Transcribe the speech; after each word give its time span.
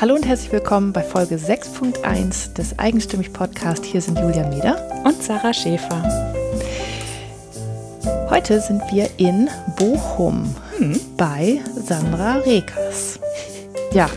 Hallo 0.00 0.14
und 0.14 0.26
herzlich 0.26 0.50
willkommen 0.50 0.94
bei 0.94 1.02
Folge 1.02 1.36
6.1 1.36 2.54
des 2.54 2.78
Eigenstimmig 2.78 3.34
Podcast. 3.34 3.84
Hier 3.84 4.00
sind 4.00 4.18
Julia 4.18 4.48
Meder 4.48 5.02
und 5.04 5.22
Sarah 5.22 5.52
Schäfer. 5.52 6.02
Heute 8.30 8.62
sind 8.62 8.80
wir 8.90 9.10
in 9.18 9.50
Bochum 9.76 10.56
hm. 10.78 10.98
bei 11.18 11.60
Sandra 11.76 12.36
Rekas. 12.36 13.20
Ja, 13.92 14.08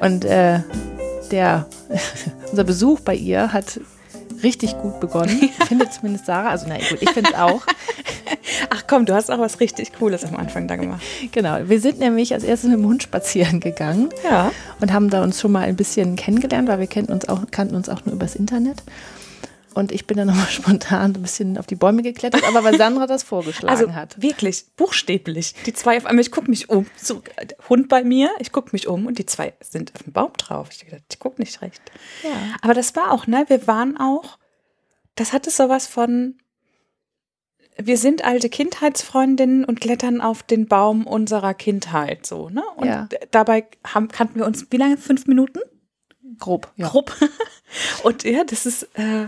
und 0.00 0.26
äh, 0.26 0.60
der, 1.30 1.66
unser 2.50 2.64
Besuch 2.64 3.00
bei 3.00 3.14
ihr 3.14 3.54
hat 3.54 3.80
richtig 4.42 4.76
gut 4.76 5.00
begonnen, 5.00 5.48
findet 5.66 5.94
zumindest 5.94 6.26
Sarah. 6.26 6.50
Also 6.50 6.66
na 6.68 6.76
gut, 6.76 7.00
ich 7.00 7.08
finde 7.08 7.30
es 7.32 7.38
auch. 7.38 7.62
Komm, 8.86 9.06
du 9.06 9.14
hast 9.14 9.30
auch 9.30 9.38
was 9.38 9.60
richtig 9.60 9.92
Cooles 9.92 10.24
am 10.24 10.36
Anfang 10.36 10.68
da 10.68 10.76
gemacht. 10.76 11.02
Genau, 11.32 11.58
wir 11.68 11.80
sind 11.80 11.98
nämlich 11.98 12.32
als 12.32 12.44
erstes 12.44 12.70
mit 12.70 12.78
dem 12.78 12.86
Hund 12.86 13.02
spazieren 13.02 13.60
gegangen 13.60 14.10
ja. 14.24 14.52
und 14.80 14.92
haben 14.92 15.10
da 15.10 15.22
uns 15.22 15.40
schon 15.40 15.52
mal 15.52 15.64
ein 15.64 15.76
bisschen 15.76 16.16
kennengelernt, 16.16 16.68
weil 16.68 16.78
wir 16.78 16.86
kannten 16.86 17.12
uns 17.12 17.28
auch, 17.28 17.42
kannten 17.50 17.74
uns 17.74 17.88
auch 17.88 18.04
nur 18.04 18.14
übers 18.14 18.36
Internet. 18.36 18.82
Und 19.74 19.90
ich 19.90 20.06
bin 20.06 20.16
dann 20.16 20.26
nochmal 20.28 20.48
spontan 20.48 21.14
ein 21.14 21.22
bisschen 21.22 21.58
auf 21.58 21.66
die 21.66 21.74
Bäume 21.74 22.02
geklettert, 22.02 22.44
aber 22.44 22.64
weil 22.64 22.78
Sandra 22.78 23.06
das 23.06 23.22
vorgeschlagen 23.22 23.76
also, 23.76 23.94
hat. 23.94 24.20
Wirklich, 24.20 24.64
buchstäblich. 24.76 25.54
Die 25.66 25.72
zwei 25.72 25.96
auf 25.96 26.06
einmal, 26.06 26.22
ich 26.22 26.30
gucke 26.30 26.48
mich 26.48 26.70
um. 26.70 26.86
So, 26.96 27.22
Hund 27.68 27.88
bei 27.88 28.04
mir, 28.04 28.30
ich 28.38 28.52
gucke 28.52 28.70
mich 28.72 28.86
um 28.86 29.06
und 29.06 29.18
die 29.18 29.26
zwei 29.26 29.52
sind 29.60 29.92
auf 29.94 30.04
dem 30.04 30.12
Baum 30.12 30.32
drauf. 30.36 30.68
Ich 30.70 30.78
dachte, 30.78 31.02
ich 31.10 31.18
gucke 31.18 31.40
nicht 31.42 31.60
recht. 31.60 31.82
Ja. 32.22 32.30
Aber 32.62 32.74
das 32.74 32.94
war 32.96 33.10
auch, 33.12 33.26
ne, 33.26 33.44
wir 33.48 33.66
waren 33.66 33.96
auch, 33.98 34.38
das 35.16 35.32
hatte 35.32 35.50
sowas 35.50 35.86
von, 35.86 36.36
wir 37.76 37.98
sind 37.98 38.24
alte 38.24 38.48
Kindheitsfreundinnen 38.48 39.64
und 39.64 39.80
klettern 39.80 40.20
auf 40.20 40.42
den 40.42 40.66
Baum 40.68 41.06
unserer 41.06 41.54
Kindheit 41.54 42.24
so, 42.26 42.48
ne? 42.48 42.62
Und 42.76 42.86
Ja. 42.86 43.08
dabei 43.30 43.66
haben, 43.86 44.08
kannten 44.08 44.38
wir 44.38 44.46
uns 44.46 44.66
wie 44.70 44.76
lange? 44.76 44.96
Fünf 44.96 45.26
Minuten? 45.26 45.58
Grob, 46.38 46.72
ja. 46.76 46.88
Grob. 46.88 47.12
Und 48.04 48.24
ja, 48.24 48.44
das 48.44 48.66
ist 48.66 48.88
äh, 48.94 49.26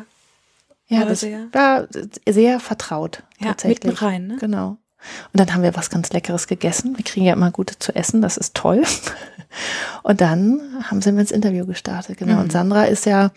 Ja, 0.89 1.05
das 1.05 1.21
sehr- 1.21 1.49
war 1.53 1.89
sehr 2.29 2.61
vertraut. 2.61 3.23
Ja, 3.41 3.49
tatsächlich. 3.49 3.85
mitten 3.85 3.97
rein, 4.05 4.27
ne? 4.29 4.37
Genau. 4.39 4.77
Und 5.33 5.41
dann 5.41 5.53
haben 5.55 5.63
wir 5.63 5.77
was 5.77 5.91
ganz 5.91 6.13
Leckeres 6.13 6.47
gegessen. 6.49 6.97
Wir 6.97 7.05
kriegen 7.05 7.27
ja 7.27 7.33
immer 7.35 7.51
Gutes 7.53 7.79
zu 7.79 7.95
essen, 7.95 8.23
das 8.23 8.37
ist 8.37 8.55
toll. 8.55 8.83
Und 10.03 10.21
dann 10.21 10.61
haben 10.85 11.01
sie 11.03 11.11
ins 11.11 11.31
Interview 11.31 11.65
gestartet, 11.67 12.19
genau. 12.19 12.35
Mhm. 12.35 12.41
Und 12.41 12.53
Sandra 12.53 12.85
ist 12.85 13.07
ja 13.07 13.31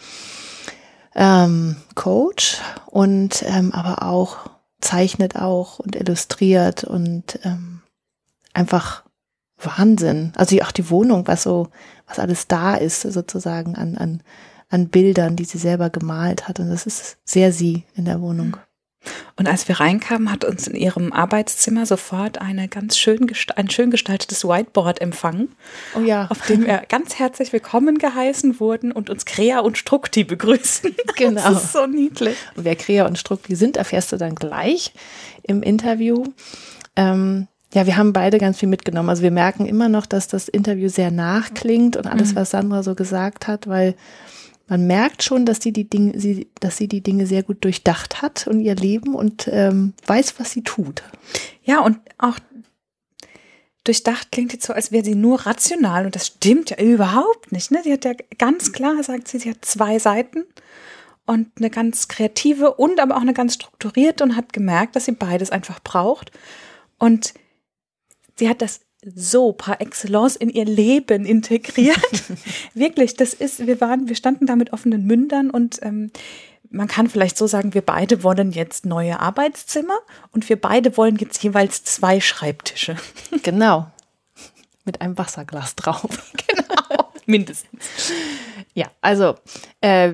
ähm, 1.16 1.76
Coach 1.96 2.58
und 2.88 3.44
ähm, 3.48 3.72
aber 3.74 4.04
auch 4.04 4.38
zeichnet 4.82 5.36
auch 5.36 5.80
und 5.80 5.96
illustriert 5.96 6.84
und 6.84 7.40
ähm, 7.44 7.82
einfach 8.54 9.04
Wahnsinn. 9.58 10.32
Also 10.36 10.60
auch 10.62 10.72
die 10.72 10.90
Wohnung, 10.90 11.28
was 11.28 11.44
so, 11.44 11.68
was 12.08 12.20
alles 12.20 12.48
da 12.48 12.76
ist, 12.76 13.02
sozusagen 13.02 13.76
an, 13.76 13.98
an, 13.98 14.24
an 14.70 14.90
Bildern, 14.90 15.36
die 15.36 15.46
sie 15.46 15.58
selber 15.58 15.90
gemalt 15.90 16.48
hat. 16.48 16.60
Und 16.60 16.70
das 16.70 16.86
ist 16.86 17.18
sehr 17.26 17.52
sie 17.52 17.84
in 17.96 18.06
der 18.06 18.22
Wohnung. 18.22 18.58
Und 19.36 19.48
als 19.48 19.68
wir 19.70 19.80
reinkamen, 19.80 20.30
hat 20.32 20.44
uns 20.44 20.68
in 20.68 20.76
ihrem 20.76 21.14
Arbeitszimmer 21.14 21.86
sofort 21.86 22.42
eine 22.42 22.68
ganz 22.68 22.98
schön 22.98 23.32
ein 23.56 23.70
schön 23.70 23.90
gestaltetes 23.90 24.44
Whiteboard 24.44 25.00
empfangen, 25.00 25.50
Oh 25.96 26.02
ja, 26.02 26.28
auf 26.30 26.46
dem 26.48 26.66
wir 26.66 26.84
ganz 26.90 27.18
herzlich 27.18 27.54
willkommen 27.54 27.98
geheißen 27.98 28.60
wurden 28.60 28.92
und 28.92 29.10
uns 29.10 29.26
Krea 29.26 29.60
und 29.60 29.78
Strukti 29.78 30.24
begrüßten. 30.24 30.96
Genau. 31.16 31.42
Das 31.42 31.66
ist 31.66 31.74
so 31.74 31.86
niedlich. 31.86 32.38
Und 32.56 32.64
wer 32.64 32.76
Krea 32.76 33.06
und 33.06 33.18
Strucki 33.18 33.56
sind, 33.56 33.76
erfährst 33.76 34.12
du 34.14 34.18
dann 34.18 34.36
gleich 34.36 34.94
im 35.44 35.64
Interview. 35.64 36.24
Ähm, 36.96 37.48
ja, 37.74 37.86
wir 37.86 37.98
haben 37.98 38.14
beide 38.14 38.38
ganz 38.38 38.58
viel 38.58 38.70
mitgenommen. 38.70 39.10
Also 39.10 39.22
wir 39.22 39.32
merken 39.32 39.66
immer 39.66 39.90
noch, 39.90 40.06
dass 40.06 40.28
das 40.28 40.48
Interview 40.48 40.88
sehr 40.88 41.12
nachklingt 41.12 41.98
und 41.98 42.08
alles, 42.08 42.36
was 42.36 42.52
Sandra 42.52 42.84
so 42.84 42.96
gesagt 42.96 43.48
hat, 43.48 43.68
weil 43.68 43.96
man 44.70 44.86
merkt 44.86 45.24
schon, 45.24 45.46
dass 45.46 45.62
sie 45.62 45.74
die 45.74 45.90
Dinge, 45.90 46.20
sie, 46.20 46.48
dass 46.60 46.78
sie 46.78 46.88
die 46.88 47.02
Dinge 47.02 47.26
sehr 47.26 47.44
gut 47.44 47.64
durchdacht 47.64 48.22
hat 48.22 48.48
und 48.48 48.62
ihr 48.62 48.76
Leben 48.76 49.16
und 49.16 49.50
ähm, 49.52 49.94
weiß, 50.06 50.40
was 50.40 50.52
sie 50.52 50.64
tut. 50.64 51.02
Ja, 51.64 51.82
und 51.82 51.98
auch 52.20 52.38
durchdacht 53.84 54.32
klingt 54.32 54.54
jetzt 54.54 54.68
so, 54.68 54.74
als 54.74 54.92
wäre 54.92 55.04
sie 55.04 55.16
nur 55.16 55.48
rational 55.48 56.06
und 56.06 56.16
das 56.16 56.28
stimmt 56.28 56.70
ja 56.70 56.78
überhaupt 56.78 57.52
nicht. 57.52 57.72
Ne? 57.72 57.82
Sie 57.84 57.92
hat 57.92 58.06
ja 58.06 58.14
ganz 58.38 58.72
klar, 58.72 59.02
sagt 59.04 59.28
sie, 59.28 59.40
sie 59.40 59.50
hat 59.50 59.66
zwei 59.66 59.98
Seiten 59.98 60.46
und 61.26 61.50
eine 61.58 61.72
ganz 61.72 62.08
kreative 62.08 62.76
und 62.76 63.00
aber 63.00 63.18
auch 63.18 63.22
eine 63.22 63.34
ganz 63.34 63.56
strukturierte 63.56 64.24
und 64.24 64.36
hat 64.36 64.54
gemerkt, 64.54 64.96
dass 64.96 65.06
sie 65.06 65.14
beides 65.14 65.50
einfach 65.50 65.80
braucht. 65.80 66.32
Und 67.00 67.34
sie 68.36 68.48
hat 68.50 68.62
das 68.62 68.82
so 69.04 69.54
par 69.54 69.82
excellence 69.82 70.36
in 70.36 70.50
ihr 70.50 70.66
Leben 70.66 71.26
integriert. 71.26 72.00
Wirklich, 72.74 73.16
das 73.16 73.34
ist, 73.34 73.66
wir 73.66 73.80
waren, 73.82 74.10
wir 74.10 74.16
standen 74.16 74.46
da 74.46 74.56
mit 74.56 74.74
offenen 74.74 75.06
Mündern 75.06 75.50
und 75.50 75.80
ähm, 75.84 76.12
man 76.70 76.88
kann 76.88 77.10
vielleicht 77.10 77.38
so 77.38 77.48
sagen, 77.48 77.74
wir 77.74 77.82
beide 77.82 78.24
wollen 78.24 78.52
jetzt 78.52 78.86
neue 78.86 79.20
Arbeitszimmer 79.20 79.98
und 80.32 80.48
wir 80.50 80.60
beide 80.60 80.98
wollen 80.98 81.16
jetzt 81.16 81.42
jeweils 81.44 81.84
zwei 81.84 82.20
Schreibtische. 82.22 82.96
Genau. 83.44 83.88
Mit 84.86 85.02
einem 85.02 85.18
Wasserglas 85.18 85.76
drauf. 85.76 86.34
Genau. 86.48 87.12
Mindestens. 87.26 88.12
Ja, 88.74 88.88
also 89.02 89.36
äh, 89.82 90.14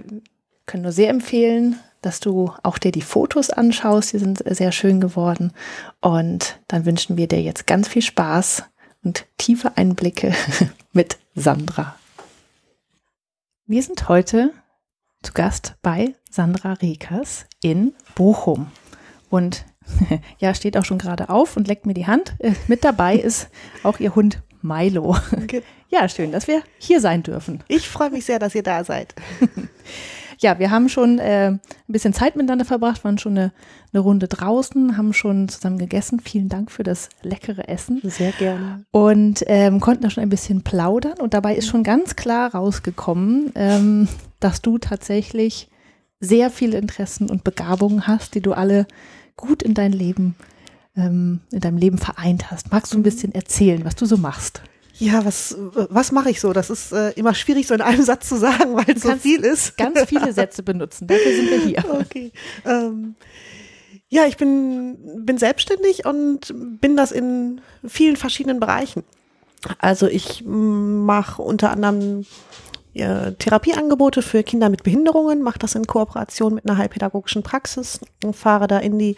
können 0.65 0.83
nur 0.83 0.91
sehr 0.91 1.09
empfehlen, 1.09 1.79
dass 2.01 2.19
du 2.19 2.51
auch 2.61 2.77
dir 2.77 2.91
die 2.91 3.01
Fotos 3.01 3.49
anschaust. 3.49 4.13
Die 4.13 4.19
sind 4.19 4.43
sehr 4.45 4.71
schön 4.71 4.99
geworden. 4.99 5.53
Und 6.01 6.59
dann 6.67 6.85
wünschen 6.85 7.15
wir 7.17 7.27
dir 7.27 7.41
jetzt 7.41 7.67
ganz 7.67 7.87
viel 7.87 8.01
Spaß 8.01 8.63
und 9.05 9.25
tiefe 9.37 9.77
Einblicke 9.77 10.33
mit 10.91 11.17
Sandra. 11.35 11.95
Wir 13.67 13.81
sind 13.81 14.09
heute 14.09 14.51
zu 15.21 15.31
Gast 15.33 15.75
bei 15.81 16.15
Sandra 16.29 16.73
Rekas 16.73 17.45
in 17.61 17.93
Bochum. 18.15 18.71
Und 19.29 19.65
ja, 20.39 20.53
steht 20.53 20.75
auch 20.77 20.85
schon 20.85 20.97
gerade 20.97 21.29
auf 21.29 21.55
und 21.55 21.67
leckt 21.67 21.85
mir 21.85 21.93
die 21.93 22.07
Hand. 22.07 22.35
Äh, 22.39 22.53
Mit 22.67 22.83
dabei 22.83 23.15
ist 23.15 23.49
auch 23.83 23.99
ihr 23.99 24.15
Hund 24.15 24.41
Milo. 24.61 25.15
Ja, 25.89 26.09
schön, 26.09 26.31
dass 26.31 26.47
wir 26.47 26.63
hier 26.79 26.99
sein 26.99 27.21
dürfen. 27.21 27.63
Ich 27.67 27.87
freue 27.87 28.09
mich 28.09 28.25
sehr, 28.25 28.39
dass 28.39 28.55
ihr 28.55 28.63
da 28.63 28.83
seid. 28.83 29.13
Ja, 30.39 30.59
wir 30.59 30.71
haben 30.71 30.89
schon 30.89 31.19
äh, 31.19 31.47
ein 31.49 31.59
bisschen 31.87 32.13
Zeit 32.13 32.35
miteinander 32.35 32.65
verbracht, 32.65 33.03
waren 33.03 33.17
schon 33.17 33.37
eine, 33.37 33.51
eine 33.93 34.01
Runde 34.01 34.27
draußen, 34.27 34.97
haben 34.97 35.13
schon 35.13 35.49
zusammen 35.49 35.77
gegessen. 35.77 36.19
Vielen 36.19 36.49
Dank 36.49 36.71
für 36.71 36.83
das 36.83 37.09
leckere 37.21 37.67
Essen. 37.69 38.01
Sehr 38.03 38.31
gerne. 38.31 38.85
Und 38.91 39.43
ähm, 39.47 39.79
konnten 39.79 40.03
da 40.03 40.09
schon 40.09 40.23
ein 40.23 40.29
bisschen 40.29 40.63
plaudern. 40.63 41.19
Und 41.19 41.33
dabei 41.33 41.55
ist 41.55 41.67
schon 41.67 41.83
ganz 41.83 42.15
klar 42.15 42.53
rausgekommen, 42.53 43.51
ähm, 43.55 44.07
dass 44.39 44.61
du 44.61 44.77
tatsächlich 44.77 45.69
sehr 46.19 46.49
viele 46.49 46.77
Interessen 46.77 47.29
und 47.29 47.43
Begabungen 47.43 48.07
hast, 48.07 48.35
die 48.35 48.41
du 48.41 48.53
alle 48.53 48.87
gut 49.35 49.63
in 49.63 49.73
dein 49.73 49.91
Leben, 49.91 50.35
ähm, 50.95 51.41
in 51.51 51.59
deinem 51.59 51.77
Leben 51.77 51.97
vereint 51.97 52.51
hast. 52.51 52.71
Magst 52.71 52.93
du 52.93 52.97
ein 52.97 53.03
bisschen 53.03 53.33
erzählen, 53.33 53.83
was 53.85 53.95
du 53.95 54.05
so 54.05 54.17
machst? 54.17 54.61
Ja, 54.97 55.25
was, 55.25 55.55
was 55.57 56.11
mache 56.11 56.29
ich 56.29 56.39
so? 56.39 56.53
Das 56.53 56.69
ist 56.69 56.91
äh, 56.93 57.11
immer 57.11 57.33
schwierig, 57.33 57.67
so 57.67 57.73
in 57.73 57.81
einem 57.81 58.03
Satz 58.05 58.29
zu 58.29 58.37
sagen, 58.37 58.75
weil 58.75 58.95
es 58.95 59.03
so 59.03 59.15
viel 59.15 59.43
ist. 59.43 59.77
Ganz 59.77 60.03
viele 60.05 60.31
Sätze 60.33 60.63
benutzen. 60.63 61.07
Dafür 61.07 61.35
sind 61.35 61.49
wir 61.49 61.59
hier. 61.59 61.85
Okay. 61.89 62.31
Ähm, 62.65 63.15
ja, 64.07 64.25
ich 64.25 64.37
bin, 64.37 64.97
bin 65.25 65.37
selbstständig 65.37 66.05
und 66.05 66.53
bin 66.79 66.95
das 66.95 67.11
in 67.11 67.61
vielen 67.85 68.15
verschiedenen 68.15 68.59
Bereichen. 68.59 69.03
Also 69.79 70.07
ich 70.07 70.43
mache 70.45 71.41
unter 71.41 71.71
anderem 71.71 72.25
ja, 72.93 73.31
Therapieangebote 73.31 74.21
für 74.21 74.43
Kinder 74.43 74.69
mit 74.69 74.83
Behinderungen, 74.83 75.41
mache 75.41 75.59
das 75.59 75.75
in 75.75 75.85
Kooperation 75.85 76.55
mit 76.55 76.65
einer 76.65 76.77
heilpädagogischen 76.77 77.43
Praxis 77.43 77.99
und 78.23 78.35
fahre 78.35 78.67
da 78.67 78.79
in 78.79 78.97
die 78.97 79.17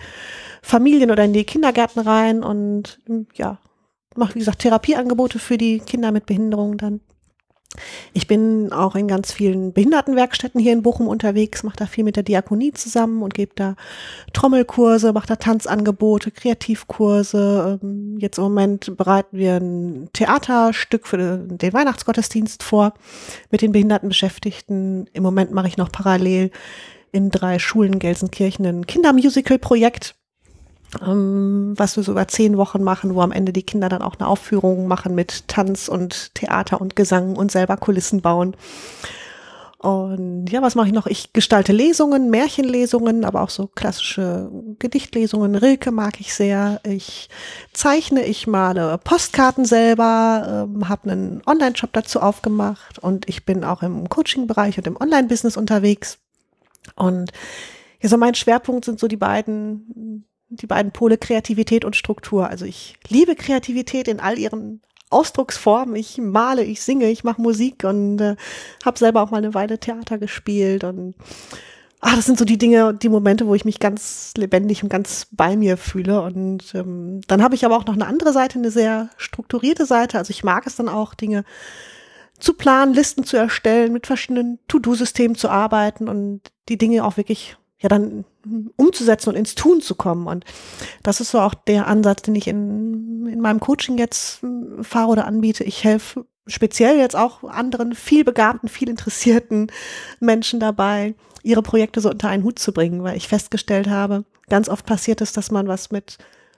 Familien 0.63 1.11
oder 1.11 1.25
in 1.25 1.33
die 1.33 1.43
Kindergärten 1.43 2.01
rein 2.01 2.43
und 2.43 2.99
ja, 3.35 3.59
mache, 4.17 4.35
wie 4.35 4.39
gesagt, 4.39 4.59
Therapieangebote 4.59 5.39
für 5.39 5.57
die 5.57 5.79
Kinder 5.79 6.11
mit 6.11 6.25
Behinderungen 6.25 6.77
dann. 6.77 7.01
Ich 8.13 8.27
bin 8.27 8.71
auch 8.71 8.95
in 8.95 9.07
ganz 9.07 9.31
vielen 9.31 9.73
Behindertenwerkstätten 9.73 10.59
hier 10.59 10.73
in 10.73 10.81
Bochum 10.81 11.07
unterwegs, 11.07 11.63
mache 11.63 11.75
da 11.75 11.85
viel 11.85 12.03
mit 12.03 12.15
der 12.15 12.23
Diakonie 12.23 12.71
zusammen 12.71 13.21
und 13.21 13.33
gebe 13.33 13.53
da 13.55 13.75
Trommelkurse, 14.33 15.13
mache 15.13 15.27
da 15.27 15.35
Tanzangebote, 15.35 16.31
Kreativkurse. 16.31 17.79
Ähm, 17.81 18.17
Jetzt 18.19 18.37
im 18.37 18.45
Moment 18.45 18.97
bereiten 18.97 19.37
wir 19.37 19.57
ein 19.57 20.09
Theaterstück 20.13 21.07
für 21.07 21.37
den 21.37 21.73
Weihnachtsgottesdienst 21.73 22.63
vor 22.63 22.93
mit 23.51 23.61
den 23.61 23.71
Behindertenbeschäftigten. 23.71 25.09
Im 25.13 25.23
Moment 25.23 25.51
mache 25.51 25.67
ich 25.67 25.77
noch 25.77 25.91
parallel 25.91 26.51
in 27.11 27.29
drei 27.29 27.59
Schulen 27.59 27.99
Gelsenkirchen 27.99 28.65
ein 28.65 28.87
Kindermusical-Projekt 28.87 30.15
was 30.91 31.97
wir 31.97 32.03
so 32.03 32.13
über 32.13 32.27
zehn 32.27 32.57
Wochen 32.57 32.83
machen, 32.83 33.13
wo 33.13 33.21
am 33.21 33.31
Ende 33.31 33.51
die 33.51 33.63
Kinder 33.63 33.89
dann 33.89 34.01
auch 34.01 34.15
eine 34.19 34.27
Aufführung 34.27 34.87
machen 34.87 35.15
mit 35.15 35.47
Tanz 35.47 35.89
und 35.89 36.33
Theater 36.35 36.79
und 36.79 36.95
Gesang 36.95 37.35
und 37.35 37.51
selber 37.51 37.77
Kulissen 37.77 38.21
bauen. 38.21 38.55
Und 39.79 40.47
ja, 40.47 40.63
was 40.63 40.73
mache 40.73 40.87
ich 40.87 40.93
noch? 40.93 41.05
Ich 41.05 41.33
gestalte 41.33 41.71
Lesungen, 41.71 42.31
Märchenlesungen, 42.31 43.23
aber 43.23 43.41
auch 43.41 43.51
so 43.51 43.67
klassische 43.67 44.49
Gedichtlesungen. 44.79 45.55
Rilke 45.55 45.91
mag 45.91 46.19
ich 46.19 46.33
sehr. 46.33 46.81
Ich 46.83 47.29
zeichne, 47.73 48.25
ich 48.25 48.47
male 48.47 48.97
Postkarten 48.97 49.65
selber, 49.65 50.67
ähm, 50.67 50.89
habe 50.89 51.11
einen 51.11 51.41
Online-Shop 51.45 51.91
dazu 51.93 52.21
aufgemacht 52.21 52.97
und 52.97 53.29
ich 53.29 53.45
bin 53.45 53.63
auch 53.63 53.83
im 53.83 54.09
Coaching-Bereich 54.09 54.79
und 54.79 54.87
im 54.87 54.97
Online-Business 54.99 55.57
unterwegs. 55.57 56.17
Und 56.95 57.31
ja, 58.01 58.09
so 58.09 58.17
mein 58.17 58.33
Schwerpunkt 58.33 58.85
sind 58.85 58.99
so 58.99 59.07
die 59.07 59.15
beiden 59.15 60.25
die 60.49 60.67
beiden 60.67 60.91
Pole 60.91 61.17
Kreativität 61.17 61.85
und 61.85 61.95
Struktur. 61.95 62.49
Also 62.49 62.65
ich 62.65 62.95
liebe 63.07 63.35
Kreativität 63.35 64.07
in 64.07 64.19
all 64.19 64.39
ihren 64.39 64.81
Ausdrucksformen. 65.09 65.95
Ich 65.95 66.17
male, 66.17 66.63
ich 66.63 66.81
singe, 66.81 67.09
ich 67.09 67.23
mache 67.23 67.41
Musik 67.41 67.83
und 67.83 68.19
äh, 68.19 68.35
habe 68.85 68.99
selber 68.99 69.21
auch 69.21 69.31
mal 69.31 69.37
eine 69.37 69.53
Weile 69.53 69.79
Theater 69.79 70.17
gespielt 70.17 70.83
und 70.83 71.15
ah, 72.01 72.15
das 72.15 72.25
sind 72.25 72.37
so 72.37 72.45
die 72.45 72.57
Dinge, 72.57 72.93
die 72.93 73.09
Momente, 73.09 73.47
wo 73.47 73.55
ich 73.55 73.65
mich 73.65 73.79
ganz 73.79 74.33
lebendig 74.37 74.83
und 74.83 74.89
ganz 74.89 75.27
bei 75.31 75.55
mir 75.55 75.77
fühle. 75.77 76.21
Und 76.21 76.73
ähm, 76.75 77.21
dann 77.27 77.41
habe 77.41 77.55
ich 77.55 77.65
aber 77.65 77.77
auch 77.77 77.85
noch 77.85 77.95
eine 77.95 78.07
andere 78.07 78.33
Seite, 78.33 78.59
eine 78.59 78.71
sehr 78.71 79.09
strukturierte 79.17 79.85
Seite. 79.85 80.17
Also 80.17 80.31
ich 80.31 80.43
mag 80.43 80.67
es 80.67 80.75
dann 80.75 80.89
auch, 80.89 81.13
Dinge 81.13 81.43
zu 82.39 82.53
planen, 82.53 82.93
Listen 82.93 83.23
zu 83.23 83.37
erstellen, 83.37 83.93
mit 83.93 84.07
verschiedenen 84.07 84.59
To-Do-Systemen 84.67 85.35
zu 85.35 85.49
arbeiten 85.49 86.07
und 86.07 86.41
die 86.69 86.77
Dinge 86.77 87.03
auch 87.03 87.17
wirklich 87.17 87.57
ja 87.79 87.89
dann 87.89 88.25
umzusetzen 88.75 89.29
und 89.29 89.35
ins 89.35 89.55
Tun 89.55 89.81
zu 89.81 89.95
kommen. 89.95 90.27
Und 90.27 90.45
das 91.03 91.21
ist 91.21 91.31
so 91.31 91.39
auch 91.39 91.53
der 91.53 91.87
Ansatz, 91.87 92.23
den 92.23 92.35
ich 92.35 92.47
in, 92.47 93.27
in 93.27 93.39
meinem 93.39 93.59
Coaching 93.59 93.97
jetzt 93.97 94.41
hm, 94.41 94.83
fahre 94.83 95.11
oder 95.11 95.25
anbiete. 95.25 95.63
Ich 95.63 95.83
helfe 95.83 96.25
speziell 96.47 96.97
jetzt 96.97 97.15
auch 97.15 97.43
anderen 97.43 97.93
viel 97.93 98.23
begabten, 98.23 98.69
viel 98.69 98.89
interessierten 98.89 99.71
Menschen 100.19 100.59
dabei, 100.59 101.13
ihre 101.43 101.61
Projekte 101.61 101.99
so 101.99 102.09
unter 102.09 102.29
einen 102.29 102.43
Hut 102.43 102.57
zu 102.57 102.71
bringen, 102.71 103.03
weil 103.03 103.17
ich 103.17 103.27
festgestellt 103.27 103.89
habe, 103.89 104.23
ganz 104.49 104.69
oft 104.69 104.85
passiert 104.85 105.21
es, 105.21 105.33
dass 105.33 105.51
man 105.51 105.67
was 105.67 105.91
mit 105.91 106.17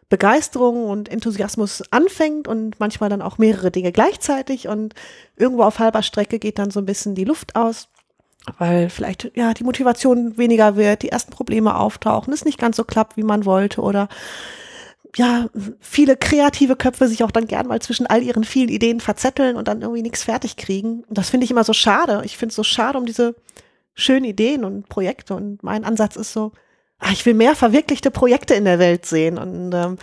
Begeisterung 0.10 0.86
und 0.86 1.10
Enthusiasmus 1.10 1.84
anfängt 1.92 2.48
und 2.48 2.80
manchmal 2.80 3.10
dann 3.10 3.22
auch 3.22 3.38
mehrere 3.38 3.70
Dinge 3.70 3.92
gleichzeitig 3.92 4.68
und 4.68 4.96
irgendwo 5.36 5.64
auf 5.64 5.80
halber 5.80 6.02
Strecke 6.02 6.40
geht 6.40 6.58
dann 6.58 6.72
so 6.72 6.80
ein 6.80 6.86
bisschen 6.86 7.14
die 7.14 7.26
Luft 7.26 7.56
aus 7.56 7.90
weil 8.58 8.90
vielleicht 8.90 9.32
ja 9.36 9.54
die 9.54 9.64
Motivation 9.64 10.38
weniger 10.38 10.76
wird, 10.76 11.04
die 11.04 11.10
ersten 11.10 11.32
Probleme 11.32 11.76
auftauchen, 11.76 12.34
es 12.34 12.46
nicht 12.46 12.60
ganz 12.60 12.78
so 12.78 12.84
klappt, 12.84 13.18
wie 13.18 13.24
man 13.24 13.46
wollte 13.46 13.82
oder 13.82 14.10
ja, 15.16 15.48
viele 15.80 16.18
kreative 16.18 16.76
Köpfe 16.76 17.08
sich 17.08 17.24
auch 17.24 17.32
dann 17.32 17.48
gern 17.48 17.68
mal 17.68 17.82
zwischen 17.82 18.06
all 18.06 18.22
ihren 18.22 18.44
vielen 18.44 18.70
Ideen 18.70 19.00
verzetteln 19.00 19.56
und 19.56 19.68
dann 19.68 19.82
irgendwie 19.82 20.04
nichts 20.04 20.24
fertig 20.24 20.56
kriegen. 20.56 21.04
Und 21.08 21.18
das 21.18 21.30
finde 21.30 21.46
ich 21.46 21.52
immer 21.52 21.64
so 21.64 21.74
schade. 21.74 22.22
Ich 22.26 22.38
finde 22.38 22.52
es 22.52 22.56
so 22.56 22.64
schade 22.64 22.98
um 22.98 23.06
diese 23.06 23.36
schönen 23.96 24.26
Ideen 24.26 24.64
und 24.64 24.88
Projekte. 24.88 25.34
Und 25.36 25.64
mein 25.64 25.84
Ansatz 25.84 26.16
ist 26.16 26.32
so, 26.32 26.52
ah, 27.00 27.12
ich 27.12 27.26
will 27.26 27.34
mehr 27.34 27.56
verwirklichte 27.56 28.12
Projekte 28.12 28.54
in 28.54 28.66
der 28.66 28.80
Welt 28.80 29.06
sehen 29.06 29.38
und 29.38 29.74
ähm, 29.74 29.98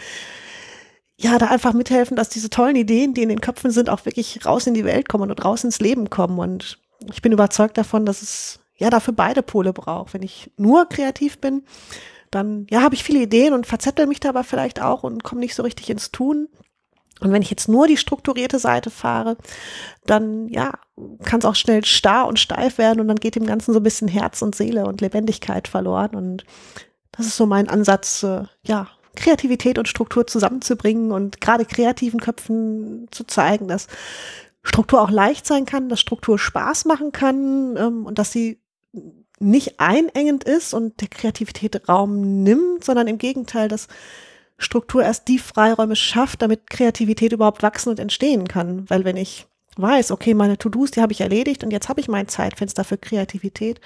ja, 1.19 1.39
da 1.39 1.47
einfach 1.47 1.73
mithelfen, 1.73 2.17
dass 2.17 2.29
diese 2.29 2.51
tollen 2.51 2.77
Ideen, 2.77 3.15
die 3.15 3.23
in 3.23 3.31
den 3.31 3.41
Köpfen 3.41 3.71
sind, 3.71 3.89
auch 3.89 4.05
wirklich 4.05 4.45
raus 4.45 4.67
in 4.67 4.75
die 4.75 4.85
Welt 4.85 5.09
kommen 5.09 5.31
und 5.31 5.45
raus 5.45 5.65
ins 5.65 5.81
Leben 5.81 6.11
kommen. 6.11 6.39
Und 6.39 6.79
ich 7.13 7.23
bin 7.23 7.33
überzeugt 7.33 7.79
davon, 7.79 8.07
dass 8.07 8.23
es 8.23 8.61
ja 8.77 8.91
dafür 8.91 9.15
beide 9.15 9.43
Pole 9.43 9.73
braucht. 9.73 10.15
Wenn 10.15 10.23
ich 10.23 10.51
nur 10.57 10.89
kreativ 10.89 11.39
bin, 11.39 11.65
dann 12.31 12.67
ja, 12.71 12.83
habe 12.83 12.95
ich 12.95 13.05
viele 13.05 13.21
Ideen 13.21 13.55
und 13.55 13.67
verzettel 13.67 14.07
mich 14.07 14.21
dabei 14.21 14.43
vielleicht 14.43 14.81
auch 14.81 15.03
und 15.03 15.25
komme 15.25 15.41
nicht 15.41 15.55
so 15.55 15.63
richtig 15.63 15.91
ins 15.91 16.11
Tun. 16.11 16.49
Und 17.21 17.33
wenn 17.33 17.41
ich 17.41 17.51
jetzt 17.51 17.69
nur 17.69 17.87
die 17.87 17.97
strukturierte 17.97 18.59
Seite 18.59 18.91
fahre, 18.91 19.39
dann 20.05 20.49
ja, 20.49 20.73
kann 21.25 21.39
es 21.39 21.47
auch 21.47 21.55
schnell 21.55 21.85
starr 21.85 22.27
und 22.27 22.39
steif 22.39 22.77
werden 22.77 23.01
und 23.01 23.09
dann 23.09 23.17
geht 23.17 23.37
dem 23.37 23.47
Ganzen 23.47 23.73
so 23.73 23.81
ein 23.81 23.85
bisschen 23.85 24.09
Herz 24.09 24.43
und 24.43 24.55
Seele 24.55 24.85
und 24.85 25.01
Lebendigkeit 25.01 25.67
verloren. 25.67 26.15
Und 26.15 26.45
das 27.13 27.27
ist 27.27 27.37
so 27.37 27.47
mein 27.47 27.69
Ansatz, 27.69 28.23
äh, 28.23 28.45
ja, 28.65 28.89
Kreativität 29.15 29.79
und 29.79 29.89
Struktur 29.89 30.27
zusammenzubringen 30.27 31.11
und 31.11 31.41
gerade 31.41 31.65
kreativen 31.65 32.21
Köpfen 32.21 33.09
zu 33.11 33.25
zeigen, 33.25 33.67
dass 33.67 33.87
Struktur 34.67 35.01
auch 35.01 35.11
leicht 35.11 35.47
sein 35.47 35.65
kann, 35.65 35.89
dass 35.89 36.01
Struktur 36.01 36.39
Spaß 36.39 36.87
machen 36.87 37.13
kann 37.13 37.77
ähm, 37.77 38.05
und 38.05 38.19
dass 38.19 38.33
sie 38.33 38.61
nicht 39.39 39.79
einengend 39.79 40.45
ist 40.45 40.75
und 40.75 41.01
der 41.01 41.09
Kreativität 41.09 41.89
Raum 41.89 42.43
nimmt, 42.43 42.83
sondern 42.83 43.07
im 43.07 43.19
Gegenteil, 43.19 43.69
dass 43.69 43.87
Struktur 44.59 45.05
erst 45.05 45.29
die 45.29 45.39
Freiräume 45.39 45.95
schafft, 45.95 46.43
damit 46.43 46.69
Kreativität 46.69 47.33
überhaupt 47.33 47.63
wachsen 47.63 47.91
und 47.91 48.01
entstehen 48.01 48.49
kann. 48.49 48.89
Weil 48.89 49.05
wenn 49.05 49.17
ich 49.17 49.47
weiß, 49.77 50.11
okay, 50.11 50.35
meine 50.35 50.59
To-Dos, 50.59 50.91
die 50.91 51.03
habe 51.03 51.13
ich 51.13 51.21
erledigt 51.21 51.63
und 51.63 51.71
jetzt 51.71 51.89
habe 51.89 52.01
ich 52.01 52.09
mein 52.09 52.27
Zeitfenster 52.27 52.83
für 52.83 52.97
Kreativität, 52.97 53.81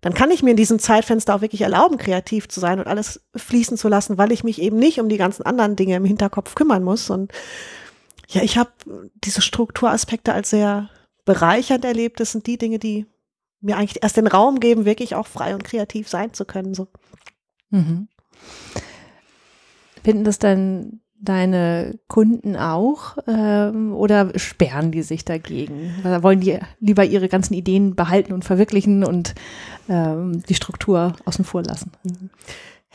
dann 0.00 0.12
kann 0.12 0.30
ich 0.30 0.42
mir 0.42 0.50
in 0.50 0.56
diesem 0.56 0.80
Zeitfenster 0.80 1.34
auch 1.34 1.40
wirklich 1.40 1.62
erlauben, 1.62 1.96
kreativ 1.96 2.48
zu 2.48 2.58
sein 2.58 2.78
und 2.78 2.86
alles 2.86 3.22
fließen 3.36 3.76
zu 3.76 3.88
lassen, 3.88 4.18
weil 4.18 4.32
ich 4.32 4.44
mich 4.44 4.60
eben 4.60 4.78
nicht 4.78 5.00
um 5.00 5.08
die 5.08 5.18
ganzen 5.18 5.44
anderen 5.44 5.76
Dinge 5.76 5.96
im 5.96 6.04
Hinterkopf 6.04 6.54
kümmern 6.54 6.82
muss. 6.82 7.10
Und 7.10 7.32
ja, 8.30 8.42
ich 8.42 8.56
habe 8.58 8.70
diese 9.24 9.42
Strukturaspekte 9.42 10.32
als 10.32 10.50
sehr 10.50 10.88
bereichernd 11.24 11.84
erlebt. 11.84 12.20
Das 12.20 12.32
sind 12.32 12.46
die 12.46 12.58
Dinge, 12.58 12.78
die 12.78 13.06
mir 13.60 13.76
eigentlich 13.76 14.02
erst 14.02 14.16
den 14.16 14.26
Raum 14.26 14.60
geben, 14.60 14.84
wirklich 14.84 15.14
auch 15.14 15.26
frei 15.26 15.54
und 15.54 15.64
kreativ 15.64 16.08
sein 16.08 16.32
zu 16.32 16.44
können. 16.44 16.74
So. 16.74 16.88
Mhm. 17.70 18.08
Finden 20.02 20.24
das 20.24 20.38
dann 20.38 21.00
deine 21.22 21.98
Kunden 22.08 22.56
auch 22.56 23.18
ähm, 23.26 23.92
oder 23.92 24.38
sperren 24.38 24.90
die 24.90 25.02
sich 25.02 25.24
dagegen? 25.24 25.94
Oder 26.00 26.22
wollen 26.22 26.40
die 26.40 26.58
lieber 26.78 27.04
ihre 27.04 27.28
ganzen 27.28 27.52
Ideen 27.52 27.94
behalten 27.94 28.32
und 28.32 28.44
verwirklichen 28.44 29.04
und 29.04 29.34
ähm, 29.88 30.42
die 30.48 30.54
Struktur 30.54 31.14
außen 31.26 31.44
vor 31.44 31.62
lassen? 31.62 31.92
Mhm. 32.04 32.30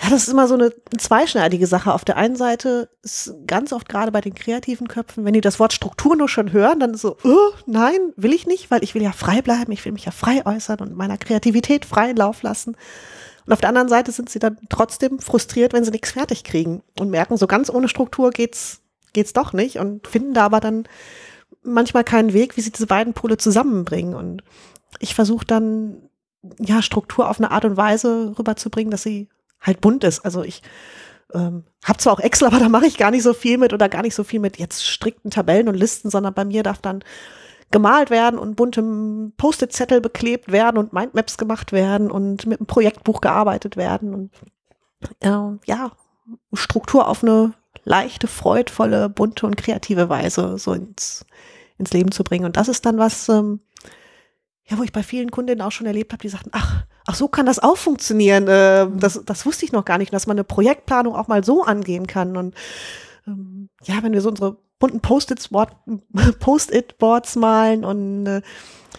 Ja, 0.02 0.10
das 0.10 0.24
ist 0.24 0.30
immer 0.30 0.48
so 0.48 0.56
eine 0.56 0.74
zweischneidige 0.98 1.68
Sache. 1.68 1.94
Auf 1.94 2.04
der 2.04 2.18
einen 2.18 2.36
Seite 2.36 2.90
ist 3.02 3.34
ganz 3.48 3.72
oft 3.72 3.88
gerade 3.88 4.12
bei 4.12 4.20
den 4.20 4.36
kreativen 4.36 4.88
Köpfen, 4.88 5.24
wenn 5.24 5.34
die 5.34 5.42
das 5.42 5.60
Wort 5.60 5.72
Struktur 5.72 6.18
nur 6.18 6.28
schon 6.28 6.52
hören, 6.52 6.80
dann 6.82 6.94
ist 6.94 7.02
so, 7.02 7.16
oh, 7.24 7.52
nein, 7.66 8.14
will 8.18 8.34
ich 8.34 8.46
nicht, 8.46 8.70
weil 8.72 8.84
ich 8.84 8.94
will 8.94 9.02
ja 9.02 9.14
frei 9.14 9.42
bleiben, 9.42 9.72
ich 9.72 9.86
will 9.86 9.94
mich 9.94 10.06
ja 10.06 10.12
frei 10.12 10.46
äußern 10.46 10.80
und 10.80 10.96
meiner 10.96 11.18
Kreativität 11.18 11.86
freien 11.86 12.18
Lauf 12.18 12.42
lassen. 12.42 12.76
Und 13.46 13.54
auf 13.54 13.62
der 13.62 13.70
anderen 13.70 13.88
Seite 13.90 14.12
sind 14.12 14.30
sie 14.30 14.40
dann 14.40 14.58
trotzdem 14.70 15.20
frustriert, 15.20 15.72
wenn 15.72 15.86
sie 15.86 15.92
nichts 15.92 16.12
fertig 16.12 16.44
kriegen 16.44 16.82
und 17.00 17.10
merken, 17.10 17.38
so 17.38 17.48
ganz 17.48 17.70
ohne 17.70 17.88
Struktur 17.88 18.32
geht's, 18.32 18.82
geht's 19.14 19.34
doch 19.34 19.54
nicht 19.54 19.78
und 19.80 20.08
finden 20.08 20.34
da 20.34 20.46
aber 20.46 20.60
dann 20.60 20.88
manchmal 21.64 22.04
keinen 22.04 22.34
Weg, 22.34 22.58
wie 22.58 22.62
sie 22.62 22.72
diese 22.72 22.88
beiden 22.88 23.14
Pole 23.14 23.38
zusammenbringen. 23.38 24.14
Und 24.14 24.44
ich 25.00 25.16
versuche 25.16 25.46
dann, 25.46 26.10
ja, 26.60 26.82
Struktur 26.82 27.30
auf 27.30 27.40
eine 27.40 27.52
Art 27.52 27.66
und 27.66 27.78
Weise 27.78 28.36
rüberzubringen, 28.38 28.92
dass 28.92 29.04
sie 29.04 29.30
halt 29.66 29.82
bunt 29.82 30.04
ist. 30.04 30.20
Also 30.26 30.44
ich 30.44 30.62
ähm, 31.34 31.64
habe 31.84 31.98
zwar 31.98 32.14
auch 32.14 32.20
Excel, 32.20 32.48
aber 32.48 32.60
da 32.60 32.70
mache 32.70 32.86
ich 32.86 32.98
gar 32.98 33.12
nicht 33.12 33.24
so 33.24 33.34
viel 33.34 33.58
mit 33.58 33.74
oder 33.74 33.90
gar 33.90 34.02
nicht 34.02 34.16
so 34.16 34.24
viel 34.24 34.40
mit 34.40 34.58
jetzt 34.58 34.86
strikten 34.86 35.32
Tabellen 35.32 35.68
und 35.68 35.76
Listen, 35.76 36.10
sondern 36.10 36.34
bei 36.34 36.46
mir 36.46 36.64
darf 36.64 36.80
dann 36.80 37.04
gemalt 37.72 38.10
werden 38.10 38.40
und 38.40 38.56
buntem 38.56 39.34
Post-it-Zettel 39.38 40.00
beklebt 40.00 40.52
werden 40.52 40.78
und 40.78 40.94
Mindmaps 40.94 41.38
gemacht 41.38 41.72
werden 41.72 42.12
und 42.12 42.46
mit 42.46 42.60
einem 42.60 42.68
Projektbuch 42.68 43.22
gearbeitet 43.22 43.76
werden 43.76 44.14
und 44.14 44.32
äh, 45.22 45.58
ja, 45.66 45.92
Struktur 46.54 47.08
auf 47.08 47.24
eine 47.24 47.54
leichte, 47.84 48.28
freudvolle, 48.28 49.10
bunte 49.10 49.46
und 49.46 49.58
kreative 49.58 50.10
Weise 50.10 50.58
so 50.58 50.74
ins, 50.74 51.26
ins 51.78 51.92
Leben 51.92 52.12
zu 52.12 52.24
bringen. 52.24 52.46
Und 52.46 52.58
das 52.58 52.68
ist 52.68 52.86
dann 52.86 52.98
was, 52.98 53.30
ähm, 53.30 53.60
ja, 54.68 54.78
wo 54.78 54.84
ich 54.84 54.92
bei 54.92 55.04
vielen 55.04 55.30
Kundinnen 55.30 55.62
auch 55.62 55.72
schon 55.72 55.86
erlebt 55.86 56.12
habe, 56.12 56.22
die 56.22 56.30
sagten, 56.30 56.50
ach, 56.52 56.86
ach, 57.06 57.16
so 57.16 57.28
kann 57.28 57.46
das 57.46 57.60
auch 57.60 57.78
funktionieren. 57.78 58.48
Äh, 58.48 58.88
das, 58.98 59.22
das 59.24 59.46
wusste 59.46 59.66
ich 59.66 59.72
noch 59.72 59.86
gar 59.86 60.00
nicht, 60.00 60.12
dass 60.12 60.26
man 60.26 60.38
eine 60.38 60.44
Projektplanung 60.44 61.16
auch 61.16 61.28
mal 61.28 61.44
so 61.44 61.64
angehen 61.64 62.08
kann. 62.08 62.36
Und 62.36 62.56
ähm, 63.28 63.70
ja, 63.84 64.02
wenn 64.02 64.14
wir 64.14 64.22
so 64.22 64.30
unsere 64.30 64.58
bunten 64.80 65.02
Post-it-Boards 65.02 67.36
malen 67.38 67.86
und 67.86 68.26
äh, 68.26 68.42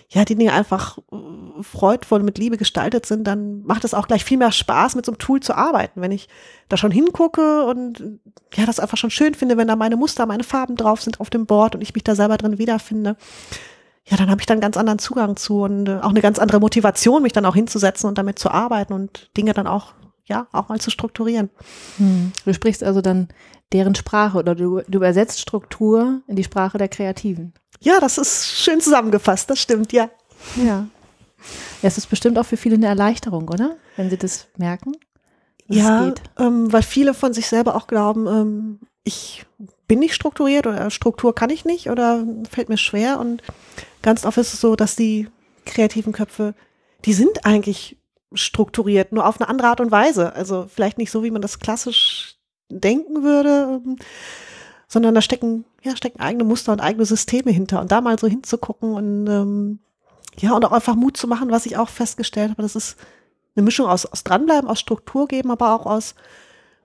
ja, 0.09 0.25
die 0.25 0.37
Dinge 0.37 0.53
einfach 0.53 0.99
äh, 0.99 1.63
freudvoll 1.63 2.23
mit 2.23 2.39
Liebe 2.39 2.59
gestaltet 2.59 3.07
sind, 3.07 3.25
dann 3.25 3.65
macht 3.65 3.85
es 3.85 3.93
auch 3.93 4.07
gleich 4.07 4.25
viel 4.25 4.39
mehr 4.39 4.53
Spaß, 4.53 4.95
mit 4.95 5.05
so 5.05 5.11
einem 5.11 5.19
Tool 5.19 5.41
zu 5.41 5.57
arbeiten. 5.57 6.01
Wenn 6.01 6.13
ich 6.13 6.29
da 6.69 6.77
schon 6.77 6.93
hingucke 6.93 7.65
und 7.65 8.21
ja, 8.55 8.67
das 8.67 8.79
einfach 8.79 8.99
schon 8.99 9.11
schön 9.11 9.35
finde, 9.35 9.57
wenn 9.57 9.67
da 9.67 9.75
meine 9.75 9.97
Muster, 9.97 10.27
meine 10.27 10.45
Farben 10.45 10.77
drauf 10.77 11.03
sind 11.03 11.19
auf 11.19 11.29
dem 11.29 11.47
Board 11.47 11.75
und 11.75 11.81
ich 11.81 11.93
mich 11.93 12.05
da 12.05 12.15
selber 12.15 12.37
drin 12.37 12.59
wiederfinde 12.59 13.17
ja, 14.09 14.17
dann 14.17 14.31
habe 14.31 14.41
ich 14.41 14.47
dann 14.47 14.61
ganz 14.61 14.77
anderen 14.77 15.01
Zugang 15.01 15.37
zu 15.37 15.63
und 15.63 15.89
äh, 15.89 15.97
auch 15.97 16.11
eine 16.11 16.21
ganz 16.21 16.39
andere 16.39 16.61
Motivation, 16.61 17.23
mich 17.23 17.33
dann 17.33 17.45
auch 17.45 17.55
hinzusetzen 17.55 18.09
und 18.09 18.19
damit 18.19 18.39
zu 18.39 18.51
arbeiten 18.51 18.93
und 18.93 19.31
Dinge 19.37 19.53
dann 19.53 19.67
auch, 19.67 19.95
ja, 20.25 20.47
auch 20.53 20.69
mal 20.69 20.81
zu 20.81 20.91
strukturieren. 20.91 21.51
Hm. 21.99 22.33
Du 22.45 22.55
sprichst 22.55 22.85
also 22.85 23.01
dann 23.01 23.29
deren 23.73 23.97
Sprache 23.97 24.39
oder 24.39 24.55
du, 24.55 24.81
du 24.87 24.99
übersetzt 24.99 25.41
Struktur 25.41 26.21
in 26.29 26.37
die 26.37 26.45
Sprache 26.45 26.79
der 26.79 26.89
Kreativen. 26.89 27.53
Ja, 27.81 27.99
das 28.01 28.17
ist 28.17 28.47
schön 28.47 28.81
zusammengefasst, 28.81 29.51
das 29.51 29.59
stimmt, 29.59 29.93
ja. 29.93 30.09
Ja. 30.57 30.65
ja 30.65 30.87
es 31.83 31.99
ist 31.99 32.09
bestimmt 32.09 32.39
auch 32.39 32.47
für 32.47 32.57
viele 32.57 32.77
eine 32.77 32.87
Erleichterung, 32.87 33.49
oder? 33.49 33.77
Wenn 33.97 34.09
sie 34.09 34.17
das 34.17 34.47
merken. 34.57 34.93
Ja, 35.69 36.15
ähm, 36.39 36.73
weil 36.73 36.83
viele 36.83 37.13
von 37.13 37.33
sich 37.33 37.49
selber 37.49 37.75
auch 37.75 37.89
glauben, 37.89 38.29
ähm, 38.29 38.81
ich 39.03 39.47
bin 39.89 39.99
nicht 39.99 40.15
strukturiert 40.15 40.67
oder 40.67 40.91
Struktur 40.91 41.35
kann 41.35 41.51
ich 41.51 41.65
nicht 41.65 41.91
oder 41.91 42.25
fällt 42.51 42.69
mir 42.69 42.77
schwer 42.77 43.19
und 43.19 43.43
ganz 44.07 44.25
oft 44.25 44.39
ist 44.39 44.55
es 44.55 44.61
so, 44.63 44.75
dass 44.75 44.97
die 44.97 45.29
kreativen 45.67 46.15
Köpfe 46.15 46.55
die 47.07 47.13
sind 47.13 47.45
eigentlich 47.45 47.97
strukturiert, 48.33 49.13
nur 49.13 49.27
auf 49.27 49.41
eine 49.41 49.49
andere 49.49 49.69
Art 49.69 49.81
und 49.81 49.91
Weise. 49.91 50.35
Also 50.35 50.67
vielleicht 50.69 50.99
nicht 50.99 51.11
so, 51.11 51.23
wie 51.23 51.31
man 51.31 51.41
das 51.43 51.61
klassisch 51.61 52.37
denken 52.69 53.23
würde, 53.23 53.81
ähm, 53.85 53.97
sondern 54.89 55.15
da 55.15 55.23
stecken, 55.23 55.65
ja, 55.83 55.97
stecken 55.97 56.21
eigene 56.21 56.45
Muster 56.45 56.73
und 56.73 56.81
eigene 56.81 57.07
Systeme 57.07 57.53
hinter. 57.53 57.81
Und 57.81 57.93
da 57.93 58.01
mal 58.01 58.19
so 58.19 58.27
hinzugucken 58.27 58.95
und 58.95 59.27
ähm, 59.29 59.79
ja, 60.39 60.55
und 60.55 60.65
auch 60.65 60.73
einfach 60.73 60.97
Mut 60.97 61.17
zu 61.17 61.29
machen, 61.29 61.51
was 61.51 61.65
ich 61.65 61.77
auch 61.77 61.89
festgestellt 61.89 62.51
habe, 62.51 62.63
das 62.63 62.77
ist 62.77 62.97
eine 63.55 63.65
Mischung 63.65 63.87
aus, 63.87 64.05
aus 64.05 64.23
dranbleiben, 64.23 64.69
aus 64.69 64.81
Struktur 64.81 65.29
geben, 65.29 65.51
aber 65.51 65.75
auch 65.75 65.87
aus 65.87 66.15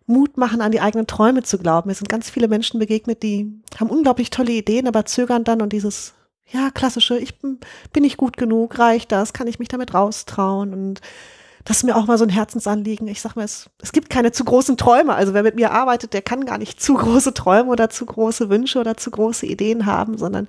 Mut 0.06 0.38
machen, 0.38 0.62
an 0.62 0.72
die 0.72 0.80
eigenen 0.80 1.08
Träume 1.08 1.44
zu 1.44 1.58
glauben. 1.58 1.90
Mir 1.90 1.96
sind 1.96 2.08
ganz 2.08 2.30
viele 2.30 2.48
Menschen 2.48 2.80
begegnet, 2.80 3.24
die 3.24 3.51
haben 3.78 3.90
unglaublich 3.90 4.30
tolle 4.30 4.54
Ideen, 4.54 4.88
aber 4.88 5.06
zögern 5.06 5.44
dann 5.44 5.62
und 5.62 5.74
dieses, 5.74 6.13
ja, 6.51 6.70
klassische, 6.72 7.17
ich 7.17 7.39
bin, 7.39 7.60
bin 7.93 8.03
ich 8.03 8.17
gut 8.17 8.38
genug, 8.38 8.77
reicht 8.77 9.12
das, 9.12 9.34
kann 9.34 9.48
ich 9.48 9.60
mich 9.60 9.70
damit 9.70 9.93
raustrauen 9.93 10.74
und 10.74 11.01
das 11.63 11.77
ist 11.77 11.84
mir 11.84 11.96
auch 11.96 12.08
mal 12.08 12.17
so 12.17 12.25
ein 12.25 12.29
Herzensanliegen. 12.29 13.08
Ich 13.08 13.22
sag 13.22 13.36
mal, 13.36 13.46
es, 13.46 13.70
es 13.81 13.91
gibt 13.91 14.10
keine 14.10 14.31
zu 14.31 14.43
großen 14.43 14.77
Träume. 14.77 15.13
Also 15.13 15.34
wer 15.34 15.43
mit 15.43 15.55
mir 15.55 15.72
arbeitet, 15.72 16.13
der 16.13 16.24
kann 16.24 16.46
gar 16.46 16.58
nicht 16.58 16.81
zu 16.81 16.96
große 16.96 17.34
Träume 17.34 17.70
oder 17.70 17.89
zu 17.89 18.05
große 18.05 18.50
Wünsche 18.50 18.79
oder 18.79 18.98
zu 18.98 19.12
große 19.12 19.46
Ideen 19.46 19.86
haben, 19.86 20.17
sondern 20.17 20.48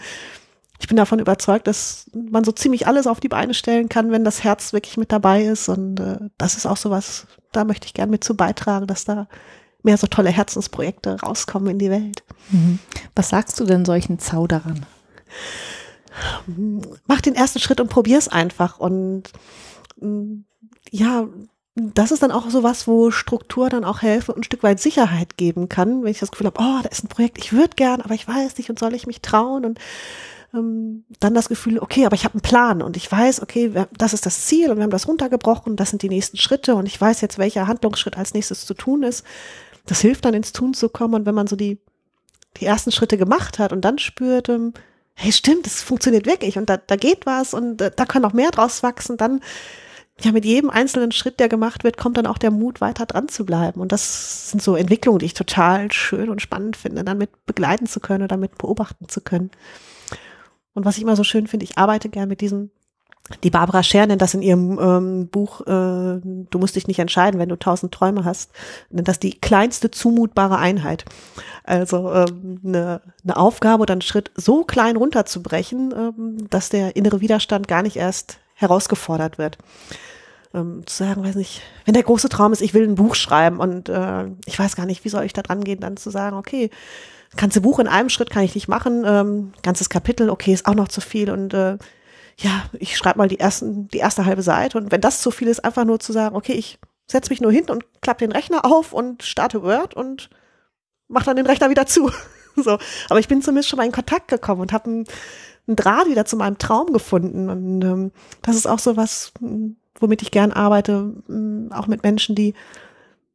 ich 0.80 0.88
bin 0.88 0.97
davon 0.97 1.21
überzeugt, 1.21 1.66
dass 1.66 2.11
man 2.12 2.44
so 2.44 2.50
ziemlich 2.50 2.87
alles 2.87 3.06
auf 3.06 3.21
die 3.21 3.28
Beine 3.28 3.54
stellen 3.54 3.88
kann, 3.88 4.11
wenn 4.11 4.25
das 4.25 4.42
Herz 4.42 4.73
wirklich 4.73 4.97
mit 4.97 5.12
dabei 5.12 5.44
ist. 5.44 5.68
Und 5.68 6.00
äh, 6.00 6.18
das 6.38 6.56
ist 6.56 6.66
auch 6.66 6.76
so 6.76 6.90
was, 6.90 7.26
da 7.52 7.64
möchte 7.64 7.87
ich 7.87 7.94
gerne 7.94 8.11
mit 8.11 8.25
zu 8.25 8.35
beitragen, 8.35 8.87
dass 8.87 9.04
da 9.04 9.28
mehr 9.82 9.97
so 9.97 10.06
tolle 10.06 10.30
Herzensprojekte 10.30 11.21
rauskommen 11.21 11.71
in 11.71 11.78
die 11.78 11.90
Welt. 11.90 12.25
Mhm. 12.50 12.78
Was 13.14 13.28
sagst 13.28 13.61
du 13.61 13.64
denn 13.64 13.85
solchen 13.85 14.18
Zauderern? 14.18 14.87
Mach 17.07 17.21
den 17.21 17.35
ersten 17.35 17.59
Schritt 17.59 17.81
und 17.81 17.88
probier's 17.88 18.28
einfach. 18.28 18.78
Und 18.78 19.25
mm, 20.00 20.40
ja, 20.90 21.28
das 21.75 22.11
ist 22.11 22.23
dann 22.23 22.33
auch 22.33 22.50
so 22.50 22.62
was, 22.62 22.87
wo 22.87 23.11
Struktur 23.11 23.71
dann 23.71 23.85
auch 23.85 24.02
helfen 24.02 24.33
und 24.33 24.40
ein 24.40 24.45
Stück 24.45 24.62
weit 24.62 24.78
Sicherheit 24.78 25.37
geben 25.38 25.69
kann, 25.69 26.02
wenn 26.02 26.11
ich 26.11 26.19
das 26.19 26.31
Gefühl 26.31 26.47
habe, 26.47 26.61
oh, 26.61 26.83
da 26.83 26.88
ist 26.88 27.04
ein 27.04 27.09
Projekt, 27.09 27.38
ich 27.38 27.52
würde 27.52 27.76
gern, 27.76 28.02
aber 28.02 28.14
ich 28.14 28.28
weiß 28.28 28.59
nicht 28.59 28.69
und 28.69 28.78
soll 28.78 28.95
ich 28.95 29.07
mich 29.07 29.23
trauen 29.23 29.64
und 29.64 29.78
ähm, 30.52 31.04
dann 31.19 31.33
das 31.33 31.49
Gefühl, 31.49 31.78
okay, 31.78 32.04
aber 32.04 32.14
ich 32.14 32.25
habe 32.25 32.35
einen 32.35 32.42
Plan 32.42 32.83
und 32.83 32.99
ich 32.99 33.11
weiß, 33.11 33.40
okay, 33.40 33.73
das 33.97 34.12
ist 34.12 34.26
das 34.26 34.45
Ziel 34.45 34.71
und 34.71 34.76
wir 34.76 34.83
haben 34.83 34.90
das 34.90 35.09
runtergebrochen, 35.09 35.76
das 35.76 35.90
sind 35.90 36.02
die 36.02 36.11
nächsten 36.11 36.37
Schritte 36.37 36.75
und 36.75 36.85
ich 36.85 37.00
weiß 37.00 37.23
jetzt, 37.23 37.38
welcher 37.38 37.66
Handlungsschritt 37.66 38.19
als 38.19 38.35
nächstes 38.35 38.66
zu 38.66 38.75
tun 38.75 39.02
ist. 39.02 39.25
Das 39.87 40.00
hilft 40.00 40.26
dann 40.26 40.35
ins 40.35 40.52
Tun 40.52 40.75
zu 40.75 40.90
kommen 40.90 41.14
und 41.14 41.26
wenn 41.26 41.35
man 41.35 41.47
so 41.47 41.57
die, 41.57 41.78
die 42.59 42.66
ersten 42.66 42.92
Schritte 42.92 43.16
gemacht 43.16 43.59
hat 43.59 43.73
und 43.73 43.83
dann 43.83 43.99
spürt, 43.99 44.50
ähm, 44.50 44.75
hey, 45.14 45.33
stimmt, 45.33 45.66
das 45.66 45.83
funktioniert 45.83 46.26
wirklich 46.26 46.59
und 46.59 46.69
da, 46.69 46.76
da 46.76 46.97
geht 46.97 47.26
was 47.26 47.54
und 47.54 47.76
da, 47.76 47.90
da 47.90 48.04
kann 48.04 48.23
noch 48.23 48.33
mehr 48.33 48.50
draus 48.50 48.83
wachsen, 48.83 49.16
dann 49.16 49.40
ja, 50.21 50.33
mit 50.33 50.45
jedem 50.45 50.71
einzelnen 50.71 51.12
Schritt, 51.12 51.40
der 51.40 51.49
gemacht 51.49 51.85
wird, 51.85 51.97
kommt 51.97 52.16
dann 52.16 52.26
auch 52.26 52.38
der 52.38 52.50
Mut, 52.50 52.81
weiter 52.81 53.07
dran 53.07 53.28
zu 53.28 53.45
bleiben. 53.45 53.81
Und 53.81 53.92
das 53.92 54.50
sind 54.50 54.62
so 54.62 54.76
Entwicklungen, 54.76 55.19
die 55.19 55.26
ich 55.26 55.35
total 55.35 55.90
schön 55.90 56.28
und 56.28 56.42
spannend 56.42 56.76
finde, 56.76 57.02
dann 57.02 57.19
mit 57.19 57.47
begleiten 57.47 57.87
zu 57.87 57.99
können 57.99 58.23
oder 58.23 58.37
mit 58.37 58.59
beobachten 58.59 59.09
zu 59.09 59.21
können. 59.21 59.50
Und 60.75 60.85
was 60.85 60.97
ich 60.97 61.02
immer 61.02 61.16
so 61.16 61.25
schön 61.25 61.47
finde, 61.47 61.64
ich 61.64 61.78
arbeite 61.78 62.09
gern 62.09 62.28
mit 62.28 62.40
diesen 62.40 62.71
die 63.42 63.50
Barbara 63.50 63.83
Scher 63.83 64.07
nennt 64.07 64.21
das 64.21 64.35
in 64.35 64.42
ihrem 64.42 64.78
ähm, 64.78 65.28
Buch, 65.28 65.61
äh, 65.62 65.64
du 65.64 66.59
musst 66.59 66.76
dich 66.76 66.88
nicht 66.88 66.99
entscheiden, 66.99 67.38
wenn 67.38 67.49
du 67.49 67.59
tausend 67.59 67.92
Träume 67.92 68.25
hast, 68.25 68.50
nennt 68.90 69.09
das 69.09 69.19
die 69.19 69.38
kleinste 69.40 69.90
zumutbare 69.90 70.59
Einheit. 70.59 71.04
Also 71.64 72.12
ähm, 72.12 72.61
eine, 72.64 73.00
eine 73.23 73.37
Aufgabe 73.37 73.83
oder 73.83 73.92
einen 73.92 74.02
Schritt 74.02 74.31
so 74.35 74.64
klein 74.64 74.97
runterzubrechen, 74.97 75.95
ähm, 75.97 76.50
dass 76.50 76.69
der 76.69 76.97
innere 76.97 77.21
Widerstand 77.21 77.69
gar 77.69 77.83
nicht 77.83 77.97
erst 77.97 78.38
herausgefordert 78.54 79.38
wird. 79.38 79.59
Ähm, 80.54 80.83
zu 80.87 81.04
sagen, 81.04 81.25
weiß 81.25 81.37
nicht, 81.37 81.62
wenn 81.85 81.95
der 81.95 82.02
große 82.02 82.28
Traum 82.28 82.52
ist, 82.52 82.61
ich 82.61 82.75
will 82.75 82.87
ein 82.87 82.97
Buch 82.97 83.14
schreiben 83.14 83.59
und 83.59 83.88
äh, 83.88 84.25
ich 84.47 84.59
weiß 84.59 84.76
gar 84.76 84.87
nicht, 84.87 85.04
wie 85.04 85.09
soll 85.09 85.25
ich 85.25 85.33
da 85.33 85.42
dran 85.42 85.64
gehen, 85.64 85.81
dann 85.81 85.97
zu 85.97 86.11
sagen, 86.11 86.37
okay, 86.37 86.71
ganze 87.37 87.62
Buch 87.62 87.78
in 87.78 87.88
einem 87.88 88.11
Schritt 88.11 88.31
kann 88.31 88.42
ich 88.42 88.54
nicht 88.54 88.69
machen, 88.69 89.04
ähm, 89.07 89.52
ganzes 89.62 89.88
Kapitel, 89.88 90.28
okay, 90.28 90.52
ist 90.52 90.66
auch 90.66 90.75
noch 90.75 90.88
zu 90.88 91.00
viel 91.00 91.31
und 91.31 91.54
äh, 91.54 91.78
ja, 92.39 92.65
ich 92.73 92.97
schreibe 92.97 93.19
mal 93.19 93.29
die 93.29 93.41
ersten, 93.41 93.89
die 93.89 93.99
erste 93.99 94.25
halbe 94.25 94.43
Seite. 94.43 94.79
Und 94.79 94.91
wenn 94.91 95.01
das 95.01 95.21
zu 95.21 95.31
viel 95.31 95.49
ist, 95.49 95.65
einfach 95.65 95.85
nur 95.85 96.01
zu 96.01 96.12
sagen, 96.12 96.37
okay, 96.37 96.55
ich 96.55 96.79
setze 97.07 97.31
mich 97.31 97.41
nur 97.41 97.53
hin 97.53 97.69
und 97.69 97.85
klappe 98.01 98.27
den 98.27 98.33
Rechner 98.33 98.65
auf 98.65 98.93
und 98.93 99.23
starte 99.23 99.62
Word 99.62 99.95
und 99.95 100.31
mache 101.09 101.27
dann 101.27 101.37
den 101.37 101.47
Rechner 101.47 101.71
wieder 101.71 101.87
zu. 101.87 102.11
so, 102.57 102.79
aber 103.09 103.21
ich 103.21 103.29
bin 103.29 103.43
zumindest 103.43 103.69
schon 103.69 103.77
mal 103.77 103.87
in 103.87 103.93
Kontakt 103.93 104.29
gekommen 104.29 104.61
und 104.61 104.73
habe 104.73 104.87
einen, 104.87 105.05
Draht 105.69 106.09
wieder 106.09 106.25
zu 106.25 106.37
meinem 106.37 106.59
Traum 106.59 106.93
gefunden. 106.93 107.49
Und 107.49 107.83
ähm, 107.83 108.11
das 108.43 108.57
ist 108.57 108.67
auch 108.67 108.81
so 108.81 108.97
was, 108.97 109.33
womit 110.01 110.21
ich 110.21 110.33
gern 110.33 110.51
arbeite, 110.51 111.15
auch 111.71 111.87
mit 111.87 112.03
Menschen, 112.03 112.35
die 112.35 112.55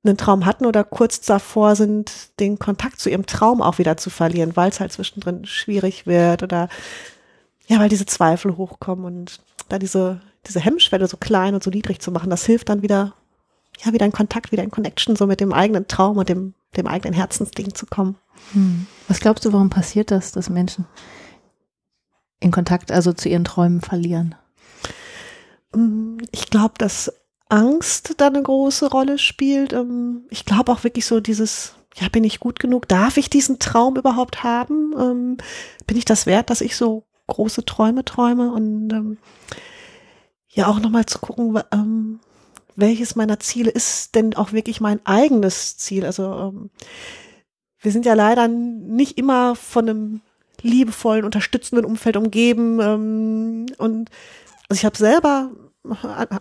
einen 0.03 0.17
Traum 0.17 0.45
hatten 0.45 0.65
oder 0.65 0.83
kurz 0.83 1.21
davor 1.21 1.75
sind, 1.75 2.37
den 2.39 2.59
Kontakt 2.59 2.99
zu 2.99 3.09
ihrem 3.09 3.25
Traum 3.25 3.61
auch 3.61 3.77
wieder 3.77 3.97
zu 3.97 4.09
verlieren, 4.09 4.55
weil 4.55 4.69
es 4.69 4.79
halt 4.79 4.91
zwischendrin 4.91 5.45
schwierig 5.45 6.05
wird 6.05 6.43
oder 6.43 6.69
ja, 7.67 7.79
weil 7.79 7.89
diese 7.89 8.05
Zweifel 8.05 8.57
hochkommen 8.57 9.05
und 9.05 9.39
da 9.69 9.77
diese, 9.77 10.21
diese 10.47 10.59
Hemmschwelle 10.59 11.07
so 11.07 11.17
klein 11.17 11.53
und 11.53 11.63
so 11.63 11.69
niedrig 11.69 11.99
zu 11.99 12.11
machen, 12.11 12.29
das 12.29 12.45
hilft 12.45 12.69
dann 12.69 12.81
wieder, 12.81 13.13
ja, 13.83 13.93
wieder 13.93 14.05
in 14.05 14.13
Kontakt, 14.13 14.51
wieder 14.51 14.63
in 14.63 14.71
Connection 14.71 15.15
so 15.15 15.27
mit 15.27 15.41
dem 15.41 15.53
eigenen 15.53 15.87
Traum 15.87 16.17
und 16.17 16.29
dem, 16.29 16.53
dem 16.77 16.87
eigenen 16.87 17.13
Herzensding 17.13 17.75
zu 17.75 17.85
kommen. 17.85 18.15
Hm. 18.53 18.87
Was 19.07 19.19
glaubst 19.19 19.45
du, 19.45 19.53
warum 19.53 19.69
passiert 19.69 20.11
das, 20.11 20.31
dass 20.31 20.49
Menschen 20.49 20.85
in 22.39 22.51
Kontakt, 22.51 22.91
also 22.91 23.13
zu 23.13 23.27
ihren 23.27 23.43
Träumen 23.43 23.81
verlieren? 23.81 24.35
Hm, 25.73 26.19
ich 26.31 26.49
glaube, 26.49 26.75
dass 26.77 27.11
Angst 27.49 28.15
da 28.17 28.27
eine 28.27 28.41
große 28.41 28.89
Rolle 28.89 29.17
spielt. 29.17 29.73
Ähm, 29.73 30.25
ich 30.29 30.45
glaube 30.45 30.71
auch 30.71 30.83
wirklich 30.83 31.05
so 31.05 31.19
dieses, 31.19 31.75
ja, 31.95 32.09
bin 32.09 32.23
ich 32.23 32.39
gut 32.39 32.59
genug? 32.59 32.87
Darf 32.87 33.17
ich 33.17 33.29
diesen 33.29 33.59
Traum 33.59 33.97
überhaupt 33.97 34.43
haben? 34.43 34.93
Ähm, 34.97 35.37
bin 35.85 35.97
ich 35.97 36.05
das 36.05 36.25
wert, 36.25 36.49
dass 36.49 36.61
ich 36.61 36.75
so 36.75 37.06
große 37.27 37.65
Träume 37.65 38.05
träume? 38.05 38.51
Und 38.51 38.91
ähm, 38.93 39.17
ja, 40.49 40.67
auch 40.67 40.79
nochmal 40.79 41.05
zu 41.05 41.19
gucken, 41.19 41.59
welches 42.75 43.15
meiner 43.15 43.39
Ziele 43.39 43.69
ist 43.69 44.15
denn 44.15 44.35
auch 44.35 44.53
wirklich 44.53 44.81
mein 44.81 45.05
eigenes 45.05 45.77
Ziel? 45.77 46.05
Also 46.05 46.69
wir 47.79 47.91
sind 47.91 48.05
ja 48.05 48.13
leider 48.13 48.47
nicht 48.47 49.17
immer 49.17 49.55
von 49.55 49.89
einem 49.89 50.21
liebevollen, 50.61 51.25
unterstützenden 51.25 51.85
Umfeld 51.85 52.17
umgeben. 52.17 52.79
und 53.77 54.09
also 54.69 54.79
ich 54.79 54.85
habe 54.85 54.97
selber 54.97 55.51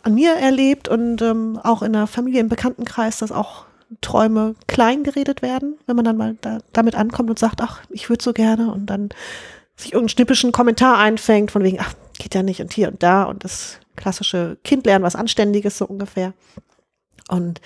an, 0.03 0.15
mir 0.15 0.33
erlebt 0.35 0.89
und 0.89 1.23
ähm, 1.23 1.61
auch 1.63 1.83
in 1.83 1.93
der 1.93 2.07
Familie, 2.07 2.41
im 2.41 2.49
Bekanntenkreis, 2.49 3.19
dass 3.19 3.33
auch 3.33 3.67
Träume 4.01 4.55
klein 4.67 5.05
geredet 5.05 5.43
werden, 5.43 5.79
wenn 5.87 5.97
man 5.97 6.05
dann 6.05 6.17
mal 6.17 6.37
da, 6.41 6.59
damit 6.73 6.97
ankommt 6.97 7.31
und 7.31 7.39
sagt, 7.39 7.61
ach, 7.61 7.83
ich 7.91 8.09
würde 8.09 8.23
so 8.23 8.33
gerne 8.33 8.73
und 8.73 8.87
dann 8.87 9.11
sich 9.77 9.93
irgendeinen 9.93 10.09
schnippischen 10.11 10.53
Kommentar 10.53 10.99
einfängt 10.99 11.51
von 11.51 11.63
wegen, 11.63 11.79
ach, 11.81 11.95
geht 12.19 12.35
ja 12.35 12.43
nicht 12.43 12.61
und 12.61 12.73
hier 12.73 12.89
und 12.89 13.03
da 13.03 13.25
und 13.25 13.45
das 13.45 13.79
klassische 13.95 14.59
Kind 14.65 14.87
lernen 14.87 15.05
was 15.05 15.17
Anständiges 15.17 15.79
so 15.79 15.87
ungefähr. 15.87 16.33
Und 17.29 17.61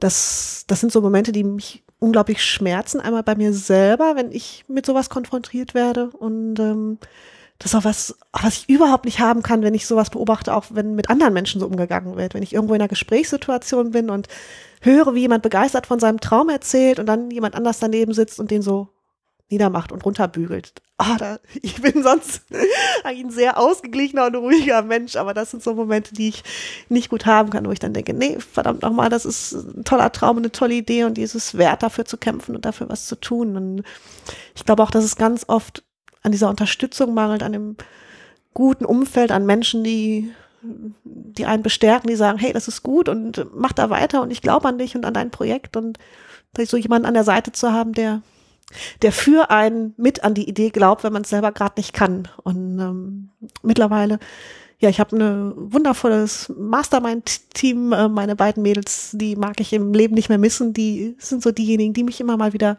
das, 0.00 0.64
das 0.66 0.80
sind 0.80 0.92
so 0.92 1.00
Momente, 1.00 1.32
die 1.32 1.44
mich 1.44 1.84
unglaublich 1.98 2.42
schmerzen. 2.42 3.00
Einmal 3.00 3.22
bei 3.22 3.34
mir 3.34 3.52
selber, 3.52 4.14
wenn 4.16 4.30
ich 4.32 4.64
mit 4.68 4.86
sowas 4.86 5.10
konfrontiert 5.10 5.74
werde 5.74 6.10
und 6.10 6.58
ähm, 6.60 6.98
das 7.58 7.72
ist 7.72 7.78
auch 7.78 7.84
was, 7.84 8.16
was 8.32 8.58
ich 8.58 8.68
überhaupt 8.68 9.04
nicht 9.04 9.18
haben 9.18 9.42
kann, 9.42 9.62
wenn 9.62 9.74
ich 9.74 9.86
sowas 9.86 10.10
beobachte, 10.10 10.54
auch 10.54 10.66
wenn 10.70 10.94
mit 10.94 11.10
anderen 11.10 11.34
Menschen 11.34 11.60
so 11.60 11.66
umgegangen 11.66 12.16
wird. 12.16 12.34
Wenn 12.34 12.44
ich 12.44 12.52
irgendwo 12.52 12.74
in 12.74 12.80
einer 12.80 12.88
Gesprächssituation 12.88 13.90
bin 13.90 14.10
und 14.10 14.28
höre, 14.80 15.14
wie 15.14 15.20
jemand 15.20 15.42
begeistert 15.42 15.86
von 15.86 15.98
seinem 15.98 16.20
Traum 16.20 16.50
erzählt 16.50 17.00
und 17.00 17.06
dann 17.06 17.32
jemand 17.32 17.56
anders 17.56 17.80
daneben 17.80 18.14
sitzt 18.14 18.38
und 18.38 18.52
den 18.52 18.62
so 18.62 18.90
niedermacht 19.50 19.92
und 19.92 20.04
runterbügelt. 20.04 20.74
Ah, 20.98 21.16
da, 21.16 21.38
ich 21.62 21.80
bin 21.80 22.02
sonst 22.02 22.42
ein 23.04 23.30
sehr 23.30 23.58
ausgeglichener 23.58 24.26
und 24.26 24.36
ruhiger 24.36 24.82
Mensch, 24.82 25.16
aber 25.16 25.34
das 25.34 25.50
sind 25.50 25.62
so 25.62 25.74
Momente, 25.74 26.14
die 26.14 26.28
ich 26.28 26.44
nicht 26.88 27.08
gut 27.08 27.26
haben 27.26 27.50
kann, 27.50 27.66
wo 27.66 27.72
ich 27.72 27.78
dann 27.78 27.94
denke, 27.94 28.14
nee, 28.14 28.38
verdammt 28.38 28.82
nochmal, 28.82 29.08
das 29.08 29.24
ist 29.24 29.52
ein 29.52 29.84
toller 29.84 30.12
Traum 30.12 30.38
eine 30.38 30.52
tolle 30.52 30.74
Idee 30.74 31.04
und 31.04 31.14
dieses 31.14 31.56
wert, 31.56 31.82
dafür 31.82 32.04
zu 32.04 32.16
kämpfen 32.16 32.56
und 32.56 32.64
dafür 32.64 32.88
was 32.88 33.06
zu 33.06 33.16
tun. 33.16 33.56
Und 33.56 33.82
ich 34.54 34.64
glaube 34.64 34.82
auch, 34.82 34.90
dass 34.90 35.04
es 35.04 35.16
ganz 35.16 35.44
oft 35.48 35.82
an 36.22 36.32
dieser 36.32 36.50
Unterstützung 36.50 37.14
mangelt, 37.14 37.42
an 37.42 37.52
dem 37.52 37.76
guten 38.54 38.84
Umfeld, 38.84 39.30
an 39.30 39.46
Menschen, 39.46 39.84
die, 39.84 40.32
die 41.04 41.46
einen 41.46 41.62
bestärken, 41.62 42.08
die 42.08 42.16
sagen, 42.16 42.38
hey, 42.38 42.52
das 42.52 42.66
ist 42.66 42.82
gut 42.82 43.08
und 43.08 43.46
mach 43.54 43.72
da 43.72 43.88
weiter 43.88 44.20
und 44.22 44.32
ich 44.32 44.42
glaube 44.42 44.68
an 44.68 44.78
dich 44.78 44.96
und 44.96 45.06
an 45.06 45.14
dein 45.14 45.30
Projekt 45.30 45.76
und 45.76 45.98
so 46.58 46.76
jemanden 46.76 47.06
an 47.06 47.14
der 47.14 47.22
Seite 47.24 47.52
zu 47.52 47.72
haben, 47.72 47.92
der, 47.92 48.22
der 49.02 49.12
für 49.12 49.50
einen 49.50 49.94
mit 49.96 50.24
an 50.24 50.34
die 50.34 50.48
Idee 50.48 50.70
glaubt, 50.70 51.04
wenn 51.04 51.12
man 51.12 51.22
es 51.22 51.30
selber 51.30 51.52
gerade 51.52 51.74
nicht 51.76 51.92
kann. 51.92 52.28
Und 52.42 52.78
ähm, 52.78 53.30
mittlerweile, 53.62 54.18
ja, 54.78 54.88
ich 54.88 55.00
habe 55.00 55.16
ein 55.16 55.72
wundervolles 55.72 56.52
Mastermind-Team. 56.56 57.92
Äh, 57.92 58.08
meine 58.08 58.36
beiden 58.36 58.62
Mädels, 58.62 59.10
die 59.12 59.36
mag 59.36 59.60
ich 59.60 59.72
im 59.72 59.92
Leben 59.92 60.14
nicht 60.14 60.28
mehr 60.28 60.38
missen. 60.38 60.72
Die 60.72 61.16
sind 61.18 61.42
so 61.42 61.50
diejenigen, 61.50 61.94
die 61.94 62.04
mich 62.04 62.20
immer 62.20 62.36
mal 62.36 62.52
wieder 62.52 62.78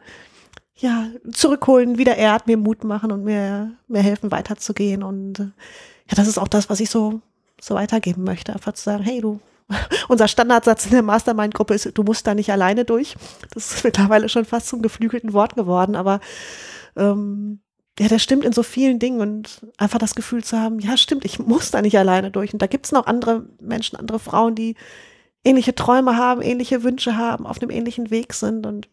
ja, 0.75 1.07
zurückholen, 1.31 1.97
wieder 1.97 2.15
ehrt, 2.15 2.47
mir 2.47 2.55
Mut 2.55 2.83
machen 2.83 3.11
und 3.11 3.23
mir, 3.25 3.73
mir 3.87 4.01
helfen, 4.01 4.31
weiterzugehen. 4.31 5.03
Und 5.03 5.39
äh, 5.39 5.43
ja, 5.43 6.15
das 6.15 6.27
ist 6.27 6.37
auch 6.37 6.47
das, 6.47 6.69
was 6.69 6.79
ich 6.79 6.89
so 6.89 7.21
so 7.61 7.75
weitergeben 7.75 8.23
möchte. 8.23 8.53
Einfach 8.53 8.73
zu 8.73 8.83
sagen, 8.83 9.03
hey, 9.03 9.21
du, 9.21 9.39
unser 10.07 10.27
Standardsatz 10.27 10.85
in 10.85 10.91
der 10.91 11.03
Mastermind-Gruppe 11.03 11.73
ist, 11.73 11.89
du 11.97 12.03
musst 12.03 12.25
da 12.27 12.33
nicht 12.33 12.51
alleine 12.51 12.85
durch. 12.85 13.15
Das 13.53 13.73
ist 13.73 13.83
mittlerweile 13.83 14.29
schon 14.29 14.45
fast 14.45 14.67
zum 14.67 14.81
geflügelten 14.81 15.33
Wort 15.33 15.55
geworden, 15.55 15.95
aber 15.95 16.19
ähm, 16.95 17.59
ja, 17.99 18.07
das 18.07 18.23
stimmt 18.23 18.45
in 18.45 18.53
so 18.53 18.63
vielen 18.63 18.97
Dingen 18.97 19.19
und 19.19 19.61
einfach 19.77 19.99
das 19.99 20.15
Gefühl 20.15 20.43
zu 20.43 20.57
haben, 20.57 20.79
ja, 20.79 20.95
stimmt, 20.95 21.25
ich 21.25 21.37
muss 21.37 21.69
da 21.71 21.81
nicht 21.81 21.97
alleine 21.97 22.31
durch. 22.31 22.53
Und 22.53 22.61
da 22.61 22.67
gibt 22.67 22.85
es 22.85 22.93
noch 22.93 23.07
andere 23.07 23.45
Menschen, 23.61 23.97
andere 23.97 24.19
Frauen, 24.19 24.55
die 24.55 24.75
ähnliche 25.43 25.75
Träume 25.75 26.15
haben, 26.15 26.41
ähnliche 26.41 26.83
Wünsche 26.83 27.17
haben, 27.17 27.45
auf 27.45 27.61
einem 27.61 27.71
ähnlichen 27.71 28.09
Weg 28.09 28.33
sind. 28.33 28.65
Und 28.65 28.87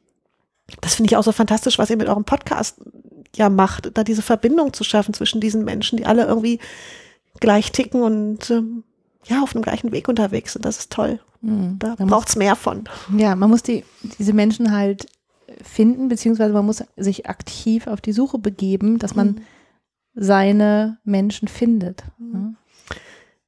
das 0.80 0.97
finde 0.97 1.11
ich 1.11 1.16
auch 1.16 1.23
so 1.23 1.33
fantastisch, 1.33 1.78
was 1.78 1.88
ihr 1.88 1.97
mit 1.97 2.09
eurem 2.09 2.25
Podcast 2.25 2.80
ja 3.37 3.49
macht, 3.49 3.97
da 3.97 4.02
diese 4.02 4.23
Verbindung 4.23 4.73
zu 4.73 4.83
schaffen 4.83 5.14
zwischen 5.14 5.40
diesen 5.40 5.64
Menschen, 5.64 5.99
die 5.99 6.06
alle 6.06 6.26
irgendwie 6.26 6.59
gleich 7.38 7.71
ticken 7.71 8.02
und 8.02 8.50
ähm, 8.50 8.83
ja, 9.28 9.42
auf 9.42 9.54
einem 9.54 9.62
gleichen 9.62 9.92
Weg 9.92 10.09
unterwegs 10.09 10.52
sind. 10.52 10.64
Das 10.64 10.78
ist 10.78 10.92
toll. 10.92 11.21
Mhm. 11.40 11.78
Da 11.78 11.95
braucht 11.97 12.28
es 12.28 12.37
mehr 12.37 12.56
von. 12.56 12.85
Ja, 13.16 13.35
man 13.35 13.50
muss 13.50 13.62
die, 13.62 13.85
diese 14.18 14.33
Menschen 14.33 14.73
halt 14.73 15.06
finden, 15.62 16.09
beziehungsweise 16.09 16.52
man 16.52 16.66
muss 16.66 16.85
sich 16.97 17.28
aktiv 17.28 17.87
auf 17.87 18.00
die 18.00 18.12
Suche 18.12 18.38
begeben, 18.38 18.99
dass 18.99 19.14
man 19.14 19.28
mhm. 19.28 19.40
seine 20.14 20.99
Menschen 21.04 21.49
findet. 21.49 22.04
Mhm. 22.18 22.56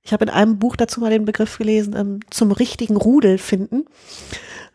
Ich 0.02 0.12
habe 0.12 0.24
in 0.24 0.30
einem 0.30 0.58
Buch 0.58 0.76
dazu 0.76 1.00
mal 1.00 1.10
den 1.10 1.26
Begriff 1.26 1.58
gelesen, 1.58 1.94
ähm, 1.94 2.20
zum 2.30 2.50
richtigen 2.50 2.96
Rudel 2.96 3.36
finden. 3.36 3.84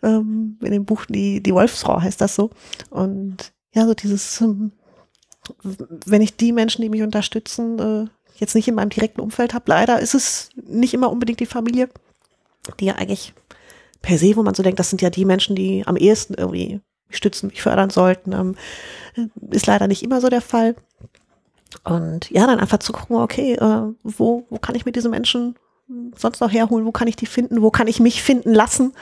Ähm, 0.03 0.59
in 0.61 0.71
dem 0.71 0.85
Buch 0.85 1.05
die, 1.05 1.41
die 1.41 1.53
Wolfsfrau 1.53 2.01
heißt 2.01 2.21
das 2.21 2.35
so. 2.35 2.51
Und 2.91 3.51
ja, 3.73 3.85
so 3.87 3.95
dieses, 3.95 4.41
ähm, 4.41 4.73
wenn 6.05 6.21
ich 6.21 6.37
die 6.37 6.51
Menschen, 6.51 6.83
die 6.83 6.89
mich 6.89 7.01
unterstützen, 7.01 7.79
äh, 7.79 8.05
jetzt 8.35 8.53
nicht 8.53 8.67
in 8.67 8.75
meinem 8.75 8.89
direkten 8.89 9.21
Umfeld 9.21 9.53
habe, 9.53 9.65
leider 9.67 9.99
ist 9.99 10.13
es 10.13 10.49
nicht 10.67 10.93
immer 10.93 11.11
unbedingt 11.11 11.39
die 11.39 11.45
Familie, 11.45 11.89
die 12.79 12.85
ja 12.85 12.95
eigentlich 12.95 13.33
per 14.01 14.17
se, 14.17 14.35
wo 14.35 14.43
man 14.43 14.53
so 14.53 14.63
denkt, 14.63 14.79
das 14.79 14.89
sind 14.89 15.01
ja 15.01 15.09
die 15.09 15.25
Menschen, 15.25 15.55
die 15.55 15.85
am 15.85 15.97
ehesten 15.97 16.33
irgendwie 16.33 16.81
stützen, 17.09 17.47
mich 17.47 17.61
fördern 17.61 17.89
sollten. 17.89 18.33
Ähm, 18.33 18.55
ist 19.51 19.67
leider 19.67 19.87
nicht 19.87 20.03
immer 20.03 20.21
so 20.21 20.29
der 20.29 20.41
Fall. 20.41 20.75
Und 21.83 22.29
ja, 22.29 22.45
dann 22.45 22.59
einfach 22.59 22.79
zu 22.79 22.93
gucken, 22.93 23.17
okay, 23.17 23.53
äh, 23.53 23.93
wo, 24.03 24.45
wo 24.49 24.57
kann 24.59 24.75
ich 24.75 24.85
mir 24.85 24.91
diese 24.91 25.09
Menschen 25.09 25.55
sonst 26.15 26.39
noch 26.39 26.51
herholen? 26.51 26.85
Wo 26.85 26.91
kann 26.91 27.07
ich 27.07 27.15
die 27.15 27.25
finden? 27.25 27.61
Wo 27.61 27.71
kann 27.71 27.87
ich 27.87 27.99
mich 27.99 28.21
finden 28.21 28.53
lassen? 28.53 28.93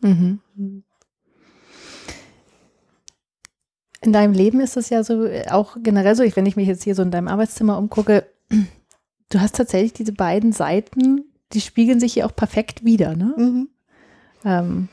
Mhm. 0.00 0.40
In 4.00 4.12
deinem 4.12 4.32
Leben 4.32 4.60
ist 4.60 4.76
es 4.76 4.90
ja 4.90 5.04
so, 5.04 5.28
auch 5.50 5.76
generell 5.80 6.16
so, 6.16 6.24
wenn 6.34 6.46
ich 6.46 6.56
mich 6.56 6.66
jetzt 6.66 6.82
hier 6.82 6.94
so 6.94 7.02
in 7.02 7.12
deinem 7.12 7.28
Arbeitszimmer 7.28 7.78
umgucke, 7.78 8.26
du 9.32 9.40
hast 9.40 9.56
tatsächlich 9.56 9.92
diese 9.92 10.12
beiden 10.12 10.52
Seiten, 10.52 11.24
die 11.52 11.60
spiegeln 11.60 12.00
sich 12.00 12.14
hier 12.14 12.26
auch 12.26 12.34
perfekt 12.34 12.84
wieder, 12.84 13.16
ne? 13.16 13.34
Mhm. 13.36 13.68
Ähm, 14.44 14.88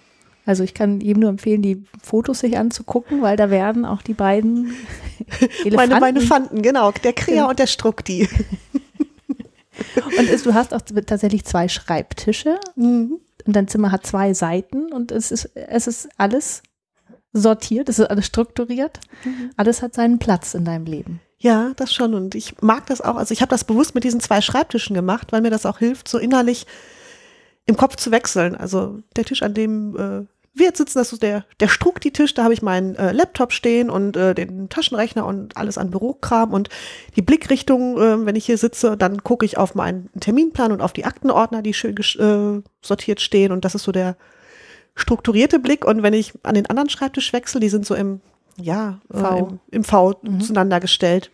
also 0.46 0.64
ich 0.64 0.74
kann 0.74 1.00
jedem 1.00 1.22
nur 1.22 1.30
empfehlen, 1.30 1.62
die 1.62 1.84
Fotos 2.02 2.40
sich 2.40 2.58
anzugucken, 2.58 3.22
weil 3.22 3.38
da 3.38 3.52
werden 3.52 3.86
auch 3.86 4.02
die 4.02 4.14
beiden 4.14 4.74
Elefanten. 5.64 5.76
Meine, 5.76 6.00
meine 6.00 6.22
Fanten, 6.22 6.62
genau. 6.62 6.92
Der 6.92 7.14
Krea 7.14 7.36
genau. 7.36 7.50
und 7.50 7.60
der 7.60 7.68
Strukti. 7.68 8.28
und 10.18 10.30
ist, 10.30 10.46
du 10.46 10.54
hast 10.54 10.74
auch 10.74 10.82
tatsächlich 10.82 11.46
zwei 11.46 11.68
Schreibtische 11.68 12.60
mhm. 12.76 13.20
und 13.46 13.56
dein 13.56 13.68
Zimmer 13.68 13.92
hat 13.92 14.08
zwei 14.08 14.34
Seiten 14.34 14.92
und 14.92 15.12
es 15.12 15.32
ist, 15.32 15.46
es 15.56 15.88
ist 15.88 16.10
alles 16.18 16.64
sortiert, 17.32 17.90
es 17.90 18.00
ist 18.00 18.08
alles 18.08 18.26
strukturiert. 18.26 19.00
Mhm. 19.24 19.52
Alles 19.56 19.82
hat 19.82 19.94
seinen 19.94 20.18
Platz 20.18 20.56
in 20.56 20.66
deinem 20.66 20.86
Leben. 20.86 21.22
Ja, 21.40 21.72
das 21.78 21.94
schon. 21.94 22.14
Und 22.14 22.36
ich 22.36 22.62
mag 22.62 22.86
das 22.88 23.02
auch. 23.02 23.16
Also 23.16 23.34
ich 23.34 23.42
habe 23.42 23.50
das 23.50 23.64
bewusst 23.64 23.96
mit 23.96 24.04
diesen 24.04 24.20
zwei 24.20 24.42
Schreibtischen 24.42 24.94
gemacht, 24.94 25.32
weil 25.32 25.42
mir 25.42 25.50
das 25.50 25.66
auch 25.66 25.80
hilft, 25.80 26.08
so 26.08 26.18
innerlich 26.18 26.68
im 27.66 27.78
Kopf 27.78 27.96
zu 27.96 28.12
wechseln. 28.12 28.56
Also 28.56 29.00
der 29.16 29.24
Tisch, 29.24 29.42
an 29.42 29.54
dem 29.54 29.96
äh, 29.96 30.26
wir 30.54 30.68
jetzt 30.68 30.80
sitzen, 30.80 30.98
das 30.98 31.14
ist 31.14 31.24
der, 31.24 31.46
der 31.60 31.68
Strukti-Tisch, 31.68 32.34
da 32.34 32.44
habe 32.44 32.54
ich 32.54 32.62
meinen 32.62 32.96
äh, 32.96 33.12
Laptop 33.14 33.54
stehen 33.54 33.90
und 33.90 34.18
äh, 34.18 34.36
den 34.36 34.68
Taschenrechner 34.68 35.26
und 35.26 35.56
alles 35.56 35.78
an 35.78 35.92
Bürokram 35.92 36.54
und 36.54 36.70
die 37.16 37.22
Blickrichtung, 37.22 37.98
äh, 37.98 38.26
wenn 38.26 38.36
ich 38.36 38.46
hier 38.46 38.58
sitze, 38.58 38.98
dann 38.98 39.24
gucke 39.24 39.46
ich 39.46 39.58
auf 39.58 39.76
meinen 39.76 40.10
Terminplan 40.20 40.72
und 40.72 40.82
auf 40.82 40.92
die 40.92 41.06
Aktenordner, 41.06 41.62
die 41.62 41.74
schön 41.74 41.96
äh, 41.98 42.62
sortiert 42.82 43.22
stehen 43.22 43.52
und 43.52 43.64
das 43.64 43.76
ist 43.76 43.84
so 43.84 43.92
der 43.92 44.18
strukturierte 44.96 45.60
Blick 45.60 45.86
und 45.86 46.04
wenn 46.04 46.14
ich 46.14 46.34
an 46.44 46.56
den 46.56 46.66
anderen 46.66 46.90
Schreibtisch 46.90 47.32
wechsle, 47.32 47.62
die 47.62 47.70
sind 47.70 47.86
so 47.86 47.96
im, 47.96 48.20
ja, 48.62 49.00
äh, 49.14 49.20
v. 49.20 49.38
im, 49.38 49.60
im, 49.72 49.84
V 49.84 50.20
mhm. 50.22 50.42
zueinander 50.42 50.80
gestellt. 50.80 51.32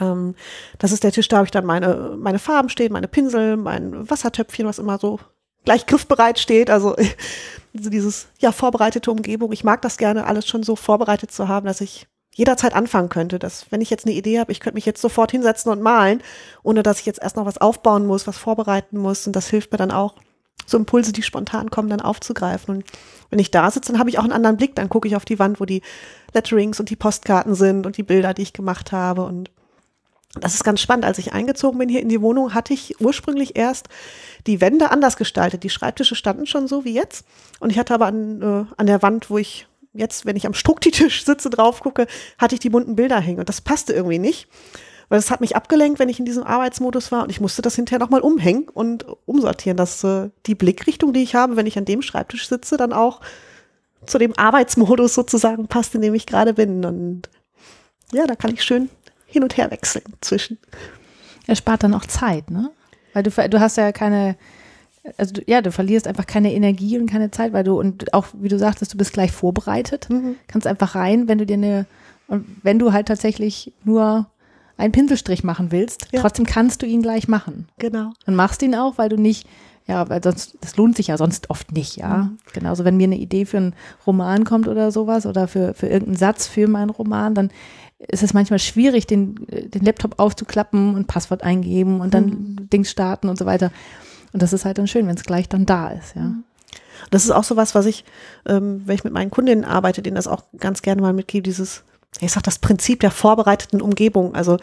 Ähm, 0.00 0.34
das 0.78 0.92
ist 0.92 1.04
der 1.04 1.12
Tisch, 1.12 1.28
da 1.28 1.38
habe 1.38 1.46
ich 1.46 1.50
dann 1.50 1.66
meine, 1.66 2.16
meine 2.18 2.38
Farben 2.38 2.68
stehen, 2.68 2.92
meine 2.92 3.08
Pinsel, 3.08 3.56
mein 3.56 4.08
Wassertöpfchen, 4.08 4.66
was 4.66 4.78
immer 4.78 4.98
so 4.98 5.18
gleich 5.64 5.86
griffbereit 5.86 6.38
steht. 6.38 6.70
Also 6.70 6.96
dieses 7.72 8.28
ja 8.38 8.52
vorbereitete 8.52 9.10
Umgebung. 9.10 9.52
Ich 9.52 9.64
mag 9.64 9.82
das 9.82 9.96
gerne, 9.96 10.26
alles 10.26 10.46
schon 10.46 10.62
so 10.62 10.76
vorbereitet 10.76 11.32
zu 11.32 11.48
haben, 11.48 11.66
dass 11.66 11.80
ich 11.80 12.06
jederzeit 12.34 12.74
anfangen 12.74 13.08
könnte. 13.08 13.38
Dass 13.38 13.70
wenn 13.70 13.80
ich 13.80 13.90
jetzt 13.90 14.06
eine 14.06 14.14
Idee 14.14 14.40
habe, 14.40 14.52
ich 14.52 14.60
könnte 14.60 14.76
mich 14.76 14.86
jetzt 14.86 15.02
sofort 15.02 15.30
hinsetzen 15.30 15.70
und 15.70 15.82
malen, 15.82 16.22
ohne 16.62 16.82
dass 16.82 17.00
ich 17.00 17.06
jetzt 17.06 17.22
erst 17.22 17.36
noch 17.36 17.46
was 17.46 17.58
aufbauen 17.58 18.06
muss, 18.06 18.26
was 18.26 18.38
vorbereiten 18.38 18.98
muss. 18.98 19.26
Und 19.26 19.36
das 19.36 19.48
hilft 19.48 19.72
mir 19.72 19.78
dann 19.78 19.90
auch, 19.90 20.14
so 20.72 20.78
Impulse, 20.78 21.12
die 21.12 21.22
spontan 21.22 21.70
kommen, 21.70 21.88
dann 21.88 22.00
aufzugreifen. 22.00 22.76
Und 22.76 22.84
wenn 23.30 23.38
ich 23.38 23.50
da 23.50 23.70
sitze, 23.70 23.92
dann 23.92 24.00
habe 24.00 24.10
ich 24.10 24.18
auch 24.18 24.24
einen 24.24 24.32
anderen 24.32 24.56
Blick. 24.56 24.74
Dann 24.74 24.88
gucke 24.88 25.06
ich 25.06 25.16
auf 25.16 25.24
die 25.24 25.38
Wand, 25.38 25.60
wo 25.60 25.64
die 25.64 25.82
Letterings 26.34 26.80
und 26.80 26.90
die 26.90 26.96
Postkarten 26.96 27.54
sind 27.54 27.86
und 27.86 27.96
die 27.96 28.02
Bilder, 28.02 28.34
die 28.34 28.42
ich 28.42 28.52
gemacht 28.52 28.92
habe. 28.92 29.22
Und 29.22 29.50
das 30.34 30.54
ist 30.54 30.64
ganz 30.64 30.80
spannend. 30.80 31.04
Als 31.04 31.18
ich 31.18 31.32
eingezogen 31.32 31.78
bin 31.78 31.88
hier 31.88 32.00
in 32.00 32.08
die 32.08 32.20
Wohnung, 32.20 32.54
hatte 32.54 32.74
ich 32.74 33.00
ursprünglich 33.00 33.56
erst 33.56 33.88
die 34.46 34.60
Wände 34.60 34.90
anders 34.90 35.16
gestaltet. 35.16 35.62
Die 35.62 35.70
Schreibtische 35.70 36.14
standen 36.14 36.46
schon 36.46 36.68
so 36.68 36.84
wie 36.84 36.94
jetzt. 36.94 37.24
Und 37.60 37.70
ich 37.70 37.78
hatte 37.78 37.94
aber 37.94 38.06
an, 38.06 38.42
äh, 38.42 38.64
an 38.76 38.86
der 38.86 39.02
Wand, 39.02 39.30
wo 39.30 39.38
ich 39.38 39.66
jetzt, 39.92 40.26
wenn 40.26 40.36
ich 40.36 40.46
am 40.46 40.54
Struktitisch 40.54 41.24
sitze, 41.24 41.50
drauf 41.50 41.80
gucke, 41.80 42.06
hatte 42.38 42.54
ich 42.54 42.60
die 42.60 42.70
bunten 42.70 42.96
Bilder 42.96 43.20
hängen. 43.20 43.40
Und 43.40 43.48
das 43.48 43.60
passte 43.60 43.92
irgendwie 43.92 44.18
nicht. 44.18 44.48
Weil 45.12 45.18
es 45.18 45.30
hat 45.30 45.42
mich 45.42 45.54
abgelenkt, 45.54 45.98
wenn 45.98 46.08
ich 46.08 46.18
in 46.18 46.24
diesem 46.24 46.42
Arbeitsmodus 46.42 47.12
war. 47.12 47.24
Und 47.24 47.28
ich 47.28 47.38
musste 47.38 47.60
das 47.60 47.76
hinterher 47.76 47.98
nochmal 47.98 48.22
umhängen 48.22 48.70
und 48.70 49.04
umsortieren, 49.26 49.76
dass 49.76 50.02
äh, 50.04 50.30
die 50.46 50.54
Blickrichtung, 50.54 51.12
die 51.12 51.22
ich 51.22 51.34
habe, 51.34 51.54
wenn 51.56 51.66
ich 51.66 51.76
an 51.76 51.84
dem 51.84 52.00
Schreibtisch 52.00 52.48
sitze, 52.48 52.78
dann 52.78 52.94
auch 52.94 53.20
zu 54.06 54.16
dem 54.16 54.32
Arbeitsmodus 54.38 55.12
sozusagen 55.12 55.66
passt, 55.68 55.94
in 55.94 56.00
dem 56.00 56.14
ich 56.14 56.24
gerade 56.24 56.54
bin. 56.54 56.82
Und 56.86 57.28
ja, 58.10 58.26
da 58.26 58.36
kann 58.36 58.54
ich 58.54 58.62
schön 58.62 58.88
hin 59.26 59.42
und 59.42 59.58
her 59.58 59.70
wechseln 59.70 60.14
zwischen. 60.22 60.56
Er 61.46 61.56
spart 61.56 61.82
dann 61.82 61.92
auch 61.92 62.06
Zeit, 62.06 62.50
ne? 62.50 62.70
Weil 63.12 63.22
du, 63.22 63.30
du 63.30 63.60
hast 63.60 63.76
ja 63.76 63.92
keine, 63.92 64.38
also 65.18 65.34
du, 65.34 65.42
ja, 65.46 65.60
du 65.60 65.72
verlierst 65.72 66.06
einfach 66.06 66.26
keine 66.26 66.54
Energie 66.54 66.98
und 66.98 67.04
keine 67.04 67.30
Zeit, 67.30 67.52
weil 67.52 67.64
du, 67.64 67.78
und 67.78 68.14
auch 68.14 68.28
wie 68.32 68.48
du 68.48 68.58
sagtest, 68.58 68.94
du 68.94 68.96
bist 68.96 69.12
gleich 69.12 69.30
vorbereitet, 69.30 70.08
mhm. 70.08 70.36
kannst 70.46 70.66
einfach 70.66 70.94
rein, 70.94 71.28
wenn 71.28 71.36
du 71.36 71.44
dir 71.44 71.58
eine, 71.58 71.84
und 72.28 72.46
wenn 72.62 72.78
du 72.78 72.94
halt 72.94 73.08
tatsächlich 73.08 73.74
nur 73.84 74.31
einen 74.76 74.92
Pinselstrich 74.92 75.44
machen 75.44 75.72
willst, 75.72 76.08
ja. 76.12 76.20
trotzdem 76.20 76.46
kannst 76.46 76.82
du 76.82 76.86
ihn 76.86 77.02
gleich 77.02 77.28
machen. 77.28 77.68
Genau. 77.78 78.12
Und 78.26 78.34
machst 78.34 78.62
ihn 78.62 78.74
auch, 78.74 78.98
weil 78.98 79.08
du 79.08 79.16
nicht, 79.16 79.46
ja, 79.86 80.08
weil 80.08 80.22
sonst, 80.22 80.56
das 80.60 80.76
lohnt 80.76 80.96
sich 80.96 81.08
ja 81.08 81.16
sonst 81.16 81.50
oft 81.50 81.72
nicht, 81.72 81.96
ja. 81.96 82.24
Mhm. 82.24 82.38
Genauso, 82.52 82.84
wenn 82.84 82.96
mir 82.96 83.04
eine 83.04 83.18
Idee 83.18 83.44
für 83.44 83.58
einen 83.58 83.74
Roman 84.06 84.44
kommt 84.44 84.68
oder 84.68 84.90
sowas 84.90 85.26
oder 85.26 85.48
für, 85.48 85.74
für 85.74 85.86
irgendeinen 85.86 86.16
Satz 86.16 86.46
für 86.46 86.68
meinen 86.68 86.90
Roman, 86.90 87.34
dann 87.34 87.50
ist 87.98 88.22
es 88.22 88.34
manchmal 88.34 88.58
schwierig, 88.58 89.06
den, 89.06 89.46
den 89.48 89.84
Laptop 89.84 90.18
aufzuklappen 90.18 90.94
und 90.94 91.06
Passwort 91.06 91.44
eingeben 91.44 92.00
und 92.00 92.14
dann 92.14 92.24
mhm. 92.24 92.70
Dings 92.70 92.90
starten 92.90 93.28
und 93.28 93.38
so 93.38 93.46
weiter. 93.46 93.70
Und 94.32 94.42
das 94.42 94.52
ist 94.52 94.64
halt 94.64 94.78
dann 94.78 94.88
schön, 94.88 95.06
wenn 95.06 95.16
es 95.16 95.24
gleich 95.24 95.48
dann 95.48 95.66
da 95.66 95.88
ist, 95.88 96.16
ja. 96.16 96.22
Mhm. 96.22 96.44
Das 97.10 97.24
ist 97.24 97.30
auch 97.30 97.44
so 97.44 97.56
was, 97.56 97.74
was 97.74 97.86
ich, 97.86 98.04
ähm, 98.46 98.82
wenn 98.86 98.94
ich 98.94 99.04
mit 99.04 99.12
meinen 99.12 99.30
Kundinnen 99.30 99.64
arbeite, 99.64 100.02
denen 100.02 100.14
das 100.14 100.28
auch 100.28 100.44
ganz 100.58 100.82
gerne 100.82 101.02
mal 101.02 101.12
mitgebe, 101.12 101.42
dieses, 101.42 101.84
ich 102.20 102.32
sag 102.32 102.42
das 102.42 102.58
Prinzip 102.58 103.00
der 103.00 103.10
vorbereiteten 103.10 103.80
Umgebung. 103.80 104.34
Also 104.34 104.58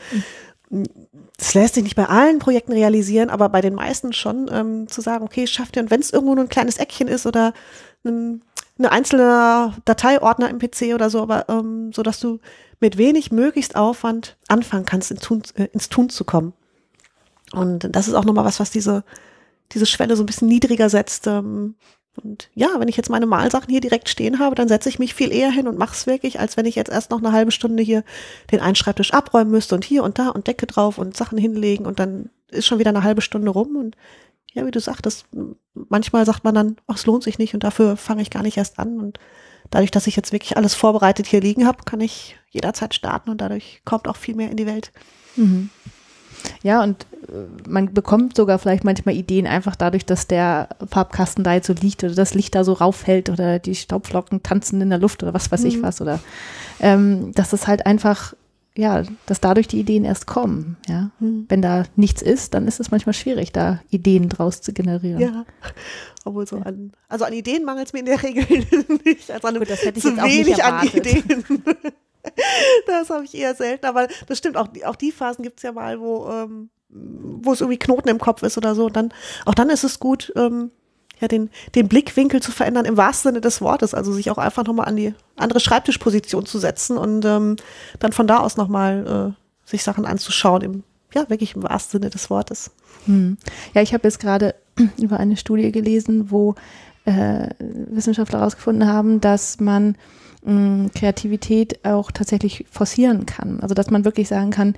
das 1.38 1.54
lässt 1.54 1.76
sich 1.76 1.84
nicht 1.84 1.96
bei 1.96 2.08
allen 2.08 2.40
Projekten 2.40 2.74
realisieren, 2.74 3.30
aber 3.30 3.50
bei 3.50 3.62
den 3.62 3.74
meisten 3.74 4.14
schon 4.14 4.50
ähm, 4.52 4.88
zu 4.88 5.02
sagen, 5.02 5.24
okay, 5.24 5.48
schafft 5.48 5.76
ihr, 5.76 5.82
und 5.82 5.90
wenn 5.90 6.02
es 6.02 6.12
irgendwo 6.12 6.36
nur 6.36 6.44
ein 6.44 6.50
kleines 6.50 6.78
Eckchen 6.78 7.08
ist 7.08 7.26
oder 7.26 7.54
ein, 8.06 8.44
eine 8.78 8.92
einzelne 8.92 9.74
Dateiordner 9.86 10.50
im 10.50 10.60
PC 10.60 10.94
oder 10.94 11.10
so, 11.10 11.22
aber 11.22 11.50
ähm, 11.50 11.92
so 11.92 12.04
dass 12.04 12.20
du 12.20 12.40
mit 12.80 12.98
wenig 12.98 13.32
möglichst 13.32 13.76
Aufwand 13.76 14.38
anfangen 14.48 14.86
kannst, 14.86 15.12
ins 15.12 15.22
Tun, 15.22 15.42
äh, 15.56 15.68
ins 15.74 15.90
Tun 15.90 16.10
zu 16.10 16.24
kommen. 16.24 16.54
Und 17.52 17.88
das 17.96 18.08
ist 18.08 18.14
auch 18.14 18.26
nochmal 18.26 18.46
was, 18.46 18.60
was 18.60 18.70
diese, 18.70 19.04
diese 19.72 19.86
Schwelle 19.86 20.16
so 20.16 20.24
ein 20.24 20.28
bisschen 20.28 20.48
niedriger 20.48 20.90
setzt. 20.90 21.26
Ähm, 21.28 21.76
und 22.20 22.50
ja, 22.54 22.70
wenn 22.78 22.88
ich 22.88 22.98
jetzt 22.98 23.10
meine 23.10 23.26
Malsachen 23.26 23.70
hier 23.70 23.82
direkt 23.82 24.10
stehen 24.10 24.40
habe, 24.40 24.56
dann 24.56 24.68
setze 24.68 24.90
ich 24.90 25.00
mich 25.00 25.14
viel 25.14 25.32
eher 25.32 25.52
hin 25.52 25.68
und 25.68 25.78
mache 25.78 25.96
es 25.96 26.08
wirklich, 26.08 26.40
als 26.40 26.58
wenn 26.58 26.66
ich 26.66 26.76
jetzt 26.76 26.92
erst 26.92 27.12
noch 27.12 27.20
eine 27.20 27.32
halbe 27.32 27.52
Stunde 27.52 27.84
hier 27.84 28.04
den 28.52 28.60
einen 28.60 28.76
Schreibtisch 28.76 29.14
abräumen 29.14 29.52
müsste 29.52 29.76
und 29.76 29.86
hier 29.86 30.04
und 30.04 30.20
da 30.20 30.30
und 30.30 30.48
Decke 30.48 30.68
drauf 30.68 30.98
und 30.98 31.16
Sachen 31.16 31.38
hinlegen 31.38 31.86
und 31.86 32.00
dann 32.00 32.30
ist 32.50 32.66
schon 32.66 32.80
wieder 32.80 32.90
eine 32.90 33.04
halbe 33.04 33.22
Stunde 33.22 33.52
rum 33.52 33.76
und 33.76 33.96
ja, 34.54 34.66
wie 34.66 34.72
du 34.72 34.80
sagtest, 34.80 35.26
manchmal 35.74 36.26
sagt 36.26 36.44
man 36.44 36.56
dann, 36.56 36.78
ach, 36.88 36.96
es 36.96 37.06
lohnt 37.06 37.24
sich 37.24 37.38
nicht 37.38 37.54
und 37.54 37.64
dafür 37.64 37.98
fange 37.98 38.22
ich 38.22 38.32
gar 38.32 38.44
nicht 38.44 38.58
erst 38.58 38.80
an 38.80 39.00
und 39.00 39.20
dadurch, 39.70 39.92
dass 39.92 40.08
ich 40.08 40.16
jetzt 40.16 40.32
wirklich 40.32 40.58
alles 40.58 40.74
vorbereitet 40.74 41.28
hier 41.28 41.42
liegen 41.42 41.68
habe, 41.68 41.84
kann 41.84 42.02
ich 42.02 42.36
jederzeit 42.50 42.96
starten 42.96 43.30
und 43.30 43.42
dadurch 43.42 43.82
kommt 43.86 44.08
auch 44.08 44.16
viel 44.16 44.36
mehr 44.36 44.50
in 44.50 44.58
die 44.58 44.66
Welt. 44.66 44.92
Mhm. 45.36 45.70
Ja, 46.64 46.84
und 46.84 47.06
äh, 47.28 47.70
man 47.70 47.94
bekommt 47.94 48.36
sogar 48.36 48.60
vielleicht 48.60 48.84
manchmal 48.84 49.16
Ideen 49.16 49.48
einfach 49.48 49.76
dadurch, 49.76 50.06
dass 50.06 50.28
der 50.28 50.70
Farbkasten 50.90 51.44
da 51.44 51.54
jetzt 51.54 51.68
so 51.68 51.74
liegt 51.74 52.04
oder 52.04 52.16
das 52.16 52.34
Licht 52.34 52.56
da 52.56 52.64
so 52.64 52.74
rauffällt 52.74 53.30
oder 53.30 53.60
die 53.60 53.76
Staubflocken 53.76 54.44
tanzen 54.44 54.82
in 54.82 54.90
der 54.90 55.00
Luft 55.00 55.24
oder 55.24 55.34
was 55.34 55.52
weiß 55.52 55.64
ich 55.66 55.78
Mhm. 55.78 55.84
was 55.84 56.02
oder 56.02 56.20
ähm, 56.80 57.32
dass 57.34 57.52
es 57.54 57.68
halt 57.68 57.86
einfach, 57.86 58.34
ja, 58.76 59.04
dass 59.26 59.42
dadurch 59.42 59.68
die 59.68 59.80
Ideen 59.80 60.06
erst 60.06 60.28
kommen, 60.28 60.78
ja. 60.88 61.12
Mhm. 61.20 61.46
Wenn 61.50 61.62
da 61.62 61.84
nichts 61.98 62.22
ist, 62.22 62.54
dann 62.54 62.68
ist 62.68 62.80
es 62.80 62.92
manchmal 62.92 63.14
schwierig, 63.14 63.52
da 63.52 63.82
Ideen 63.90 64.30
draus 64.30 64.62
zu 64.62 64.72
generieren. 64.74 65.20
Ja. 65.20 65.46
Obwohl 66.26 66.48
so 66.48 66.58
an, 66.58 66.92
also 67.08 67.26
an 67.26 67.34
Ideen 67.34 67.66
mangelt 67.66 67.88
es 67.88 67.94
mir 67.94 68.00
in 68.00 68.06
der 68.06 68.22
Regel 68.24 68.46
nicht. 69.06 69.30
Also 69.32 69.48
an 69.48 69.58
Gut, 69.60 69.70
das 69.70 69.84
hätte 69.84 69.98
ich 69.98 70.04
zu 70.04 70.10
jetzt 70.12 70.20
auch 70.20 70.26
nicht 70.26 70.46
wenig 70.46 70.64
an 70.64 70.74
erwartet. 70.88 71.06
Ideen. 71.08 71.44
das 72.88 73.10
habe 73.10 73.26
ich 73.26 73.36
eher 73.36 73.56
selten, 73.56 73.86
aber 73.86 74.08
das 74.28 74.38
stimmt, 74.38 74.58
auch, 74.58 74.68
auch 74.86 74.96
die 74.96 75.12
Phasen 75.12 75.44
gibt 75.44 75.60
es 75.60 75.64
ja 75.64 75.72
mal, 75.72 76.00
wo, 76.00 76.28
ähm, 76.30 76.70
es 77.52 77.62
irgendwie 77.62 77.80
Knoten 77.80 78.10
im 78.10 78.20
Kopf 78.20 78.44
ist 78.44 78.58
oder 78.58 78.76
so. 78.76 78.86
Und 78.86 78.96
dann, 78.96 79.14
auch 79.46 79.54
dann 79.54 79.70
ist 79.70 79.84
es 79.84 80.00
gut, 80.00 80.34
ähm, 80.36 80.72
ja, 81.20 81.28
den, 81.28 81.50
den 81.76 81.88
Blickwinkel 81.88 82.42
zu 82.42 82.52
verändern 82.52 82.86
im 82.86 82.98
wahrsten 82.98 83.30
Sinne 83.30 83.42
des 83.42 83.62
Wortes, 83.62 83.94
also 83.94 84.12
sich 84.14 84.32
auch 84.32 84.38
einfach 84.38 84.64
nochmal 84.64 84.88
an 84.88 84.96
die 84.96 85.14
andere 85.36 85.60
Schreibtischposition 85.60 86.46
zu 86.46 86.60
setzen 86.60 86.98
und 86.98 87.26
ähm, 87.26 87.58
dann 88.00 88.14
von 88.14 88.28
da 88.28 88.40
aus 88.40 88.58
nochmal 88.58 89.36
äh, 89.36 89.70
sich 89.70 89.84
Sachen 89.84 90.06
anzuschauen, 90.06 90.62
im, 90.62 90.84
ja, 91.14 91.30
wirklich 91.30 91.56
im 91.56 91.64
wahrsten 91.64 92.00
Sinne 92.00 92.10
des 92.10 92.30
Wortes. 92.30 92.72
Hm. 93.06 93.38
Ja, 93.74 93.82
ich 93.82 93.94
habe 93.94 94.08
jetzt 94.08 94.20
gerade 94.20 94.56
über 94.98 95.18
eine 95.18 95.36
Studie 95.36 95.72
gelesen, 95.72 96.32
wo 96.32 96.56
äh, 97.06 97.50
Wissenschaftler 97.60 98.40
herausgefunden 98.40 98.88
haben, 98.88 99.20
dass 99.20 99.60
man 99.60 99.98
mh, 100.44 100.90
Kreativität 100.96 101.84
auch 101.86 102.12
tatsächlich 102.12 102.66
forcieren 102.70 103.26
kann. 103.26 103.60
Also 103.62 103.76
dass 103.76 103.90
man 103.90 104.06
wirklich 104.06 104.28
sagen 104.28 104.52
kann, 104.52 104.76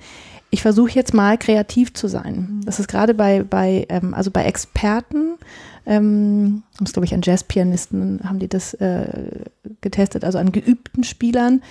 ich 0.50 0.62
versuche 0.62 0.92
jetzt 0.92 1.14
mal 1.14 1.38
kreativ 1.38 1.94
zu 1.94 2.08
sein. 2.08 2.60
Das 2.66 2.78
ist 2.78 2.88
gerade 2.88 3.14
bei, 3.14 3.42
bei, 3.42 3.86
ähm, 3.88 4.12
also 4.12 4.30
bei 4.30 4.44
Experten, 4.44 5.38
ähm, 5.86 6.62
das 6.78 6.92
glaube 6.92 7.06
ich 7.06 7.14
an 7.14 7.22
Jazzpianisten 7.22 8.20
haben 8.24 8.38
die 8.38 8.48
das 8.48 8.74
äh, 8.74 9.40
getestet, 9.80 10.24
also 10.24 10.38
an 10.38 10.52
geübten 10.52 11.04
Spielern, 11.04 11.62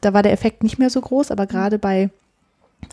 da 0.00 0.14
war 0.14 0.22
der 0.22 0.32
Effekt 0.32 0.62
nicht 0.62 0.78
mehr 0.78 0.90
so 0.90 1.00
groß, 1.00 1.30
aber 1.30 1.46
gerade 1.46 1.78
bei 1.78 2.10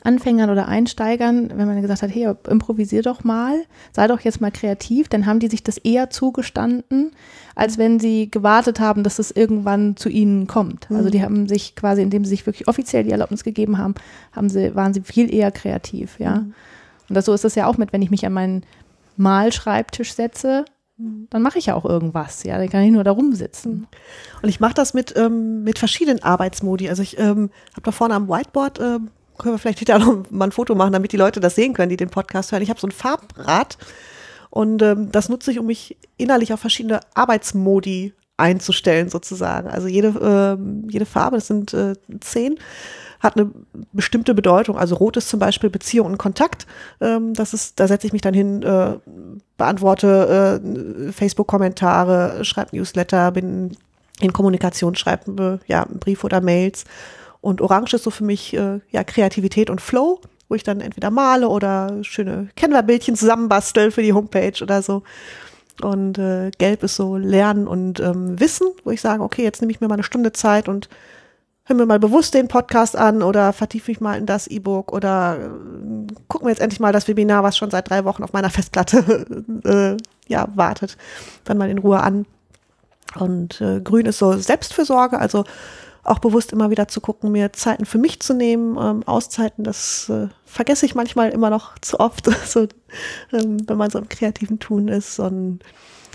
Anfängern 0.04 0.50
oder 0.50 0.68
Einsteigern, 0.68 1.50
wenn 1.56 1.68
man 1.68 1.82
gesagt 1.82 2.02
hat, 2.02 2.14
hey, 2.14 2.32
improvisier 2.50 3.02
doch 3.02 3.24
mal, 3.24 3.64
sei 3.92 4.08
doch 4.08 4.20
jetzt 4.20 4.42
mal 4.42 4.52
kreativ, 4.52 5.10
dann 5.10 5.26
haben 5.26 5.40
die 5.40 5.48
sich 5.48 5.64
das 5.64 5.78
eher 5.78 6.10
zugestanden, 6.10 7.12
als 7.56 7.78
wenn 7.78 8.00
sie 8.00 8.30
gewartet 8.30 8.80
haben, 8.80 9.04
dass 9.04 9.20
es 9.20 9.32
irgendwann 9.32 9.96
zu 9.96 10.10
ihnen 10.10 10.48
kommt. 10.48 10.90
Also 10.92 11.10
die 11.10 11.24
haben 11.24 11.48
sich 11.48 11.76
quasi, 11.76 12.02
indem 12.02 12.24
sie 12.24 12.30
sich 12.30 12.46
wirklich 12.46 12.68
offiziell 12.68 13.04
die 13.04 13.12
Erlaubnis 13.12 13.44
gegeben 13.44 13.78
haben, 13.78 13.96
haben 14.32 14.50
sie, 14.50 14.76
waren 14.76 14.94
sie 14.94 15.02
viel 15.02 15.34
eher 15.34 15.52
kreativ, 15.52 16.20
ja. 16.20 16.46
Und 17.08 17.16
das, 17.16 17.26
so 17.26 17.34
ist 17.34 17.46
es 17.46 17.56
ja 17.56 17.68
auch 17.68 17.78
mit, 17.78 17.94
wenn 17.94 18.02
ich 18.02 18.12
mich 18.12 18.26
an 18.26 18.34
meinen 18.34 18.64
Malschreibtisch 19.18 20.14
setze, 20.14 20.66
dann 20.98 21.42
mache 21.42 21.60
ich 21.60 21.66
ja 21.66 21.76
auch 21.76 21.84
irgendwas, 21.84 22.44
ja, 22.44 22.58
dann 22.58 22.70
kann 22.70 22.84
ich 22.84 22.92
nur 22.92 23.04
da 23.04 23.12
rumsitzen. 23.12 23.86
Und 24.42 24.50
ich 24.50 24.62
mache 24.62 24.74
das 24.74 24.94
mit, 24.94 25.14
ähm, 25.18 25.64
mit 25.64 25.78
verschiedenen 25.78 26.24
Arbeitsmodi. 26.24 26.88
Also 26.88 27.02
ich 27.04 27.20
ähm, 27.20 27.50
habe 27.74 27.82
da 27.84 27.92
vorne 27.92 28.14
am 28.14 28.30
Whiteboard, 28.30 28.80
ähm, 28.80 29.10
können 29.38 29.56
wir 29.56 29.60
vielleicht 29.60 29.80
hinterher 29.80 30.06
noch 30.06 30.30
mal 30.32 30.46
ein 30.46 30.52
Foto 30.52 30.76
machen, 30.76 30.94
damit 30.94 31.12
die 31.12 31.18
Leute 31.18 31.40
das 31.40 31.56
sehen 31.56 31.74
können, 31.74 31.90
die 31.90 31.98
den 31.98 32.10
Podcast 32.10 32.52
hören. 32.52 32.62
Ich 32.64 32.70
habe 32.70 32.80
so 32.80 32.88
ein 32.88 32.92
Farbrad 32.92 33.78
und 34.50 34.82
ähm, 34.82 35.12
das 35.12 35.30
nutze 35.30 35.52
ich, 35.52 35.60
um 35.60 35.66
mich 35.66 35.98
innerlich 36.18 36.54
auf 36.54 36.60
verschiedene 36.60 37.02
Arbeitsmodi 37.14 38.14
einzustellen 38.38 39.10
sozusagen. 39.10 39.70
Also 39.70 39.88
jede, 39.88 40.08
ähm, 40.58 40.88
jede 40.90 41.06
Farbe, 41.06 41.38
das 41.38 41.48
sind 41.48 41.74
äh, 41.74 41.94
zehn, 42.20 42.58
hat 43.20 43.38
eine 43.38 43.52
bestimmte 43.92 44.34
Bedeutung. 44.34 44.78
Also 44.78 44.96
rot 44.96 45.18
ist 45.18 45.30
zum 45.30 45.40
Beispiel 45.40 45.70
Beziehung 45.70 46.08
und 46.08 46.18
Kontakt. 46.18 46.68
Ähm, 47.02 47.34
das 47.34 47.54
ist, 47.54 47.80
da 47.80 47.88
setze 47.88 48.08
ich 48.08 48.14
mich 48.14 48.22
dann 48.22 48.34
hin, 48.34 48.62
äh, 48.64 48.98
beantworte 49.58 50.62
äh, 50.64 51.12
Facebook-Kommentare, 51.12 52.44
schreibe 52.44 52.76
Newsletter, 52.76 53.32
bin 53.32 53.76
in 54.20 54.34
Kommunikation, 54.34 54.96
schreibe 54.96 55.60
äh, 55.66 55.72
ja, 55.72 55.86
Brief 56.00 56.24
oder 56.24 56.42
Mails. 56.42 56.86
Und 57.46 57.62
Orange 57.62 57.94
ist 57.94 58.04
so 58.04 58.10
für 58.10 58.24
mich 58.24 58.56
äh, 58.56 58.80
ja 58.90 59.04
Kreativität 59.04 59.70
und 59.70 59.80
Flow, 59.80 60.20
wo 60.50 60.56
ich 60.56 60.64
dann 60.64 60.82
entweder 60.82 61.12
male 61.12 61.48
oder 61.48 62.04
schöne 62.04 62.50
Canva-Bildchen 62.56 63.16
zusammenbastel 63.16 63.92
für 63.92 64.02
die 64.02 64.14
Homepage 64.14 64.64
oder 64.64 64.82
so. 64.82 65.04
Und 65.80 66.18
äh, 66.18 66.50
Gelb 66.58 66.82
ist 66.82 66.96
so 66.96 67.18
Lernen 67.18 67.68
und 67.68 68.00
ähm, 68.00 68.40
Wissen, 68.40 68.66
wo 68.84 68.90
ich 68.90 69.00
sage, 69.00 69.22
okay, 69.22 69.44
jetzt 69.44 69.62
nehme 69.62 69.72
ich 69.72 69.80
mir 69.80 69.88
mal 69.88 69.94
eine 69.94 70.02
Stunde 70.02 70.34
Zeit 70.34 70.68
und 70.68 70.90
höre 71.66 71.76
mir 71.76 71.86
mal 71.86 72.00
bewusst 72.00 72.34
den 72.34 72.48
Podcast 72.48 72.96
an 72.98 73.22
oder 73.22 73.54
vertiefe 73.54 73.92
mich 73.92 74.02
mal 74.02 74.18
in 74.18 74.26
das 74.26 74.48
E-Book 74.48 74.92
oder 74.92 75.38
äh, 75.40 76.14
gucken 76.28 76.48
wir 76.48 76.52
jetzt 76.52 76.62
endlich 76.62 76.80
mal 76.80 76.94
das 76.94 77.08
Webinar, 77.08 77.44
was 77.44 77.58
schon 77.58 77.70
seit 77.70 77.92
drei 77.92 78.06
Wochen 78.06 78.24
auf 78.24 78.34
meiner 78.34 78.50
Festplatte 78.50 79.28
äh, 79.66 79.98
ja, 80.28 80.48
wartet, 80.56 80.98
dann 81.44 81.60
mal 81.60 81.70
in 81.70 81.78
Ruhe 81.78 82.02
an. 82.02 82.26
Und 83.20 83.62
äh, 83.62 83.82
Grün 83.82 84.08
ist 84.08 84.18
so 84.18 84.34
Selbstfürsorge, 84.34 85.20
also 85.20 85.46
auch 86.06 86.20
bewusst 86.20 86.54
immer 86.54 86.70
wieder 86.70 86.88
zu 86.88 87.02
gucken, 87.02 87.32
mir 87.32 87.52
Zeiten 87.52 87.86
für 87.86 87.98
mich 87.98 88.20
zu 88.20 88.34
nehmen, 88.34 88.78
ähm, 88.78 89.04
Auszeiten, 89.06 89.64
das 89.64 90.10
äh, 90.10 90.28
vergesse 90.46 90.86
ich 90.86 90.96
manchmal 90.96 91.32
immer 91.32 91.50
noch 91.50 91.78
zu 91.80 92.00
oft, 92.00 92.30
so, 92.46 92.68
ähm, 93.34 93.58
wenn 93.68 93.78
man 93.78 93.90
so 93.90 94.00
im 94.00 94.08
kreativen 94.08 94.60
Tun 94.60 94.88
ist. 94.88 95.20
Und 95.20 95.60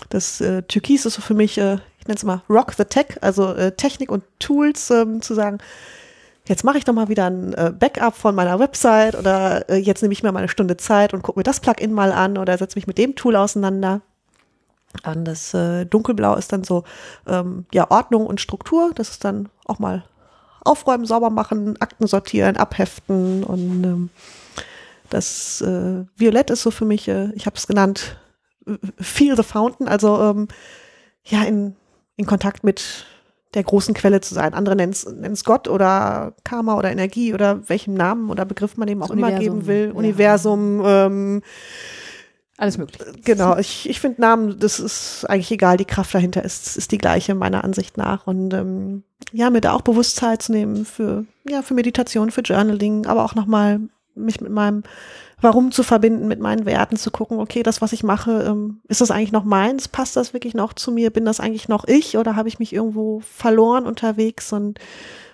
das 0.09 0.41
äh, 0.41 0.63
Türkis 0.63 1.05
ist 1.05 1.15
so 1.15 1.21
für 1.21 1.33
mich, 1.33 1.57
äh, 1.57 1.75
ich 1.99 2.07
nenne 2.07 2.15
es 2.15 2.23
mal 2.23 2.41
Rock 2.49 2.73
the 2.77 2.85
Tech, 2.85 3.17
also 3.21 3.53
äh, 3.53 3.73
Technik 3.73 4.11
und 4.11 4.23
Tools, 4.39 4.89
ähm, 4.89 5.21
zu 5.21 5.33
sagen, 5.33 5.59
jetzt 6.47 6.63
mache 6.63 6.77
ich 6.77 6.85
doch 6.85 6.93
mal 6.93 7.09
wieder 7.09 7.29
ein 7.29 7.53
äh, 7.53 7.71
Backup 7.77 8.15
von 8.15 8.33
meiner 8.33 8.59
Website 8.59 9.15
oder 9.15 9.69
äh, 9.69 9.75
jetzt 9.75 10.01
nehme 10.01 10.13
ich 10.13 10.23
mir 10.23 10.31
mal 10.31 10.39
eine 10.39 10.49
Stunde 10.49 10.77
Zeit 10.77 11.13
und 11.13 11.21
gucke 11.21 11.39
mir 11.39 11.43
das 11.43 11.59
Plugin 11.59 11.93
mal 11.93 12.11
an 12.11 12.37
oder 12.37 12.57
setze 12.57 12.77
mich 12.77 12.87
mit 12.87 12.97
dem 12.97 13.15
Tool 13.15 13.35
auseinander. 13.35 14.01
Und 15.05 15.25
das 15.25 15.53
äh, 15.53 15.85
Dunkelblau 15.85 16.35
ist 16.35 16.51
dann 16.51 16.63
so 16.63 16.83
ähm, 17.27 17.65
ja 17.73 17.89
Ordnung 17.89 18.25
und 18.25 18.41
Struktur. 18.41 18.91
Das 18.95 19.09
ist 19.09 19.23
dann 19.25 19.49
auch 19.65 19.79
mal 19.79 20.03
aufräumen, 20.63 21.05
sauber 21.05 21.29
machen, 21.29 21.79
Akten 21.81 22.07
sortieren, 22.07 22.57
abheften 22.57 23.43
und 23.43 23.83
ähm, 23.83 24.09
das 25.09 25.61
äh, 25.61 26.05
Violett 26.15 26.49
ist 26.49 26.61
so 26.61 26.71
für 26.71 26.85
mich, 26.85 27.07
äh, 27.07 27.31
ich 27.33 27.45
habe 27.45 27.57
es 27.57 27.67
genannt, 27.67 28.17
Feel 28.99 29.35
the 29.35 29.43
Fountain, 29.43 29.87
also 29.87 30.21
ähm, 30.21 30.47
ja 31.25 31.43
in, 31.43 31.75
in 32.15 32.25
Kontakt 32.25 32.63
mit 32.63 33.05
der 33.53 33.63
großen 33.63 33.93
Quelle 33.93 34.21
zu 34.21 34.33
sein. 34.33 34.53
Andere 34.53 34.75
nennen 34.77 34.93
es 34.93 35.43
Gott 35.43 35.67
oder 35.67 36.33
Karma 36.45 36.77
oder 36.77 36.91
Energie 36.91 37.33
oder 37.33 37.67
welchen 37.67 37.95
Namen 37.95 38.29
oder 38.29 38.45
Begriff 38.45 38.77
man 38.77 38.87
dem 38.87 39.01
auch 39.01 39.07
Das 39.07 39.17
immer 39.17 39.27
Universum, 39.27 39.55
geben 39.55 39.67
will. 39.67 39.87
ja. 39.87 39.93
Universum, 39.93 40.83
ähm, 40.85 41.41
Alles 42.61 42.77
möglich. 42.77 43.01
Genau, 43.25 43.57
ich, 43.57 43.89
ich 43.89 43.99
finde 43.99 44.21
Namen, 44.21 44.59
das 44.59 44.79
ist 44.79 45.25
eigentlich 45.27 45.49
egal, 45.49 45.77
die 45.77 45.85
Kraft 45.85 46.13
dahinter 46.13 46.45
ist, 46.45 46.77
ist 46.77 46.91
die 46.91 46.99
gleiche 46.99 47.33
meiner 47.33 47.63
Ansicht 47.63 47.97
nach. 47.97 48.27
Und 48.27 48.53
ähm, 48.53 49.01
ja, 49.31 49.49
mir 49.49 49.61
da 49.61 49.73
auch 49.73 49.81
bewusst 49.81 50.17
Zeit 50.17 50.43
zu 50.43 50.51
nehmen 50.51 50.85
für, 50.85 51.25
ja, 51.49 51.63
für 51.63 51.73
Meditation, 51.73 52.29
für 52.29 52.41
Journaling, 52.41 53.07
aber 53.07 53.25
auch 53.25 53.33
nochmal 53.33 53.79
mich 54.13 54.41
mit 54.41 54.51
meinem 54.51 54.83
Warum 55.43 55.71
zu 55.71 55.81
verbinden, 55.81 56.27
mit 56.27 56.39
meinen 56.39 56.67
Werten 56.67 56.97
zu 56.97 57.09
gucken, 57.09 57.39
okay, 57.39 57.63
das, 57.63 57.81
was 57.81 57.93
ich 57.93 58.03
mache, 58.03 58.43
ähm, 58.43 58.81
ist 58.87 59.01
das 59.01 59.09
eigentlich 59.09 59.31
noch 59.31 59.43
meins? 59.43 59.87
Passt 59.87 60.15
das 60.15 60.33
wirklich 60.33 60.53
noch 60.53 60.73
zu 60.73 60.91
mir? 60.91 61.09
Bin 61.09 61.25
das 61.25 61.39
eigentlich 61.39 61.67
noch 61.67 61.87
ich 61.87 62.15
oder 62.15 62.35
habe 62.35 62.47
ich 62.47 62.59
mich 62.59 62.73
irgendwo 62.73 63.21
verloren 63.21 63.87
unterwegs? 63.87 64.53
Und 64.53 64.77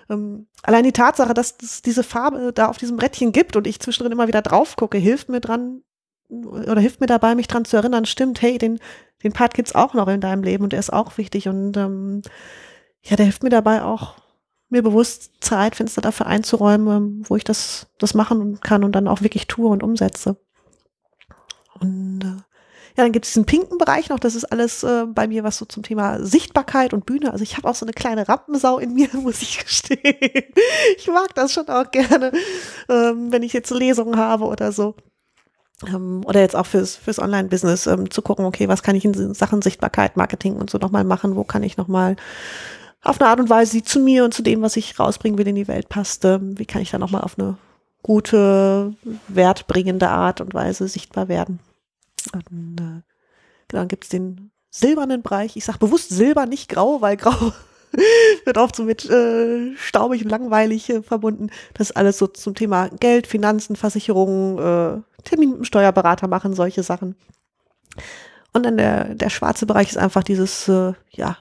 ähm, 0.08 0.46
allein 0.62 0.84
die 0.84 0.92
Tatsache, 0.92 1.34
dass 1.34 1.56
es 1.62 1.82
diese 1.82 2.04
Farbe 2.04 2.52
da 2.54 2.68
auf 2.68 2.78
diesem 2.78 2.96
Brettchen 2.96 3.32
gibt 3.32 3.54
und 3.54 3.66
ich 3.66 3.80
zwischendrin 3.80 4.12
immer 4.12 4.28
wieder 4.28 4.40
drauf 4.40 4.76
gucke, 4.76 4.96
hilft 4.96 5.28
mir 5.28 5.40
dran, 5.40 5.82
oder 6.28 6.80
hilft 6.80 7.00
mir 7.00 7.06
dabei, 7.06 7.34
mich 7.34 7.48
dran 7.48 7.64
zu 7.64 7.76
erinnern, 7.76 8.04
stimmt, 8.04 8.42
hey, 8.42 8.58
den, 8.58 8.78
den 9.22 9.32
Part 9.32 9.54
gibt's 9.54 9.74
auch 9.74 9.94
noch 9.94 10.08
in 10.08 10.20
deinem 10.20 10.42
Leben 10.42 10.64
und 10.64 10.72
der 10.72 10.80
ist 10.80 10.92
auch 10.92 11.16
wichtig 11.18 11.48
und 11.48 11.76
ähm, 11.76 12.22
ja, 13.02 13.16
der 13.16 13.26
hilft 13.26 13.42
mir 13.42 13.50
dabei 13.50 13.82
auch, 13.82 14.16
mir 14.68 14.82
bewusst 14.82 15.32
Zeitfenster 15.40 16.02
dafür 16.02 16.26
einzuräumen, 16.26 16.96
ähm, 16.96 17.24
wo 17.26 17.36
ich 17.36 17.44
das, 17.44 17.86
das 17.98 18.14
machen 18.14 18.60
kann 18.60 18.84
und 18.84 18.92
dann 18.92 19.08
auch 19.08 19.22
wirklich 19.22 19.46
tue 19.46 19.68
und 19.68 19.82
umsetze. 19.82 20.36
Und 21.80 22.20
äh, 22.22 22.42
ja, 22.96 23.04
dann 23.04 23.12
gibt 23.12 23.24
es 23.24 23.32
diesen 23.32 23.46
pinken 23.46 23.78
Bereich 23.78 24.08
noch, 24.08 24.18
das 24.18 24.34
ist 24.34 24.44
alles 24.44 24.82
äh, 24.82 25.06
bei 25.06 25.28
mir 25.28 25.44
was 25.44 25.56
so 25.56 25.64
zum 25.64 25.84
Thema 25.84 26.22
Sichtbarkeit 26.22 26.92
und 26.92 27.06
Bühne. 27.06 27.32
Also 27.32 27.44
ich 27.44 27.56
habe 27.56 27.68
auch 27.68 27.76
so 27.76 27.86
eine 27.86 27.92
kleine 27.92 28.28
Rampensau 28.28 28.78
in 28.78 28.92
mir, 28.92 29.08
muss 29.14 29.40
ich 29.40 29.64
gestehen. 29.64 30.02
Ich 30.98 31.06
mag 31.06 31.34
das 31.34 31.52
schon 31.52 31.68
auch 31.68 31.90
gerne, 31.90 32.32
ähm, 32.88 33.32
wenn 33.32 33.42
ich 33.42 33.52
jetzt 33.52 33.70
Lesungen 33.70 34.16
habe 34.18 34.44
oder 34.44 34.72
so 34.72 34.96
ähm, 35.86 36.22
oder 36.24 36.40
jetzt 36.40 36.56
auch 36.56 36.66
fürs, 36.66 36.96
fürs 36.96 37.18
Online-Business 37.18 37.86
ähm, 37.86 38.10
zu 38.10 38.22
gucken, 38.22 38.44
okay, 38.44 38.68
was 38.68 38.82
kann 38.82 38.96
ich 38.96 39.04
in 39.04 39.34
Sachen 39.34 39.62
Sichtbarkeit, 39.62 40.16
Marketing 40.16 40.56
und 40.56 40.70
so 40.70 40.78
nochmal 40.78 41.04
machen, 41.04 41.36
wo 41.36 41.44
kann 41.44 41.62
ich 41.62 41.76
nochmal 41.76 42.16
auf 43.02 43.20
eine 43.20 43.30
Art 43.30 43.40
und 43.40 43.50
Weise, 43.50 43.72
die 43.72 43.84
zu 43.84 44.00
mir 44.00 44.24
und 44.24 44.34
zu 44.34 44.42
dem, 44.42 44.62
was 44.62 44.76
ich 44.76 44.98
rausbringen 44.98 45.38
will, 45.38 45.46
in 45.46 45.54
die 45.54 45.68
Welt 45.68 45.88
passt, 45.88 46.24
ähm, 46.24 46.58
wie 46.58 46.66
kann 46.66 46.82
ich 46.82 46.90
da 46.90 46.98
nochmal 46.98 47.22
auf 47.22 47.38
eine 47.38 47.56
gute, 48.02 48.94
wertbringende 49.28 50.08
Art 50.08 50.40
und 50.40 50.54
Weise 50.54 50.88
sichtbar 50.88 51.28
werden. 51.28 51.60
Und 52.32 52.80
äh, 52.80 53.02
genau, 53.68 53.82
dann 53.82 53.88
gibt's 53.88 54.08
den 54.08 54.50
silbernen 54.70 55.22
Bereich. 55.22 55.56
Ich 55.56 55.64
sage 55.64 55.78
bewusst 55.78 56.10
silber, 56.10 56.46
nicht 56.46 56.68
grau, 56.68 57.00
weil 57.00 57.16
grau 57.16 57.52
wird 58.44 58.58
oft 58.58 58.76
so 58.76 58.84
mit 58.84 59.08
äh, 59.08 59.74
staubig 59.76 60.24
und 60.24 60.30
langweilig 60.30 60.90
äh, 60.90 61.02
verbunden. 61.02 61.50
Das 61.74 61.90
ist 61.90 61.96
alles 61.96 62.18
so 62.18 62.26
zum 62.26 62.54
Thema 62.54 62.88
Geld, 62.88 63.26
Finanzen, 63.26 63.76
Versicherungen, 63.76 64.58
äh, 64.58 65.02
Termin 65.24 65.50
mit 65.50 65.58
dem 65.58 65.64
Steuerberater 65.64 66.28
machen, 66.28 66.54
solche 66.54 66.82
Sachen. 66.82 67.16
Und 68.52 68.64
dann 68.64 68.76
der, 68.76 69.14
der 69.14 69.30
schwarze 69.30 69.66
Bereich 69.66 69.90
ist 69.90 69.98
einfach 69.98 70.22
dieses, 70.22 70.68
äh, 70.68 70.92
ja, 71.10 71.38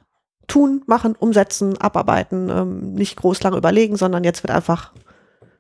tun, 0.48 0.84
machen, 0.88 1.16
umsetzen, 1.16 1.78
abarbeiten, 1.78 2.50
ähm, 2.50 2.94
nicht 2.94 3.18
groß 3.18 3.42
lang 3.44 3.56
überlegen, 3.56 3.98
sondern 3.98 4.24
jetzt 4.24 4.44
wird 4.44 4.52
einfach 4.52 4.94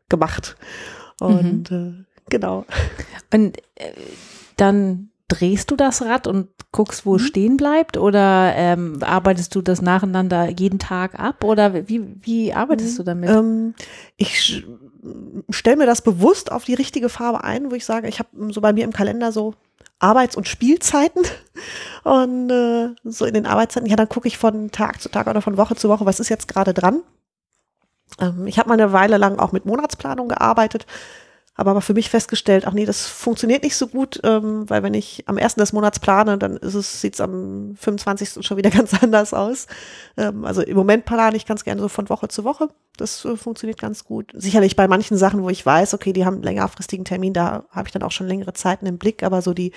gemacht. 0.10 0.56
Und 1.19 1.71
mhm. 1.71 2.06
äh, 2.06 2.30
genau. 2.30 2.65
Und 3.34 3.58
äh, 3.75 3.91
dann 4.56 5.10
drehst 5.27 5.71
du 5.71 5.75
das 5.75 6.01
Rad 6.01 6.25
und 6.25 6.47
guckst, 6.71 7.06
wo 7.06 7.12
mhm. 7.12 7.15
es 7.17 7.21
stehen 7.23 7.58
bleibt? 7.58 7.97
Oder 7.97 8.53
ähm, 8.56 8.99
arbeitest 9.01 9.56
du 9.56 9.62
das 9.62 9.82
nacheinander 9.82 10.49
jeden 10.49 10.80
Tag 10.80 11.19
ab? 11.19 11.43
Oder 11.43 11.88
wie, 11.88 12.03
wie 12.21 12.53
arbeitest 12.53 12.93
mhm. 12.93 12.97
du 12.97 13.03
damit? 13.03 13.30
Ähm, 13.30 13.73
ich 14.17 14.65
stelle 15.49 15.77
mir 15.77 15.86
das 15.86 16.01
bewusst 16.01 16.51
auf 16.51 16.65
die 16.65 16.73
richtige 16.73 17.10
Farbe 17.10 17.43
ein, 17.43 17.71
wo 17.71 17.75
ich 17.75 17.86
sage, 17.86 18.08
ich 18.08 18.19
habe 18.19 18.30
so 18.51 18.62
bei 18.62 18.73
mir 18.73 18.84
im 18.84 18.93
Kalender 18.93 19.32
so 19.32 19.53
Arbeits- 19.99 20.36
und 20.36 20.47
Spielzeiten. 20.47 21.23
Und 22.03 22.49
äh, 22.49 22.89
so 23.03 23.25
in 23.25 23.34
den 23.34 23.45
Arbeitszeiten, 23.45 23.89
ja, 23.89 23.97
dann 23.97 24.08
gucke 24.08 24.30
ich 24.30 24.38
von 24.38 24.71
Tag 24.71 25.01
zu 25.01 25.10
Tag 25.10 25.27
oder 25.27 25.41
von 25.41 25.58
Woche 25.58 25.75
zu 25.75 25.89
Woche, 25.89 26.06
was 26.06 26.21
ist 26.21 26.30
jetzt 26.30 26.47
gerade 26.47 26.73
dran. 26.73 27.01
Ähm, 28.21 28.47
ich 28.47 28.60
habe 28.60 28.69
mal 28.69 28.75
eine 28.75 28.93
Weile 28.93 29.17
lang 29.17 29.39
auch 29.39 29.51
mit 29.51 29.65
Monatsplanung 29.65 30.30
gearbeitet 30.30 30.86
aber 31.60 31.72
aber 31.72 31.82
für 31.82 31.96
mich 31.96 32.12
festgestellt, 32.12 32.67
ach 32.67 32.74
nee, 32.74 32.86
das 32.86 33.08
funktioniert 33.08 33.63
nicht 33.63 33.76
so 33.76 33.88
gut, 33.88 34.20
ähm, 34.24 34.70
weil 34.70 34.84
wenn 34.84 34.93
ich 34.93 35.24
am 35.28 35.39
ersten 35.39 35.60
des 35.60 35.74
Monats 35.74 36.00
plane, 36.00 36.38
dann 36.38 36.56
ist 36.58 36.76
es, 36.76 37.02
sieht's 37.02 37.20
am 37.20 37.76
25. 37.76 38.46
schon 38.46 38.58
wieder 38.58 38.70
ganz 38.72 38.93
anders 39.02 39.34
aus. 39.34 39.65
Ähm, 40.17 40.46
also 40.46 40.62
im 40.62 40.78
Moment 40.78 41.06
plane 41.06 41.36
ich 41.36 41.48
ganz 41.48 41.63
gerne 41.63 41.82
so 41.82 41.88
von 41.88 42.10
Woche 42.10 42.28
zu 42.28 42.43
Woche. 42.43 42.70
Das 42.96 43.26
äh, 43.26 43.36
funktioniert 43.36 43.80
ganz 43.80 44.06
gut. 44.06 44.32
Sicherlich 44.36 44.76
bei 44.76 44.88
manchen 44.88 45.17
Sachen, 45.17 45.41
wo 45.41 45.50
ich 45.50 45.65
weiß, 45.65 45.96
okay, 45.96 46.13
die 46.13 46.26
haben 46.26 46.36
einen 46.36 46.43
längerfristigen 46.43 47.06
Termin, 47.06 47.34
da 47.34 47.65
habe 47.72 47.88
ich 47.88 47.91
dann 47.91 48.04
auch 48.04 48.12
schon 48.12 48.28
längere 48.28 48.54
Zeiten 48.54 48.86
im 48.86 49.00
Blick, 49.00 49.24
aber 49.24 49.41
so 49.41 49.56
die 49.56 49.72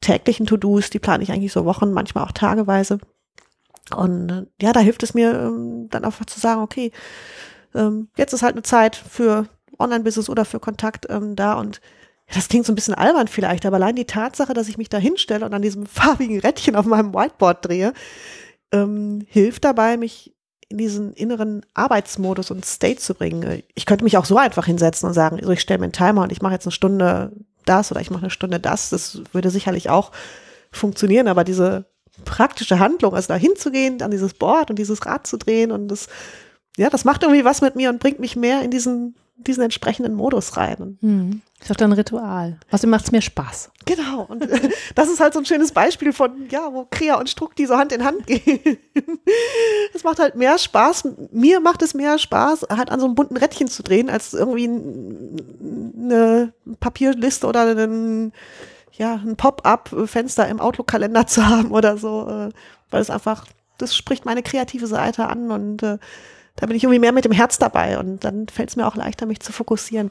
täglichen 0.00 0.46
To-Dos, 0.46 0.90
die 0.90 1.00
plane 1.00 1.24
ich 1.24 1.32
eigentlich 1.32 1.52
so 1.52 1.64
Wochen, 1.64 1.92
manchmal 1.92 2.22
auch 2.22 2.32
tageweise. 2.32 3.00
Und 3.92 4.30
äh, 4.30 4.46
ja, 4.62 4.72
da 4.72 4.78
hilft 4.78 5.02
es 5.02 5.14
mir 5.14 5.32
ähm, 5.32 5.88
dann 5.90 6.04
einfach 6.04 6.26
zu 6.26 6.38
sagen, 6.38 6.62
okay, 6.62 6.92
ähm, 7.74 8.06
jetzt 8.16 8.32
ist 8.32 8.44
halt 8.44 8.54
eine 8.54 8.62
Zeit 8.62 8.94
für 8.94 9.48
Online-Business 9.78 10.28
oder 10.28 10.44
für 10.44 10.60
Kontakt 10.60 11.06
ähm, 11.08 11.36
da 11.36 11.54
und 11.54 11.80
das 12.32 12.48
klingt 12.48 12.66
so 12.66 12.72
ein 12.72 12.74
bisschen 12.74 12.94
albern 12.94 13.28
vielleicht, 13.28 13.64
aber 13.64 13.76
allein 13.76 13.96
die 13.96 14.04
Tatsache, 14.04 14.52
dass 14.52 14.68
ich 14.68 14.76
mich 14.76 14.90
da 14.90 14.98
hinstelle 14.98 15.46
und 15.46 15.54
an 15.54 15.62
diesem 15.62 15.86
farbigen 15.86 16.40
Rädchen 16.40 16.76
auf 16.76 16.86
meinem 16.86 17.14
Whiteboard 17.14 17.66
drehe, 17.66 17.92
ähm, 18.72 19.24
hilft 19.28 19.64
dabei, 19.64 19.96
mich 19.96 20.34
in 20.68 20.76
diesen 20.76 21.14
inneren 21.14 21.64
Arbeitsmodus 21.72 22.50
und 22.50 22.66
State 22.66 23.00
zu 23.00 23.14
bringen. 23.14 23.62
Ich 23.74 23.86
könnte 23.86 24.04
mich 24.04 24.18
auch 24.18 24.26
so 24.26 24.36
einfach 24.36 24.66
hinsetzen 24.66 25.08
und 25.08 25.14
sagen, 25.14 25.38
also 25.38 25.50
ich 25.50 25.60
stelle 25.60 25.78
mir 25.78 25.84
einen 25.84 25.92
Timer 25.92 26.22
und 26.22 26.32
ich 26.32 26.42
mache 26.42 26.52
jetzt 26.52 26.66
eine 26.66 26.72
Stunde 26.72 27.32
das 27.64 27.90
oder 27.90 28.02
ich 28.02 28.10
mache 28.10 28.22
eine 28.22 28.30
Stunde 28.30 28.60
das. 28.60 28.90
Das 28.90 29.22
würde 29.32 29.48
sicherlich 29.48 29.88
auch 29.88 30.12
funktionieren, 30.70 31.28
aber 31.28 31.44
diese 31.44 31.86
praktische 32.26 32.78
Handlung, 32.78 33.14
also 33.14 33.28
da 33.28 33.36
hinzugehen, 33.36 34.02
an 34.02 34.10
dieses 34.10 34.34
Board 34.34 34.68
und 34.68 34.78
dieses 34.78 35.06
Rad 35.06 35.26
zu 35.26 35.38
drehen 35.38 35.72
und 35.72 35.88
das, 35.88 36.08
ja, 36.76 36.90
das 36.90 37.04
macht 37.04 37.22
irgendwie 37.22 37.44
was 37.44 37.62
mit 37.62 37.76
mir 37.76 37.88
und 37.88 38.00
bringt 38.00 38.18
mich 38.18 38.36
mehr 38.36 38.62
in 38.62 38.70
diesen 38.70 39.14
diesen 39.38 39.62
entsprechenden 39.62 40.14
Modus 40.14 40.56
rein. 40.56 40.98
Hm. 41.00 41.42
Ist 41.60 41.70
doch 41.70 41.76
dann 41.76 41.90
ein 41.90 41.98
Ritual. 41.98 42.58
Außerdem 42.70 42.90
macht 42.90 43.04
es 43.06 43.12
mir 43.12 43.22
Spaß. 43.22 43.70
Genau. 43.84 44.22
Und 44.28 44.46
das 44.94 45.08
ist 45.08 45.20
halt 45.20 45.32
so 45.32 45.40
ein 45.40 45.44
schönes 45.44 45.72
Beispiel 45.72 46.12
von, 46.12 46.48
ja, 46.50 46.72
wo 46.72 46.86
Krea 46.90 47.18
und 47.18 47.28
Struck 47.28 47.56
die 47.56 47.66
so 47.66 47.76
Hand 47.76 47.92
in 47.92 48.04
Hand 48.04 48.26
gehen. 48.26 48.78
Es 49.94 50.04
macht 50.04 50.18
halt 50.18 50.34
mehr 50.34 50.58
Spaß. 50.58 51.08
Mir 51.32 51.60
macht 51.60 51.82
es 51.82 51.94
mehr 51.94 52.18
Spaß, 52.18 52.66
halt 52.70 52.90
an 52.90 53.00
so 53.00 53.06
einem 53.06 53.14
bunten 53.14 53.36
Rädchen 53.36 53.68
zu 53.68 53.82
drehen, 53.82 54.10
als 54.10 54.34
irgendwie 54.34 54.66
eine 54.66 56.52
Papierliste 56.80 57.46
oder 57.46 57.66
ein, 57.66 58.32
ja, 58.92 59.14
ein 59.14 59.36
Pop-up-Fenster 59.36 60.48
im 60.48 60.60
Outlook-Kalender 60.60 61.26
zu 61.26 61.46
haben 61.46 61.70
oder 61.70 61.96
so, 61.96 62.28
äh, 62.28 62.50
weil 62.90 63.00
es 63.00 63.10
einfach, 63.10 63.46
das 63.78 63.96
spricht 63.96 64.24
meine 64.24 64.42
kreative 64.42 64.86
Seite 64.86 65.26
an 65.26 65.50
und 65.50 65.82
äh, 65.82 65.98
da 66.58 66.66
bin 66.66 66.76
ich 66.76 66.82
irgendwie 66.82 66.98
mehr 66.98 67.12
mit 67.12 67.24
dem 67.24 67.32
Herz 67.32 67.58
dabei 67.58 67.98
und 67.98 68.24
dann 68.24 68.48
fällt 68.48 68.70
es 68.70 68.76
mir 68.76 68.86
auch 68.86 68.96
leichter, 68.96 69.26
mich 69.26 69.38
zu 69.38 69.52
fokussieren. 69.52 70.10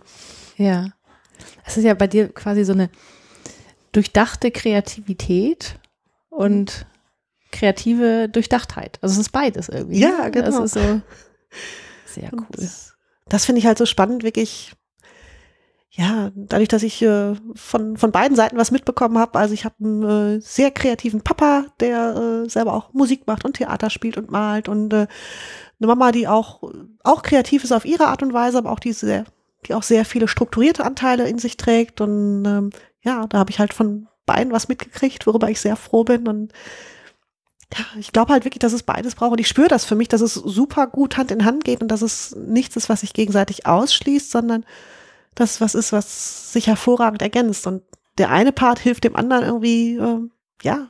Ja. 0.56 0.88
Es 1.66 1.76
ist 1.76 1.84
ja 1.84 1.94
bei 1.94 2.08
dir 2.08 2.30
quasi 2.30 2.64
so 2.64 2.72
eine 2.72 2.90
durchdachte 3.92 4.50
Kreativität 4.50 5.78
und 6.30 6.86
kreative 7.52 8.30
Durchdachtheit. 8.30 8.98
Also 9.02 9.14
es 9.14 9.20
ist 9.20 9.32
beides 9.32 9.68
irgendwie. 9.68 10.00
Ja, 10.00 10.24
ne? 10.24 10.32
genau. 10.32 10.62
Das 10.62 10.74
ist 10.74 10.74
so 10.74 11.02
sehr 12.06 12.30
cool. 12.32 12.48
das, 12.52 12.94
das 13.28 13.46
finde 13.46 13.60
ich 13.60 13.66
halt 13.66 13.78
so 13.78 13.86
spannend, 13.86 14.24
wirklich 14.24 14.72
ja, 16.00 16.30
dadurch, 16.36 16.68
dass 16.70 16.84
ich 16.84 17.02
äh, 17.02 17.34
von, 17.56 17.98
von 17.98 18.12
beiden 18.12 18.38
Seiten 18.38 18.56
was 18.56 18.70
mitbekommen 18.70 19.18
habe, 19.18 19.40
also 19.40 19.56
ich 19.56 19.66
habe 19.66 19.76
einen 19.80 20.04
äh, 20.38 20.42
sehr 20.42 20.70
kreativen 20.70 21.22
Papa, 21.22 21.66
der 21.80 22.44
äh, 22.46 22.50
selber 22.50 22.74
auch 22.74 22.94
Musik 22.94 23.26
macht 23.26 23.44
und 23.46 23.56
Theater 23.56 23.90
spielt 23.90 24.16
und 24.16 24.30
malt 24.30 24.70
und 24.70 24.94
äh, 24.94 25.08
eine 25.80 25.88
Mama, 25.88 26.12
die 26.12 26.28
auch, 26.28 26.62
auch 27.04 27.24
kreativ 27.24 27.64
ist 27.64 27.72
auf 27.72 27.84
ihre 27.84 28.08
Art 28.08 28.22
und 28.22 28.32
Weise, 28.32 28.60
aber 28.60 28.72
auch 28.72 28.80
die 28.80 28.94
sehr, 28.94 29.26
die 29.66 29.74
auch 29.74 29.82
sehr 29.82 30.06
viele 30.06 30.28
strukturierte 30.28 30.86
Anteile 30.86 31.28
in 31.28 31.40
sich 31.40 31.58
trägt. 31.58 32.00
Und 32.00 32.46
ähm, 32.46 32.70
ja, 33.02 33.26
da 33.26 33.40
habe 33.40 33.50
ich 33.50 33.58
halt 33.58 33.74
von 33.74 34.08
beiden 34.28 34.54
was 34.54 34.68
mitgekriegt, 34.68 35.26
worüber 35.26 35.50
ich 35.50 35.60
sehr 35.60 35.76
froh 35.76 36.04
bin. 36.04 36.28
Und 36.28 36.54
ja, 37.76 37.86
ich 38.00 38.12
glaube 38.12 38.34
halt 38.34 38.46
wirklich, 38.46 38.60
dass 38.60 38.74
es 38.74 38.84
beides 38.84 39.16
braucht. 39.16 39.32
Und 39.32 39.40
ich 39.40 39.48
spüre 39.48 39.68
das 39.68 39.84
für 39.84 39.96
mich, 39.96 40.10
dass 40.10 40.22
es 40.22 40.36
super 40.36 40.86
gut 40.86 41.18
Hand 41.18 41.32
in 41.32 41.44
Hand 41.44 41.64
geht 41.64 41.82
und 41.82 41.88
dass 41.88 42.04
es 42.04 42.36
nichts 42.36 42.76
ist, 42.76 42.88
was 42.88 43.02
sich 43.02 43.14
gegenseitig 43.14 43.66
ausschließt, 43.66 44.30
sondern 44.30 44.64
das 45.38 45.62
was 45.62 45.76
ist, 45.76 45.94
was 45.94 46.52
sich 46.52 46.68
hervorragend 46.68 47.22
ergänzt. 47.22 47.68
Und 47.68 47.84
der 48.18 48.32
eine 48.32 48.52
Part 48.52 48.80
hilft 48.80 49.04
dem 49.04 49.16
anderen 49.16 49.44
irgendwie, 49.44 49.96
äh, 49.96 50.30
ja, 50.64 50.88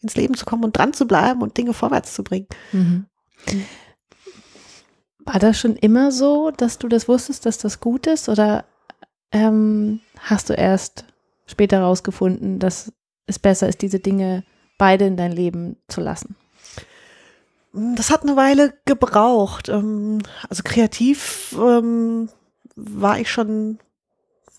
ins 0.00 0.16
Leben 0.16 0.34
zu 0.34 0.44
kommen 0.44 0.64
und 0.64 0.76
dran 0.76 0.94
zu 0.94 1.06
bleiben 1.06 1.42
und 1.42 1.56
Dinge 1.56 1.74
vorwärts 1.74 2.14
zu 2.14 2.24
bringen. 2.24 2.46
Mhm. 2.72 3.06
War 5.18 5.38
das 5.38 5.58
schon 5.58 5.76
immer 5.76 6.12
so, 6.12 6.50
dass 6.50 6.78
du 6.78 6.88
das 6.88 7.08
wusstest, 7.08 7.44
dass 7.44 7.58
das 7.58 7.80
gut 7.80 8.06
ist? 8.06 8.28
Oder 8.28 8.64
ähm, 9.32 10.00
hast 10.20 10.48
du 10.48 10.54
erst 10.54 11.04
später 11.46 11.78
herausgefunden, 11.78 12.58
dass 12.58 12.92
es 13.26 13.38
besser 13.38 13.68
ist, 13.68 13.82
diese 13.82 13.98
Dinge 13.98 14.44
beide 14.78 15.04
in 15.04 15.16
dein 15.16 15.32
Leben 15.32 15.76
zu 15.88 16.00
lassen? 16.00 16.36
Das 17.72 18.10
hat 18.10 18.22
eine 18.22 18.36
Weile 18.36 18.72
gebraucht. 18.84 19.68
Ähm, 19.68 20.20
also 20.48 20.62
kreativ 20.64 21.54
ähm, 21.58 22.28
war 22.82 23.18
ich 23.18 23.30
schon, 23.30 23.78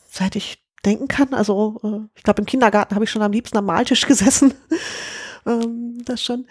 seit 0.10 0.36
ich 0.36 0.63
denken 0.86 1.07
kann. 1.07 1.34
Also 1.34 1.79
äh, 1.84 2.07
ich 2.15 2.23
glaube, 2.23 2.41
im 2.41 2.47
Kindergarten 2.47 2.95
habe 2.95 3.05
ich 3.05 3.12
schon 3.12 3.21
am 3.21 3.31
liebsten 3.31 3.57
am 3.57 3.65
Maltisch 3.65 4.05
gesessen 4.07 4.53
ähm, 5.45 6.03
das 6.05 6.23
schon. 6.23 6.45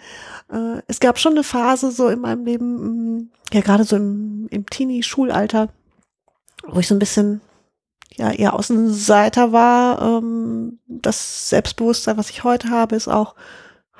Äh, 0.51 0.81
es 0.87 0.99
gab 0.99 1.19
schon 1.19 1.33
eine 1.33 1.43
Phase 1.43 1.91
so 1.91 2.07
in 2.07 2.19
meinem 2.19 2.45
Leben, 2.45 3.17
mm, 3.17 3.29
ja 3.53 3.61
gerade 3.61 3.83
so 3.83 3.95
im, 3.95 4.47
im 4.49 4.65
Teenie-Schulalter, 4.65 5.69
wo 6.67 6.79
ich 6.79 6.87
so 6.87 6.95
ein 6.95 6.99
bisschen 6.99 7.41
ja 8.15 8.31
eher 8.31 8.53
Außenseiter 8.53 9.51
war. 9.51 10.01
Ähm, 10.01 10.79
das 10.87 11.49
Selbstbewusstsein, 11.49 12.17
was 12.17 12.29
ich 12.29 12.43
heute 12.43 12.69
habe, 12.69 12.95
ist 12.95 13.07
auch 13.07 13.35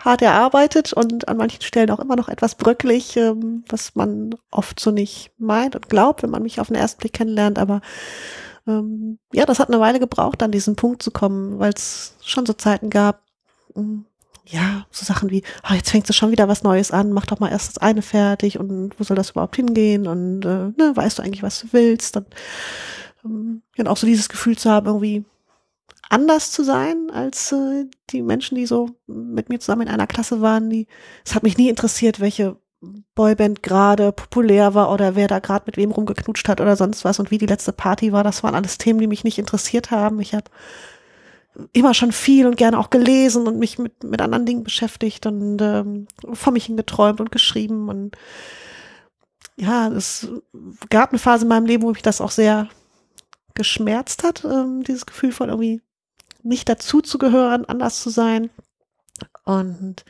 hart 0.03 0.21
erarbeitet 0.21 0.93
und 0.93 1.27
an 1.27 1.37
manchen 1.37 1.61
Stellen 1.61 1.91
auch 1.91 1.99
immer 1.99 2.15
noch 2.15 2.29
etwas 2.29 2.55
bröcklich, 2.55 3.17
ähm, 3.17 3.63
was 3.69 3.95
man 3.95 4.35
oft 4.51 4.79
so 4.79 4.91
nicht 4.91 5.31
meint 5.37 5.75
und 5.75 5.89
glaubt, 5.89 6.23
wenn 6.23 6.29
man 6.29 6.43
mich 6.43 6.59
auf 6.59 6.67
den 6.67 6.75
ersten 6.75 6.99
Blick 6.99 7.13
kennenlernt. 7.13 7.59
Aber 7.59 7.81
ähm, 8.67 9.19
ja, 9.33 9.45
das 9.45 9.59
hat 9.59 9.69
eine 9.69 9.79
Weile 9.79 9.99
gebraucht, 9.99 10.43
an 10.43 10.51
diesen 10.51 10.75
Punkt 10.75 11.01
zu 11.03 11.11
kommen, 11.11 11.59
weil 11.59 11.73
es 11.73 12.15
schon 12.23 12.45
so 12.45 12.53
Zeiten 12.53 12.89
gab, 12.89 13.21
mm, 13.75 14.01
ja, 14.45 14.85
so 14.91 15.05
Sachen 15.05 15.29
wie, 15.29 15.43
oh, 15.69 15.73
jetzt 15.73 15.91
fängst 15.91 16.09
du 16.09 16.13
schon 16.13 16.31
wieder 16.31 16.47
was 16.47 16.63
Neues 16.63 16.91
an, 16.91 17.11
mach 17.13 17.25
doch 17.25 17.39
mal 17.39 17.51
erst 17.51 17.69
das 17.69 17.77
eine 17.77 18.01
fertig 18.01 18.59
und 18.59 18.99
wo 18.99 19.03
soll 19.03 19.15
das 19.15 19.31
überhaupt 19.31 19.55
hingehen 19.55 20.07
und 20.07 20.43
äh, 20.45 20.69
ne, 20.77 20.91
weißt 20.95 21.19
du 21.19 21.23
eigentlich, 21.23 21.43
was 21.43 21.61
du 21.61 21.67
willst? 21.71 22.17
Und, 22.17 22.27
ähm, 23.23 23.61
und 23.77 23.87
auch 23.87 23.97
so 23.97 24.07
dieses 24.07 24.29
Gefühl 24.29 24.57
zu 24.57 24.69
haben, 24.69 24.87
irgendwie 24.87 25.25
anders 26.11 26.51
zu 26.51 26.63
sein 26.63 27.09
als 27.11 27.51
äh, 27.53 27.85
die 28.09 28.21
Menschen, 28.21 28.55
die 28.55 28.65
so 28.65 28.89
mit 29.07 29.49
mir 29.49 29.59
zusammen 29.59 29.83
in 29.83 29.93
einer 29.93 30.07
Klasse 30.07 30.41
waren. 30.41 30.69
Die, 30.69 30.87
es 31.25 31.33
hat 31.33 31.43
mich 31.43 31.57
nie 31.57 31.69
interessiert, 31.69 32.19
welche 32.19 32.57
Boyband 33.15 33.63
gerade 33.63 34.11
populär 34.11 34.73
war 34.73 34.91
oder 34.91 35.15
wer 35.15 35.27
da 35.27 35.39
gerade 35.39 35.63
mit 35.67 35.77
wem 35.77 35.91
rumgeknutscht 35.91 36.49
hat 36.49 36.59
oder 36.59 36.75
sonst 36.75 37.05
was 37.05 37.19
und 37.19 37.31
wie 37.31 37.37
die 37.37 37.45
letzte 37.45 37.71
Party 37.71 38.11
war. 38.11 38.23
Das 38.23 38.43
waren 38.43 38.55
alles 38.55 38.77
Themen, 38.77 38.99
die 38.99 39.07
mich 39.07 39.23
nicht 39.23 39.39
interessiert 39.39 39.91
haben. 39.91 40.19
Ich 40.19 40.33
habe 40.33 40.51
immer 41.71 41.93
schon 41.93 42.11
viel 42.11 42.45
und 42.45 42.57
gerne 42.57 42.77
auch 42.77 42.89
gelesen 42.89 43.47
und 43.47 43.57
mich 43.59 43.77
mit, 43.79 44.03
mit 44.03 44.21
anderen 44.21 44.45
Dingen 44.45 44.63
beschäftigt 44.63 45.25
und 45.25 45.61
ähm, 45.61 46.07
vor 46.33 46.51
mich 46.51 46.65
hingeträumt 46.65 47.21
und 47.21 47.31
geschrieben. 47.31 47.87
Und 47.87 48.17
ja, 49.55 49.87
es 49.89 50.29
gab 50.89 51.11
eine 51.11 51.19
Phase 51.19 51.45
in 51.45 51.49
meinem 51.49 51.65
Leben, 51.65 51.83
wo 51.83 51.89
mich 51.89 52.01
das 52.01 52.19
auch 52.19 52.31
sehr 52.31 52.67
geschmerzt 53.53 54.23
hat, 54.23 54.43
ähm, 54.43 54.83
dieses 54.83 55.05
Gefühl 55.05 55.31
von 55.31 55.49
irgendwie 55.49 55.81
nicht 56.43 56.69
dazu 56.69 57.01
zu 57.01 57.17
gehören, 57.17 57.65
anders 57.65 58.01
zu 58.01 58.09
sein. 58.09 58.49
Und 59.45 60.03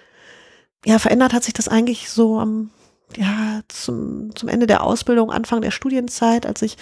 ja, 0.86 1.00
verändert 1.00 1.34
hat 1.34 1.44
sich 1.44 1.54
das 1.54 1.68
eigentlich 1.68 2.10
so 2.10 2.40
am 2.40 2.72
ja, 3.18 3.62
zum, 3.68 4.36
zum 4.36 4.50
Ende 4.50 4.68
der 4.68 4.84
Ausbildung, 4.84 5.32
Anfang 5.32 5.62
der 5.62 5.72
Studienzeit, 5.72 6.46
als 6.46 6.62
ich 6.62 6.78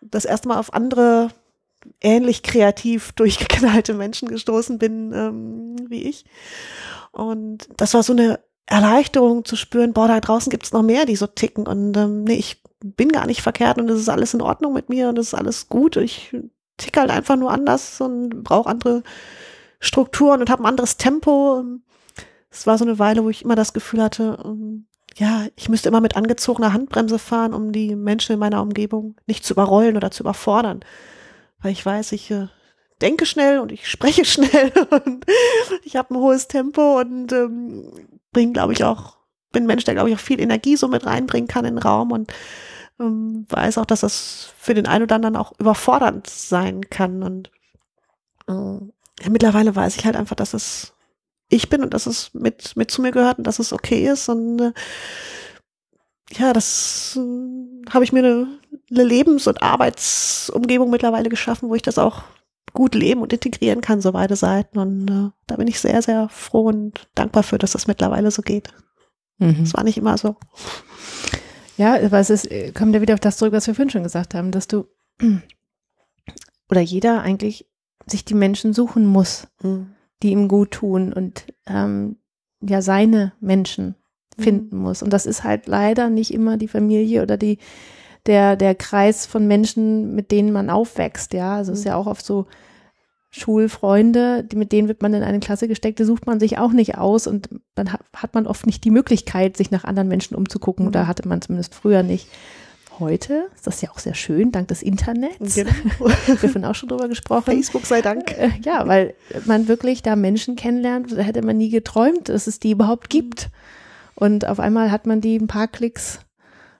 das 0.00 0.24
erste 0.24 0.48
Mal 0.48 0.58
auf 0.58 0.74
andere 0.74 1.30
ähnlich 2.00 2.42
kreativ 2.42 3.12
durchgeknallte 3.16 3.94
Menschen 3.94 4.28
gestoßen 4.28 4.78
bin 4.78 5.12
ähm, 5.12 5.76
wie 5.88 6.04
ich. 6.04 6.24
Und 7.12 7.68
das 7.76 7.94
war 7.94 8.02
so 8.02 8.12
eine 8.12 8.40
Erleichterung 8.66 9.44
zu 9.44 9.56
spüren, 9.56 9.92
boah, 9.92 10.08
da 10.08 10.20
draußen 10.20 10.50
gibt 10.50 10.64
es 10.64 10.72
noch 10.72 10.82
mehr, 10.82 11.04
die 11.04 11.16
so 11.16 11.26
ticken. 11.26 11.66
Und 11.66 11.96
ähm, 11.96 12.24
nee, 12.24 12.34
ich 12.34 12.62
bin 12.80 13.10
gar 13.10 13.26
nicht 13.26 13.42
verkehrt 13.42 13.78
und 13.78 13.88
es 13.90 14.00
ist 14.00 14.08
alles 14.08 14.34
in 14.34 14.42
Ordnung 14.42 14.72
mit 14.72 14.88
mir 14.88 15.08
und 15.08 15.18
es 15.18 15.28
ist 15.28 15.34
alles 15.34 15.68
gut. 15.68 15.96
Ich 15.96 16.34
ticke 16.82 17.00
halt 17.00 17.10
einfach 17.10 17.36
nur 17.36 17.50
anders 17.50 18.00
und 18.00 18.42
brauche 18.42 18.68
andere 18.68 19.02
Strukturen 19.80 20.40
und 20.40 20.50
habe 20.50 20.62
ein 20.62 20.66
anderes 20.66 20.96
Tempo. 20.96 21.64
Es 22.50 22.66
war 22.66 22.78
so 22.78 22.84
eine 22.84 22.98
Weile, 22.98 23.24
wo 23.24 23.30
ich 23.30 23.42
immer 23.42 23.56
das 23.56 23.72
Gefühl 23.72 24.02
hatte, 24.02 24.38
ähm, 24.44 24.86
ja, 25.16 25.46
ich 25.56 25.68
müsste 25.68 25.88
immer 25.88 26.00
mit 26.00 26.16
angezogener 26.16 26.72
Handbremse 26.72 27.18
fahren, 27.18 27.52
um 27.52 27.72
die 27.72 27.96
Menschen 27.96 28.32
in 28.32 28.38
meiner 28.38 28.62
Umgebung 28.62 29.16
nicht 29.26 29.44
zu 29.44 29.54
überrollen 29.54 29.96
oder 29.96 30.10
zu 30.10 30.22
überfordern. 30.22 30.80
Weil 31.60 31.72
ich 31.72 31.84
weiß, 31.84 32.12
ich 32.12 32.30
äh, 32.30 32.48
denke 33.00 33.26
schnell 33.26 33.58
und 33.58 33.72
ich 33.72 33.88
spreche 33.88 34.24
schnell 34.26 34.72
und 34.90 35.26
ich 35.84 35.96
habe 35.96 36.14
ein 36.14 36.18
hohes 36.18 36.48
Tempo 36.48 37.00
und 37.00 37.32
ähm, 37.32 38.08
bringe, 38.32 38.52
glaube 38.52 38.72
ich, 38.72 38.84
auch, 38.84 39.16
bin 39.52 39.64
ein 39.64 39.66
Mensch, 39.66 39.84
der, 39.84 39.94
glaube 39.94 40.08
ich, 40.08 40.16
auch 40.16 40.20
viel 40.20 40.40
Energie 40.40 40.76
so 40.76 40.88
mit 40.88 41.04
reinbringen 41.04 41.48
kann 41.48 41.64
in 41.64 41.74
den 41.74 41.82
Raum 41.82 42.12
und 42.12 42.32
ähm, 43.02 43.46
weiß 43.48 43.78
auch, 43.78 43.86
dass 43.86 44.00
das 44.00 44.52
für 44.58 44.74
den 44.74 44.86
einen 44.86 45.04
oder 45.04 45.16
anderen 45.16 45.36
auch 45.36 45.52
überfordernd 45.58 46.28
sein 46.28 46.88
kann. 46.88 47.22
Und 47.22 47.50
äh, 48.48 49.28
mittlerweile 49.28 49.74
weiß 49.74 49.96
ich 49.96 50.04
halt 50.04 50.16
einfach, 50.16 50.36
dass 50.36 50.54
es 50.54 50.94
ich 51.48 51.68
bin 51.68 51.82
und 51.82 51.92
dass 51.92 52.06
es 52.06 52.32
mit, 52.32 52.76
mit 52.76 52.90
zu 52.90 53.02
mir 53.02 53.10
gehört 53.10 53.38
und 53.38 53.46
dass 53.46 53.58
es 53.58 53.72
okay 53.72 54.08
ist. 54.08 54.28
Und 54.28 54.60
äh, 54.60 54.72
ja, 56.32 56.52
das 56.52 57.18
äh, 57.20 57.90
habe 57.90 58.04
ich 58.04 58.12
mir 58.12 58.20
eine, 58.20 58.46
eine 58.90 59.04
Lebens- 59.04 59.46
und 59.46 59.62
Arbeitsumgebung 59.62 60.90
mittlerweile 60.90 61.28
geschaffen, 61.28 61.68
wo 61.68 61.74
ich 61.74 61.82
das 61.82 61.98
auch 61.98 62.22
gut 62.72 62.94
leben 62.94 63.20
und 63.20 63.32
integrieren 63.32 63.82
kann, 63.82 64.00
so 64.00 64.12
beide 64.12 64.36
Seiten. 64.36 64.78
Und 64.78 65.10
äh, 65.10 65.30
da 65.46 65.56
bin 65.56 65.68
ich 65.68 65.78
sehr, 65.78 66.00
sehr 66.00 66.28
froh 66.30 66.68
und 66.68 67.08
dankbar 67.14 67.42
für, 67.42 67.58
dass 67.58 67.72
das 67.72 67.86
mittlerweile 67.86 68.30
so 68.30 68.40
geht. 68.42 68.72
Mhm. 69.38 69.58
Das 69.60 69.74
war 69.74 69.84
nicht 69.84 69.98
immer 69.98 70.16
so. 70.16 70.36
Ja, 71.76 71.94
aber 71.94 72.18
es 72.18 72.30
ist, 72.30 72.48
kommt 72.74 72.94
ja 72.94 73.00
wieder 73.00 73.14
auf 73.14 73.20
das 73.20 73.36
zurück, 73.36 73.52
was 73.52 73.66
wir 73.66 73.74
vorhin 73.74 73.90
schon 73.90 74.02
gesagt 74.02 74.34
haben, 74.34 74.50
dass 74.50 74.68
du 74.68 74.86
oder 76.70 76.80
jeder 76.80 77.22
eigentlich 77.22 77.66
sich 78.06 78.24
die 78.24 78.34
Menschen 78.34 78.72
suchen 78.72 79.06
muss. 79.06 79.46
Mhm 79.62 79.94
die 80.22 80.30
ihm 80.30 80.48
gut 80.48 80.70
tun 80.70 81.12
und 81.12 81.46
ähm, 81.66 82.16
ja 82.60 82.80
seine 82.80 83.32
Menschen 83.40 83.96
mhm. 84.36 84.42
finden 84.42 84.76
mhm. 84.76 84.82
muss. 84.82 85.02
Und 85.02 85.12
das 85.12 85.26
ist 85.26 85.44
halt 85.44 85.66
leider 85.66 86.10
nicht 86.10 86.32
immer 86.32 86.56
die 86.56 86.68
Familie 86.68 87.22
oder 87.22 87.36
die 87.36 87.58
der 88.26 88.54
der 88.54 88.76
Kreis 88.76 89.26
von 89.26 89.48
Menschen, 89.48 90.14
mit 90.14 90.30
denen 90.30 90.52
man 90.52 90.70
aufwächst. 90.70 91.32
Ja, 91.32 91.56
also 91.56 91.72
mhm. 91.72 91.78
ist 91.78 91.84
ja 91.84 91.96
auch 91.96 92.06
oft 92.06 92.24
so 92.24 92.46
Schulfreunde, 93.32 94.44
die, 94.44 94.56
mit 94.56 94.72
denen 94.72 94.88
wird 94.88 95.02
man 95.02 95.14
in 95.14 95.22
eine 95.22 95.40
Klasse 95.40 95.66
gesteckt, 95.66 95.98
die 95.98 96.04
sucht 96.04 96.26
man 96.26 96.38
sich 96.38 96.58
auch 96.58 96.72
nicht 96.72 96.98
aus 96.98 97.26
und 97.26 97.48
dann 97.74 97.92
hat, 97.92 98.34
man 98.34 98.46
oft 98.46 98.66
nicht 98.66 98.84
die 98.84 98.90
Möglichkeit, 98.90 99.56
sich 99.56 99.70
nach 99.70 99.84
anderen 99.84 100.08
Menschen 100.08 100.36
umzugucken. 100.36 100.84
Mhm. 100.84 100.88
Oder 100.88 101.06
hatte 101.06 101.26
man 101.26 101.40
zumindest 101.40 101.74
früher 101.74 102.02
nicht 102.02 102.28
heute 102.98 103.48
ist 103.54 103.66
das 103.66 103.80
ja 103.80 103.90
auch 103.90 103.98
sehr 103.98 104.14
schön, 104.14 104.52
dank 104.52 104.68
des 104.68 104.82
Internets. 104.82 105.54
Genau. 105.54 105.70
Wir 105.98 106.54
haben 106.54 106.64
auch 106.64 106.74
schon 106.74 106.88
drüber 106.88 107.08
gesprochen. 107.08 107.44
Facebook 107.44 107.86
sei 107.86 108.02
Dank. 108.02 108.30
Äh, 108.38 108.50
ja, 108.62 108.86
weil 108.86 109.14
man 109.46 109.66
wirklich 109.66 110.02
da 110.02 110.14
Menschen 110.14 110.56
kennenlernt, 110.56 111.12
da 111.12 111.22
hätte 111.22 111.42
man 111.42 111.56
nie 111.56 111.70
geträumt, 111.70 112.28
dass 112.28 112.46
es 112.46 112.60
die 112.60 112.72
überhaupt 112.72 113.10
gibt. 113.10 113.50
Und 114.14 114.46
auf 114.46 114.60
einmal 114.60 114.90
hat 114.90 115.06
man 115.06 115.20
die 115.20 115.36
ein 115.36 115.46
paar 115.46 115.68
Klicks, 115.68 116.20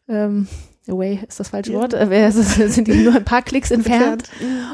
ähm, 0.09 0.47
away 0.89 1.21
ist 1.27 1.41
das 1.41 1.51
falsche 1.51 1.73
ja. 1.73 1.79
Wort, 1.79 1.95
äh, 1.95 2.31
sind 2.31 2.89
die 2.89 3.05
nur 3.05 3.15
ein 3.15 3.25
paar 3.25 3.43
Klicks 3.43 3.71
entfernt. 3.73 4.25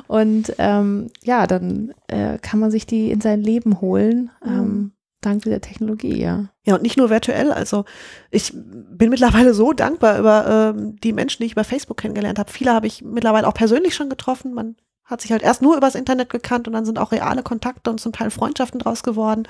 Und 0.06 0.54
ähm, 0.58 1.10
ja, 1.22 1.46
dann 1.46 1.94
äh, 2.06 2.38
kann 2.38 2.60
man 2.60 2.70
sich 2.70 2.86
die 2.86 3.10
in 3.10 3.20
sein 3.20 3.42
Leben 3.42 3.80
holen. 3.80 4.30
Ähm, 4.44 4.92
Dank 5.20 5.42
der 5.42 5.60
Technologie, 5.60 6.16
ja. 6.16 6.50
Ja, 6.64 6.76
und 6.76 6.82
nicht 6.82 6.96
nur 6.96 7.10
virtuell. 7.10 7.50
Also 7.50 7.84
ich 8.30 8.52
bin 8.54 9.10
mittlerweile 9.10 9.52
so 9.52 9.72
dankbar 9.72 10.16
über 10.16 10.74
ähm, 10.76 10.96
die 11.02 11.12
Menschen, 11.12 11.42
die 11.42 11.46
ich 11.46 11.52
über 11.52 11.64
Facebook 11.64 11.96
kennengelernt 11.96 12.38
habe. 12.38 12.52
Viele 12.52 12.72
habe 12.72 12.86
ich 12.86 13.02
mittlerweile 13.02 13.48
auch 13.48 13.54
persönlich 13.54 13.96
schon 13.96 14.10
getroffen. 14.10 14.54
Man 14.54 14.76
hat 15.04 15.20
sich 15.20 15.32
halt 15.32 15.42
erst 15.42 15.60
nur 15.60 15.76
übers 15.76 15.96
Internet 15.96 16.30
gekannt 16.30 16.68
und 16.68 16.74
dann 16.74 16.84
sind 16.84 17.00
auch 17.00 17.10
reale 17.10 17.42
Kontakte 17.42 17.90
und 17.90 17.98
zum 17.98 18.12
Teil 18.12 18.30
Freundschaften 18.30 18.78
draus 18.78 19.02
geworden. 19.02 19.48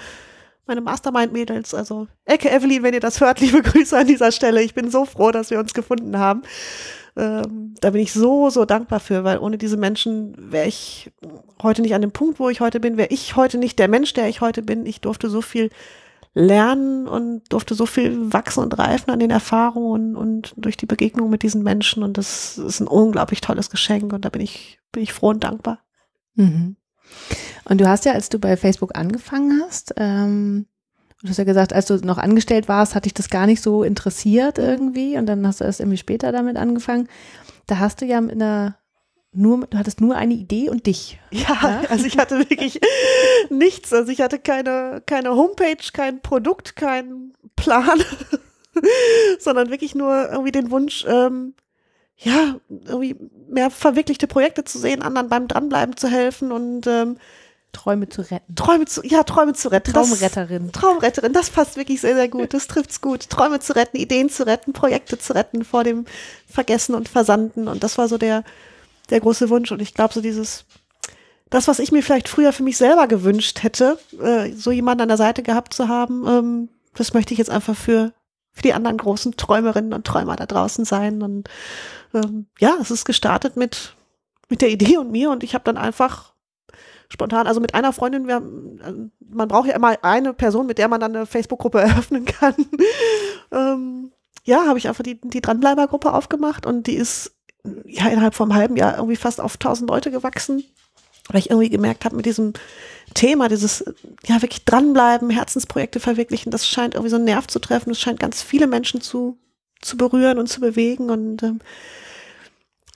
Meine 0.68 0.82
Mastermind-Mädels, 0.82 1.72
also 1.72 2.08
Ecke 2.26 2.50
Evelyn, 2.50 2.82
wenn 2.82 2.94
ihr 2.94 3.00
das 3.00 3.20
hört, 3.20 3.40
liebe 3.40 3.62
Grüße 3.62 3.96
an 3.96 4.06
dieser 4.06 4.30
Stelle. 4.30 4.62
Ich 4.62 4.74
bin 4.74 4.90
so 4.90 5.06
froh, 5.06 5.32
dass 5.32 5.50
wir 5.50 5.58
uns 5.58 5.72
gefunden 5.72 6.18
haben. 6.18 6.42
Ähm, 7.16 7.74
da 7.80 7.90
bin 7.90 8.02
ich 8.02 8.12
so, 8.12 8.50
so 8.50 8.66
dankbar 8.66 9.00
für, 9.00 9.24
weil 9.24 9.38
ohne 9.38 9.56
diese 9.56 9.78
Menschen 9.78 10.34
wäre 10.36 10.68
ich 10.68 11.10
heute 11.62 11.80
nicht 11.80 11.94
an 11.94 12.02
dem 12.02 12.12
Punkt, 12.12 12.38
wo 12.38 12.50
ich 12.50 12.60
heute 12.60 12.80
bin, 12.80 12.98
wäre 12.98 13.08
ich 13.08 13.34
heute 13.34 13.56
nicht 13.56 13.78
der 13.78 13.88
Mensch, 13.88 14.12
der 14.12 14.28
ich 14.28 14.42
heute 14.42 14.62
bin. 14.62 14.84
Ich 14.84 15.00
durfte 15.00 15.30
so 15.30 15.40
viel 15.40 15.70
lernen 16.34 17.08
und 17.08 17.50
durfte 17.50 17.74
so 17.74 17.86
viel 17.86 18.32
wachsen 18.32 18.62
und 18.62 18.78
reifen 18.78 19.10
an 19.10 19.18
den 19.18 19.30
Erfahrungen 19.30 20.16
und 20.16 20.52
durch 20.56 20.76
die 20.76 20.86
Begegnung 20.86 21.30
mit 21.30 21.42
diesen 21.42 21.62
Menschen. 21.62 22.02
Und 22.02 22.18
das 22.18 22.58
ist 22.58 22.80
ein 22.80 22.86
unglaublich 22.86 23.40
tolles 23.40 23.70
Geschenk 23.70 24.12
und 24.12 24.24
da 24.24 24.28
bin 24.28 24.42
ich, 24.42 24.78
bin 24.92 25.02
ich 25.02 25.14
froh 25.14 25.30
und 25.30 25.42
dankbar. 25.42 25.80
Mhm. 26.34 26.76
Und 27.68 27.80
du 27.80 27.88
hast 27.88 28.04
ja, 28.04 28.12
als 28.12 28.28
du 28.28 28.38
bei 28.38 28.56
Facebook 28.56 28.96
angefangen 28.96 29.62
hast, 29.62 29.94
ähm, 29.96 30.66
Du 31.22 31.28
hast 31.28 31.38
ja 31.38 31.44
gesagt, 31.44 31.72
als 31.72 31.86
du 31.86 31.96
noch 31.96 32.18
angestellt 32.18 32.68
warst, 32.68 32.94
hat 32.94 33.04
dich 33.04 33.14
das 33.14 33.28
gar 33.28 33.46
nicht 33.46 33.60
so 33.60 33.82
interessiert 33.82 34.58
irgendwie 34.58 35.18
und 35.18 35.26
dann 35.26 35.44
hast 35.46 35.60
du 35.60 35.64
erst 35.64 35.80
irgendwie 35.80 35.96
später 35.96 36.30
damit 36.30 36.56
angefangen. 36.56 37.08
Da 37.66 37.80
hast 37.80 38.00
du 38.00 38.04
ja 38.06 38.20
mit 38.20 38.34
einer 38.34 38.78
nur, 39.32 39.66
du 39.66 39.78
hattest 39.78 40.00
nur 40.00 40.16
eine 40.16 40.34
Idee 40.34 40.70
und 40.70 40.86
dich. 40.86 41.18
Ja, 41.30 41.58
ja? 41.60 41.82
also 41.88 42.06
ich 42.06 42.18
hatte 42.18 42.38
wirklich 42.38 42.80
nichts. 43.50 43.92
Also 43.92 44.12
ich 44.12 44.20
hatte 44.20 44.38
keine, 44.38 45.02
keine 45.06 45.34
Homepage, 45.34 45.76
kein 45.92 46.22
Produkt, 46.22 46.76
keinen 46.76 47.34
Plan, 47.56 48.00
sondern 49.40 49.70
wirklich 49.70 49.96
nur 49.96 50.30
irgendwie 50.30 50.52
den 50.52 50.70
Wunsch, 50.70 51.04
ähm, 51.08 51.54
ja, 52.16 52.56
irgendwie 52.68 53.16
mehr 53.48 53.70
verwirklichte 53.70 54.28
Projekte 54.28 54.64
zu 54.64 54.78
sehen, 54.78 55.02
anderen 55.02 55.28
beim 55.28 55.48
Dranbleiben 55.48 55.96
zu 55.96 56.08
helfen 56.08 56.52
und 56.52 56.86
ähm, 56.86 57.16
Träume 57.72 58.08
zu 58.08 58.22
retten. 58.22 58.54
Träume 58.54 58.86
zu, 58.86 59.02
ja, 59.04 59.22
Träume 59.22 59.52
zu 59.52 59.70
retten. 59.70 59.92
Traumretterin. 59.92 60.70
Das, 60.70 60.80
Traumretterin, 60.80 61.32
das 61.32 61.50
passt 61.50 61.76
wirklich 61.76 62.00
sehr, 62.00 62.14
sehr 62.14 62.28
gut. 62.28 62.54
Das 62.54 62.66
trifft's 62.66 63.00
gut. 63.00 63.28
Träume 63.28 63.60
zu 63.60 63.74
retten, 63.76 63.96
Ideen 63.96 64.30
zu 64.30 64.46
retten, 64.46 64.72
Projekte 64.72 65.18
zu 65.18 65.34
retten 65.34 65.64
vor 65.64 65.84
dem 65.84 66.06
Vergessen 66.48 66.94
und 66.94 67.08
Versanden. 67.08 67.68
Und 67.68 67.84
das 67.84 67.98
war 67.98 68.08
so 68.08 68.18
der, 68.18 68.44
der 69.10 69.20
große 69.20 69.50
Wunsch. 69.50 69.70
Und 69.70 69.82
ich 69.82 69.94
glaube, 69.94 70.14
so 70.14 70.20
dieses, 70.20 70.64
das, 71.50 71.68
was 71.68 71.78
ich 71.78 71.92
mir 71.92 72.02
vielleicht 72.02 72.28
früher 72.28 72.52
für 72.52 72.62
mich 72.62 72.76
selber 72.76 73.06
gewünscht 73.06 73.62
hätte, 73.62 73.98
äh, 74.20 74.52
so 74.52 74.70
jemanden 74.70 75.02
an 75.02 75.08
der 75.08 75.16
Seite 75.16 75.42
gehabt 75.42 75.74
zu 75.74 75.88
haben, 75.88 76.26
ähm, 76.26 76.68
das 76.94 77.14
möchte 77.14 77.32
ich 77.32 77.38
jetzt 77.38 77.50
einfach 77.50 77.76
für, 77.76 78.12
für 78.52 78.62
die 78.62 78.74
anderen 78.74 78.96
großen 78.96 79.36
Träumerinnen 79.36 79.92
und 79.92 80.06
Träumer 80.06 80.36
da 80.36 80.46
draußen 80.46 80.84
sein. 80.84 81.22
Und 81.22 81.48
ähm, 82.14 82.46
ja, 82.58 82.76
es 82.80 82.90
ist 82.90 83.04
gestartet 83.04 83.56
mit, 83.56 83.94
mit 84.48 84.62
der 84.62 84.70
Idee 84.70 84.96
und 84.96 85.10
mir 85.10 85.30
und 85.30 85.44
ich 85.44 85.54
habe 85.54 85.64
dann 85.64 85.76
einfach 85.76 86.32
spontan, 87.08 87.46
also 87.46 87.60
mit 87.60 87.74
einer 87.74 87.92
Freundin, 87.92 88.26
wir, 88.26 88.36
äh, 88.36 88.92
man 89.30 89.48
braucht 89.48 89.68
ja 89.68 89.74
immer 89.74 89.96
eine 90.02 90.34
Person, 90.34 90.66
mit 90.66 90.78
der 90.78 90.88
man 90.88 91.00
dann 91.00 91.16
eine 91.16 91.26
Facebook-Gruppe 91.26 91.80
eröffnen 91.82 92.24
kann. 92.24 92.54
ähm, 93.52 94.12
ja, 94.44 94.66
habe 94.66 94.78
ich 94.78 94.88
einfach 94.88 95.04
die, 95.04 95.20
die 95.20 95.42
Dranbleiber-Gruppe 95.42 96.12
aufgemacht 96.12 96.66
und 96.66 96.86
die 96.86 96.96
ist 96.96 97.32
ja 97.84 98.08
innerhalb 98.08 98.34
vom 98.34 98.54
halben 98.54 98.76
Jahr 98.76 98.96
irgendwie 98.96 99.16
fast 99.16 99.40
auf 99.40 99.54
1000 99.54 99.90
Leute 99.90 100.10
gewachsen, 100.10 100.64
weil 101.28 101.40
ich 101.40 101.50
irgendwie 101.50 101.68
gemerkt 101.68 102.04
habe, 102.04 102.16
mit 102.16 102.26
diesem 102.26 102.54
Thema, 103.14 103.48
dieses 103.48 103.84
ja 104.24 104.40
wirklich 104.40 104.64
dranbleiben, 104.64 105.30
Herzensprojekte 105.30 106.00
verwirklichen, 106.00 106.50
das 106.50 106.66
scheint 106.66 106.94
irgendwie 106.94 107.10
so 107.10 107.16
einen 107.16 107.24
Nerv 107.24 107.46
zu 107.46 107.58
treffen, 107.58 107.90
das 107.90 108.00
scheint 108.00 108.20
ganz 108.20 108.42
viele 108.42 108.66
Menschen 108.66 109.00
zu, 109.00 109.38
zu 109.80 109.96
berühren 109.96 110.38
und 110.38 110.48
zu 110.48 110.60
bewegen 110.60 111.10
und 111.10 111.42
ähm, 111.42 111.60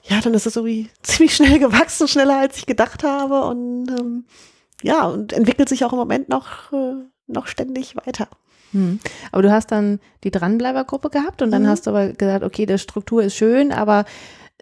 ja, 0.05 0.21
dann 0.21 0.35
ist 0.35 0.47
es 0.47 0.57
irgendwie 0.57 0.91
ziemlich 1.03 1.35
schnell 1.35 1.59
gewachsen, 1.59 2.09
schneller 2.09 2.39
als 2.39 2.57
ich 2.57 2.67
gedacht 2.67 3.05
habe 3.05 3.45
und 3.45 3.89
ähm, 3.91 4.25
ja, 4.83 5.07
und 5.07 5.33
entwickelt 5.33 5.69
sich 5.69 5.85
auch 5.85 5.93
im 5.93 5.99
Moment 5.99 6.29
noch, 6.29 6.73
äh, 6.73 6.95
noch 7.29 7.47
ständig 7.47 7.97
weiter. 7.97 8.29
Hm. 8.73 8.99
Aber 9.31 9.43
du 9.43 9.53
hast 9.53 9.71
dann 9.71 10.01
die 10.25 10.31
Dranbleibergruppe 10.31 11.11
gehabt 11.11 11.43
und 11.43 11.51
dann 11.51 11.63
mhm. 11.63 11.69
hast 11.69 11.87
du 11.87 11.91
aber 11.91 12.09
gesagt, 12.09 12.43
okay, 12.43 12.67
die 12.67 12.79
Struktur 12.79 13.23
ist 13.23 13.37
schön, 13.37 13.71
aber 13.71 14.05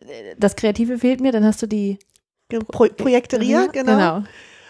äh, 0.00 0.34
das 0.36 0.56
Kreative 0.56 0.98
fehlt 0.98 1.20
mir, 1.20 1.32
dann 1.32 1.44
hast 1.44 1.62
du 1.62 1.66
die 1.66 1.98
Pro 2.48 2.88
Projekteria, 2.88 3.66
mhm, 3.66 3.72
genau. 3.72 3.92
genau. 3.92 4.24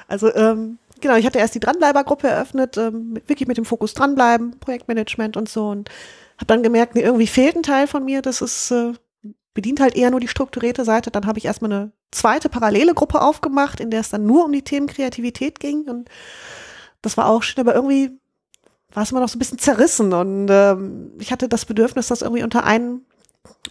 Also 0.06 0.34
ähm, 0.34 0.78
genau, 1.00 1.16
ich 1.16 1.24
hatte 1.24 1.38
erst 1.38 1.54
die 1.54 1.60
Dranbleibergruppe 1.60 2.28
eröffnet, 2.28 2.76
ähm, 2.76 3.12
mit, 3.14 3.28
wirklich 3.28 3.48
mit 3.48 3.56
dem 3.56 3.64
Fokus 3.64 3.94
Dranbleiben, 3.94 4.60
Projektmanagement 4.60 5.36
und 5.36 5.48
so 5.48 5.68
und 5.68 5.88
habe 6.36 6.46
dann 6.46 6.62
gemerkt, 6.62 6.94
nee, 6.94 7.02
irgendwie 7.02 7.26
fehlt 7.26 7.56
ein 7.56 7.62
Teil 7.62 7.86
von 7.86 8.04
mir, 8.04 8.22
das 8.22 8.42
ist 8.42 8.70
äh, 8.70 8.92
bedient 9.54 9.80
halt 9.80 9.96
eher 9.96 10.10
nur 10.10 10.20
die 10.20 10.28
strukturierte 10.28 10.84
Seite. 10.84 11.10
Dann 11.10 11.26
habe 11.26 11.38
ich 11.38 11.44
erstmal 11.44 11.72
eine 11.72 11.92
zweite 12.12 12.48
parallele 12.48 12.94
Gruppe 12.94 13.20
aufgemacht, 13.20 13.80
in 13.80 13.90
der 13.90 14.00
es 14.00 14.10
dann 14.10 14.26
nur 14.26 14.44
um 14.44 14.52
die 14.52 14.62
Themen 14.62 14.86
Kreativität 14.86 15.60
ging. 15.60 15.82
Und 15.88 16.08
das 17.02 17.16
war 17.16 17.26
auch 17.26 17.42
schön, 17.42 17.60
aber 17.60 17.74
irgendwie 17.74 18.20
war 18.92 19.02
es 19.02 19.10
immer 19.10 19.20
noch 19.20 19.28
so 19.28 19.36
ein 19.36 19.38
bisschen 19.38 19.58
zerrissen 19.58 20.12
und 20.12 20.48
ähm, 20.50 21.12
ich 21.20 21.30
hatte 21.30 21.48
das 21.48 21.64
Bedürfnis, 21.64 22.08
das 22.08 22.22
irgendwie 22.22 22.42
unter 22.42 22.64
ein, 22.64 23.02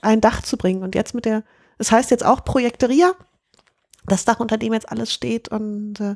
ein 0.02 0.22
Dach 0.22 0.42
zu 0.42 0.58
bringen. 0.58 0.84
Und 0.84 0.96
jetzt 0.96 1.14
mit 1.14 1.26
der, 1.26 1.40
es 1.78 1.88
das 1.88 1.92
heißt 1.92 2.12
jetzt 2.12 2.26
auch 2.26 2.44
Projekteria, 2.46 3.14
das 4.06 4.26
Dach, 4.26 4.40
unter 4.40 4.58
dem 4.58 4.74
jetzt 4.74 4.90
alles 4.90 5.14
steht 5.14 5.50
und 5.50 6.00
äh, 6.00 6.16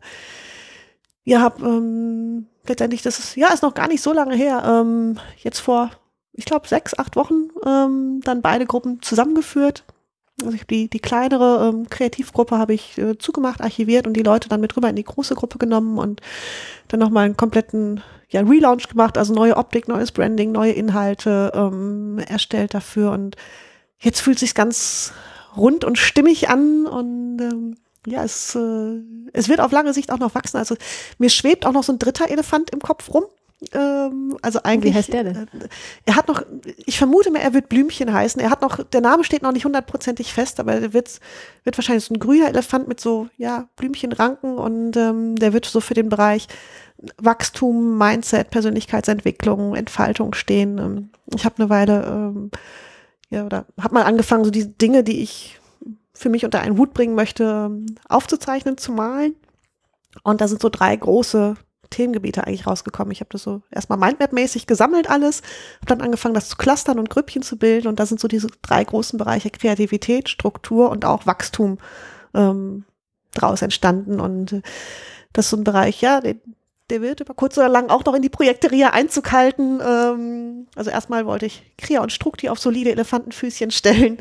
ihr 1.26 1.42
habt 1.42 1.62
ähm, 1.62 2.48
letztendlich, 2.66 3.02
das 3.02 3.20
ist, 3.20 3.36
ja, 3.36 3.50
ist 3.54 3.64
noch 3.64 3.74
gar 3.74 3.88
nicht 3.88 4.02
so 4.02 4.14
lange 4.14 4.36
her, 4.36 4.64
ähm, 4.66 5.20
jetzt 5.38 5.60
vor, 5.60 5.92
ich 6.34 6.46
glaube, 6.46 6.68
sechs, 6.68 6.98
acht 6.98 7.16
Wochen 7.16 7.50
ähm, 7.66 8.22
dann 8.24 8.42
beide 8.42 8.66
Gruppen 8.66 9.02
zusammengeführt. 9.02 9.86
Also 10.42 10.56
ich 10.56 10.66
die, 10.66 10.90
die 10.90 11.00
kleinere 11.00 11.70
ähm, 11.70 11.88
Kreativgruppe 11.90 12.58
habe 12.58 12.74
ich 12.74 12.98
äh, 12.98 13.18
zugemacht, 13.20 13.62
archiviert 13.62 14.08
und 14.08 14.14
die 14.14 14.24
Leute 14.24 14.50
dann 14.50 14.62
mit 14.62 14.76
rüber 14.76 14.90
in 14.90 14.96
die 14.96 15.04
große 15.04 15.36
Gruppe 15.36 15.60
genommen 15.60 16.00
und 16.00 16.22
dann 16.88 17.00
nochmal 17.00 17.26
einen 17.26 17.38
kompletten 17.38 18.02
ja, 18.30 18.42
Relaunch 18.42 18.90
gemacht, 18.90 19.18
also 19.18 19.34
neue 19.34 19.58
Optik, 19.58 19.88
neues 19.88 20.12
Branding, 20.12 20.52
neue 20.52 20.72
Inhalte 20.72 21.52
ähm, 21.54 22.18
erstellt 22.28 22.74
dafür 22.74 23.12
und 23.12 23.36
jetzt 24.00 24.22
fühlt 24.22 24.40
sich 24.40 24.56
ganz 24.56 25.14
rund 25.56 25.86
und 25.86 26.00
stimmig 26.00 26.50
an 26.50 26.88
und 26.88 27.40
ähm, 27.40 27.76
ja, 28.08 28.24
es, 28.24 28.56
äh, 28.56 29.02
es 29.34 29.50
wird 29.50 29.60
auf 29.62 29.72
lange 29.72 29.94
Sicht 29.94 30.12
auch 30.12 30.20
noch 30.20 30.36
wachsen. 30.36 30.58
Also 30.58 30.76
mir 31.20 31.30
schwebt 31.30 31.66
auch 31.66 31.72
noch 31.72 31.84
so 31.84 31.94
ein 31.94 32.00
dritter 32.00 32.30
Elefant 32.30 32.72
im 32.72 32.80
Kopf 32.80 33.14
rum. 33.14 33.26
Ähm, 33.72 34.38
also 34.42 34.60
eigentlich. 34.64 34.94
Wie 34.94 34.98
heißt 34.98 35.14
der 35.14 35.24
denn? 35.24 35.36
Äh, 35.36 35.48
er 36.06 36.16
hat 36.16 36.28
noch, 36.28 36.44
ich 36.86 36.98
vermute 36.98 37.32
mir, 37.32 37.40
er 37.40 37.54
wird 37.54 37.70
Blümchen 37.70 38.12
heißen. 38.12 38.42
Er 38.42 38.50
hat 38.50 38.62
noch, 38.62 38.84
der 38.84 39.02
Name 39.02 39.24
steht 39.24 39.44
noch 39.44 39.52
nicht 39.52 39.66
hundertprozentig 39.66 40.34
fest, 40.34 40.60
aber 40.60 40.74
er 40.74 40.94
wird, 40.94 41.20
wird 41.64 41.78
wahrscheinlich 41.78 42.06
so 42.06 42.14
ein 42.14 42.20
grüner 42.20 42.48
Elefant 42.48 42.88
mit 42.88 43.00
so, 43.00 43.28
ja, 43.38 43.68
Blümchenranken 43.76 44.58
und 44.58 44.98
ähm, 44.98 45.36
der 45.36 45.54
wird 45.54 45.66
so 45.66 45.80
für 45.80 45.94
den 45.94 46.10
Bereich 46.10 46.48
Wachstum, 47.18 47.98
Mindset, 47.98 48.50
Persönlichkeitsentwicklung, 48.50 49.76
Entfaltung 49.76 50.34
stehen. 50.34 50.78
Ähm, 50.78 51.10
ich 51.34 51.46
habe 51.46 51.56
eine 51.58 51.70
Weile, 51.70 52.06
ähm, 52.06 52.52
ja, 53.30 53.46
oder 53.46 53.66
habe 53.80 53.96
mal 53.96 54.04
angefangen, 54.04 54.44
so 54.44 54.52
die 54.52 54.78
Dinge, 54.78 55.04
die 55.04 55.22
ich 55.22 55.60
für 56.14 56.30
mich 56.30 56.46
unter 56.46 56.62
einen 56.62 56.78
Hut 56.78 56.94
bringen 56.94 57.16
möchte, 57.16 57.72
aufzuzeichnen, 58.08 58.78
zu 58.78 58.92
malen. 58.92 59.36
Und 60.24 60.42
da 60.42 60.48
sind 60.48 60.62
so 60.62 60.70
drei 60.70 60.96
große 60.96 61.56
Themengebiete 61.90 62.46
eigentlich 62.46 62.68
rausgekommen. 62.68 63.12
Ich 63.12 63.20
habe 63.20 63.30
das 63.32 63.44
so 63.44 63.62
erstmal 63.72 64.00
Mindmap-mäßig 64.00 64.66
gesammelt 64.68 65.10
alles, 65.10 65.42
habe 65.78 65.88
dann 65.88 66.02
angefangen, 66.02 66.34
das 66.34 66.50
zu 66.50 66.58
clustern 66.58 67.00
und 67.00 67.10
Grüppchen 67.10 67.44
zu 67.44 67.58
bilden. 67.58 67.88
Und 67.88 68.00
da 68.00 68.06
sind 68.06 68.20
so 68.20 68.28
diese 68.28 68.48
drei 68.62 68.84
großen 68.84 69.18
Bereiche 69.18 69.50
Kreativität, 69.50 70.30
Struktur 70.30 70.90
und 70.90 71.06
auch 71.06 71.26
Wachstum 71.26 71.78
ähm, 72.34 72.86
draus 73.34 73.62
entstanden. 73.62 74.20
Und 74.20 74.54
äh, 74.54 74.62
das 75.34 75.46
ist 75.46 75.52
so 75.52 75.58
ein 75.58 75.64
Bereich, 75.64 76.02
ja, 76.02 76.22
den, 76.22 76.40
der 76.90 77.02
wird 77.02 77.22
über 77.22 77.34
kurz 77.34 77.58
oder 77.58 77.70
lang 77.70 77.90
auch 77.90 78.04
noch 78.06 78.14
in 78.14 78.22
die 78.22 78.30
Projekteria 78.30 78.90
Einzug 78.90 79.32
halten. 79.32 79.80
Ähm, 79.82 80.68
also 80.76 80.90
erstmal 80.90 81.26
wollte 81.26 81.46
ich 81.46 81.64
Kria 81.78 82.02
und 82.02 82.12
Strukti 82.12 82.50
auf 82.50 82.60
solide 82.60 82.92
Elefantenfüßchen 82.92 83.72
stellen, 83.72 84.18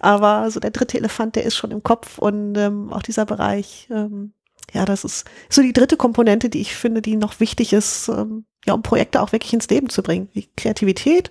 aber 0.00 0.50
so 0.50 0.60
der 0.60 0.70
dritte 0.70 0.98
Elefant, 0.98 1.36
der 1.36 1.44
ist 1.44 1.56
schon 1.56 1.70
im 1.70 1.82
Kopf 1.82 2.18
und 2.18 2.56
ähm, 2.56 2.92
auch 2.92 3.02
dieser 3.02 3.26
Bereich, 3.26 3.88
ähm, 3.90 4.32
ja, 4.72 4.84
das 4.84 5.04
ist 5.04 5.26
so 5.48 5.62
die 5.62 5.72
dritte 5.72 5.96
Komponente, 5.96 6.48
die 6.48 6.60
ich 6.60 6.74
finde, 6.74 7.02
die 7.02 7.16
noch 7.16 7.40
wichtig 7.40 7.72
ist, 7.72 8.08
ähm, 8.08 8.44
ja, 8.66 8.74
um 8.74 8.82
Projekte 8.82 9.22
auch 9.22 9.32
wirklich 9.32 9.52
ins 9.52 9.68
Leben 9.68 9.88
zu 9.88 10.02
bringen. 10.02 10.28
Die 10.34 10.48
Kreativität, 10.56 11.30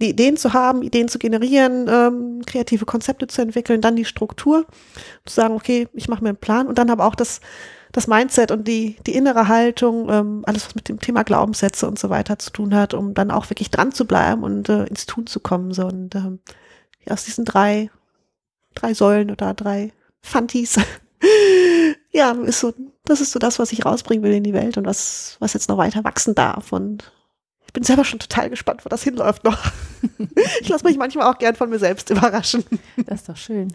die 0.00 0.10
Ideen 0.10 0.36
zu 0.36 0.52
haben, 0.52 0.82
Ideen 0.82 1.08
zu 1.08 1.18
generieren, 1.18 1.86
ähm, 1.88 2.42
kreative 2.46 2.86
Konzepte 2.86 3.26
zu 3.26 3.42
entwickeln, 3.42 3.80
dann 3.80 3.96
die 3.96 4.04
Struktur, 4.04 4.66
zu 5.24 5.34
sagen, 5.34 5.54
okay, 5.54 5.88
ich 5.92 6.08
mache 6.08 6.22
mir 6.22 6.30
einen 6.30 6.38
Plan 6.38 6.66
und 6.66 6.78
dann 6.78 6.90
aber 6.90 7.06
auch 7.06 7.14
das 7.14 7.40
das 7.94 8.08
Mindset 8.08 8.50
und 8.50 8.66
die, 8.66 8.96
die 9.06 9.14
innere 9.14 9.46
Haltung, 9.46 10.10
ähm, 10.10 10.42
alles, 10.46 10.66
was 10.66 10.74
mit 10.74 10.88
dem 10.88 10.98
Thema 10.98 11.22
Glaubenssätze 11.22 11.86
und 11.86 11.96
so 11.96 12.10
weiter 12.10 12.40
zu 12.40 12.50
tun 12.50 12.74
hat, 12.74 12.92
um 12.92 13.14
dann 13.14 13.30
auch 13.30 13.50
wirklich 13.50 13.70
dran 13.70 13.92
zu 13.92 14.04
bleiben 14.04 14.42
und 14.42 14.68
äh, 14.68 14.84
ins 14.86 15.06
Tun 15.06 15.28
zu 15.28 15.38
kommen. 15.38 15.72
So. 15.72 15.86
Und 15.86 16.12
ähm, 16.16 16.40
ja, 17.06 17.12
aus 17.12 17.24
diesen 17.24 17.44
drei, 17.44 17.90
drei 18.74 18.94
Säulen 18.94 19.30
oder 19.30 19.54
drei 19.54 19.92
Fantis, 20.22 20.76
ja, 22.14 22.30
ist 22.30 22.60
so, 22.60 22.72
das 23.04 23.20
ist 23.20 23.32
so 23.32 23.38
das, 23.38 23.58
was 23.58 23.72
ich 23.72 23.84
rausbringen 23.84 24.22
will 24.24 24.32
in 24.32 24.44
die 24.44 24.54
Welt 24.54 24.78
und 24.78 24.86
was, 24.86 25.36
was 25.40 25.52
jetzt 25.52 25.68
noch 25.68 25.78
weiter 25.78 26.04
wachsen 26.04 26.34
darf. 26.34 26.72
Und 26.72 27.12
ich 27.66 27.72
bin 27.72 27.82
selber 27.82 28.04
schon 28.04 28.20
total 28.20 28.48
gespannt, 28.48 28.84
wo 28.84 28.88
das 28.88 29.02
hinläuft 29.02 29.42
noch. 29.44 29.58
ich 30.60 30.68
lasse 30.68 30.86
mich 30.86 30.96
manchmal 30.96 31.26
auch 31.26 31.38
gern 31.38 31.56
von 31.56 31.68
mir 31.68 31.80
selbst 31.80 32.10
überraschen. 32.10 32.64
Das 33.04 33.22
ist 33.22 33.28
doch 33.28 33.36
schön. 33.36 33.74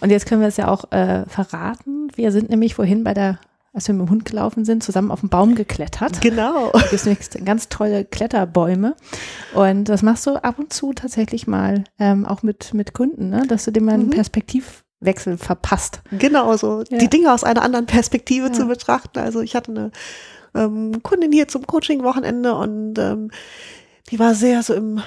Und 0.00 0.10
jetzt 0.10 0.26
können 0.26 0.42
wir 0.42 0.48
es 0.48 0.58
ja 0.58 0.68
auch 0.68 0.92
äh, 0.92 1.24
verraten. 1.26 2.08
Wir 2.14 2.32
sind 2.32 2.50
nämlich 2.50 2.74
vorhin 2.74 3.02
bei 3.02 3.14
der 3.14 3.40
als 3.72 3.86
wir 3.86 3.94
mit 3.94 4.08
dem 4.08 4.10
Hund 4.10 4.24
gelaufen 4.24 4.64
sind, 4.64 4.82
zusammen 4.82 5.12
auf 5.12 5.20
den 5.20 5.28
Baum 5.28 5.54
geklettert. 5.54 6.20
Genau. 6.20 6.70
Da 6.72 6.80
gibt 6.80 7.06
nämlich 7.06 7.44
ganz 7.44 7.68
tolle 7.68 8.04
Kletterbäume. 8.04 8.96
Und 9.54 9.84
das 9.84 10.02
machst 10.02 10.26
du 10.26 10.42
ab 10.42 10.58
und 10.58 10.72
zu 10.72 10.92
tatsächlich 10.92 11.46
mal 11.46 11.84
ähm, 11.98 12.26
auch 12.26 12.42
mit, 12.42 12.74
mit 12.74 12.94
Kunden, 12.94 13.30
ne? 13.30 13.46
dass 13.46 13.64
du 13.64 13.70
dem 13.70 13.84
mal 13.84 13.94
einen 13.94 14.06
mhm. 14.06 14.10
Perspektivwechsel 15.00 15.38
verpasst. 15.38 16.02
Genau, 16.12 16.56
so 16.56 16.84
ja. 16.88 16.98
die 16.98 17.08
Dinge 17.08 17.32
aus 17.32 17.44
einer 17.44 17.62
anderen 17.62 17.86
Perspektive 17.86 18.46
ja. 18.46 18.52
zu 18.52 18.66
betrachten. 18.66 19.18
Also 19.18 19.40
ich 19.40 19.54
hatte 19.54 19.70
eine 19.72 19.90
ähm, 20.54 21.02
Kundin 21.02 21.32
hier 21.32 21.48
zum 21.48 21.66
Coaching-Wochenende 21.66 22.54
und 22.54 22.98
ähm, 22.98 23.30
die 24.10 24.18
war 24.18 24.34
sehr 24.34 24.62
so 24.62 24.74
im 24.74 25.02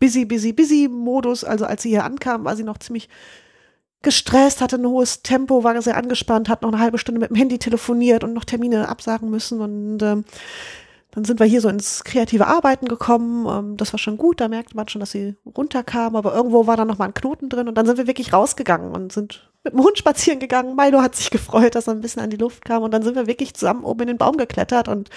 busy, 0.00 0.24
busy, 0.24 0.52
busy 0.52 0.88
Modus. 0.88 1.44
Also 1.44 1.66
als 1.66 1.82
sie 1.82 1.90
hier 1.90 2.04
ankam, 2.04 2.44
war 2.44 2.56
sie 2.56 2.64
noch 2.64 2.78
ziemlich 2.78 3.08
gestresst, 4.02 4.60
hatte 4.60 4.76
ein 4.76 4.86
hohes 4.86 5.22
Tempo, 5.22 5.64
war 5.64 5.80
sehr 5.82 5.96
angespannt, 5.96 6.48
hat 6.48 6.62
noch 6.62 6.72
eine 6.72 6.80
halbe 6.80 6.98
Stunde 6.98 7.20
mit 7.20 7.30
dem 7.30 7.36
Handy 7.36 7.58
telefoniert 7.58 8.22
und 8.22 8.32
noch 8.32 8.44
Termine 8.44 8.88
absagen 8.88 9.28
müssen 9.28 9.60
und 9.60 10.02
ähm, 10.02 10.24
dann 11.12 11.24
sind 11.24 11.40
wir 11.40 11.46
hier 11.46 11.60
so 11.60 11.68
ins 11.68 12.04
kreative 12.04 12.46
Arbeiten 12.46 12.86
gekommen. 12.86 13.46
Ähm, 13.46 13.76
das 13.76 13.92
war 13.92 13.98
schon 13.98 14.18
gut, 14.18 14.40
da 14.40 14.48
merkte 14.48 14.76
man 14.76 14.88
schon, 14.88 15.00
dass 15.00 15.10
sie 15.10 15.36
runterkam, 15.56 16.16
aber 16.16 16.34
irgendwo 16.34 16.66
war 16.66 16.76
dann 16.76 16.88
noch 16.88 16.98
mal 16.98 17.06
ein 17.06 17.14
Knoten 17.14 17.48
drin. 17.48 17.68
Und 17.68 17.76
dann 17.76 17.86
sind 17.86 17.96
wir 17.96 18.06
wirklich 18.06 18.32
rausgegangen 18.32 18.92
und 18.92 19.12
sind 19.12 19.50
mit 19.64 19.72
dem 19.72 19.82
Hund 19.82 19.98
spazieren 19.98 20.38
gegangen. 20.38 20.76
Milo 20.76 21.00
hat 21.00 21.16
sich 21.16 21.30
gefreut, 21.30 21.74
dass 21.74 21.86
er 21.86 21.94
ein 21.94 22.00
bisschen 22.00 22.22
an 22.22 22.30
die 22.30 22.36
Luft 22.36 22.64
kam. 22.64 22.82
Und 22.82 22.92
dann 22.92 23.02
sind 23.02 23.16
wir 23.16 23.26
wirklich 23.26 23.54
zusammen 23.54 23.84
oben 23.84 24.02
in 24.02 24.08
den 24.08 24.18
Baum 24.18 24.36
geklettert 24.36 24.88
und 24.88 25.08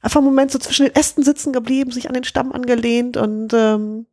einfach 0.00 0.20
einen 0.20 0.28
Moment 0.28 0.50
so 0.50 0.58
zwischen 0.58 0.86
den 0.86 0.94
Ästen 0.94 1.22
sitzen 1.22 1.52
geblieben, 1.52 1.90
sich 1.90 2.08
an 2.08 2.14
den 2.14 2.24
Stamm 2.24 2.52
angelehnt 2.52 3.16
und 3.16 3.52
ähm, 3.52 4.06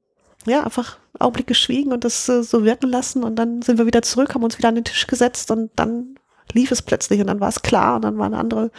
ja, 0.45 0.63
einfach 0.63 0.97
Augenblick 1.19 1.47
geschwiegen 1.47 1.93
und 1.93 2.03
das 2.03 2.27
äh, 2.27 2.43
so 2.43 2.65
wirken 2.65 2.89
lassen. 2.89 3.23
Und 3.23 3.35
dann 3.37 3.61
sind 3.61 3.77
wir 3.77 3.85
wieder 3.85 4.01
zurück, 4.01 4.33
haben 4.33 4.43
uns 4.43 4.57
wieder 4.57 4.69
an 4.69 4.75
den 4.75 4.83
Tisch 4.83 5.07
gesetzt 5.07 5.51
und 5.51 5.71
dann 5.75 6.15
lief 6.51 6.71
es 6.71 6.81
plötzlich 6.81 7.21
und 7.21 7.27
dann 7.27 7.39
war 7.39 7.49
es 7.49 7.61
klar 7.61 7.95
und 7.95 8.03
dann 8.03 8.17
war 8.17 8.25
ein 8.25 8.33
andere, 8.33 8.71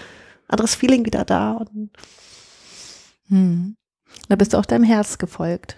anderes 0.48 0.74
Feeling 0.74 1.04
wieder 1.04 1.24
da. 1.24 1.52
Und 1.52 1.90
hm. 3.28 3.76
Da 4.28 4.36
bist 4.36 4.52
du 4.52 4.58
auch 4.58 4.66
deinem 4.66 4.84
Herz 4.84 5.18
gefolgt. 5.18 5.76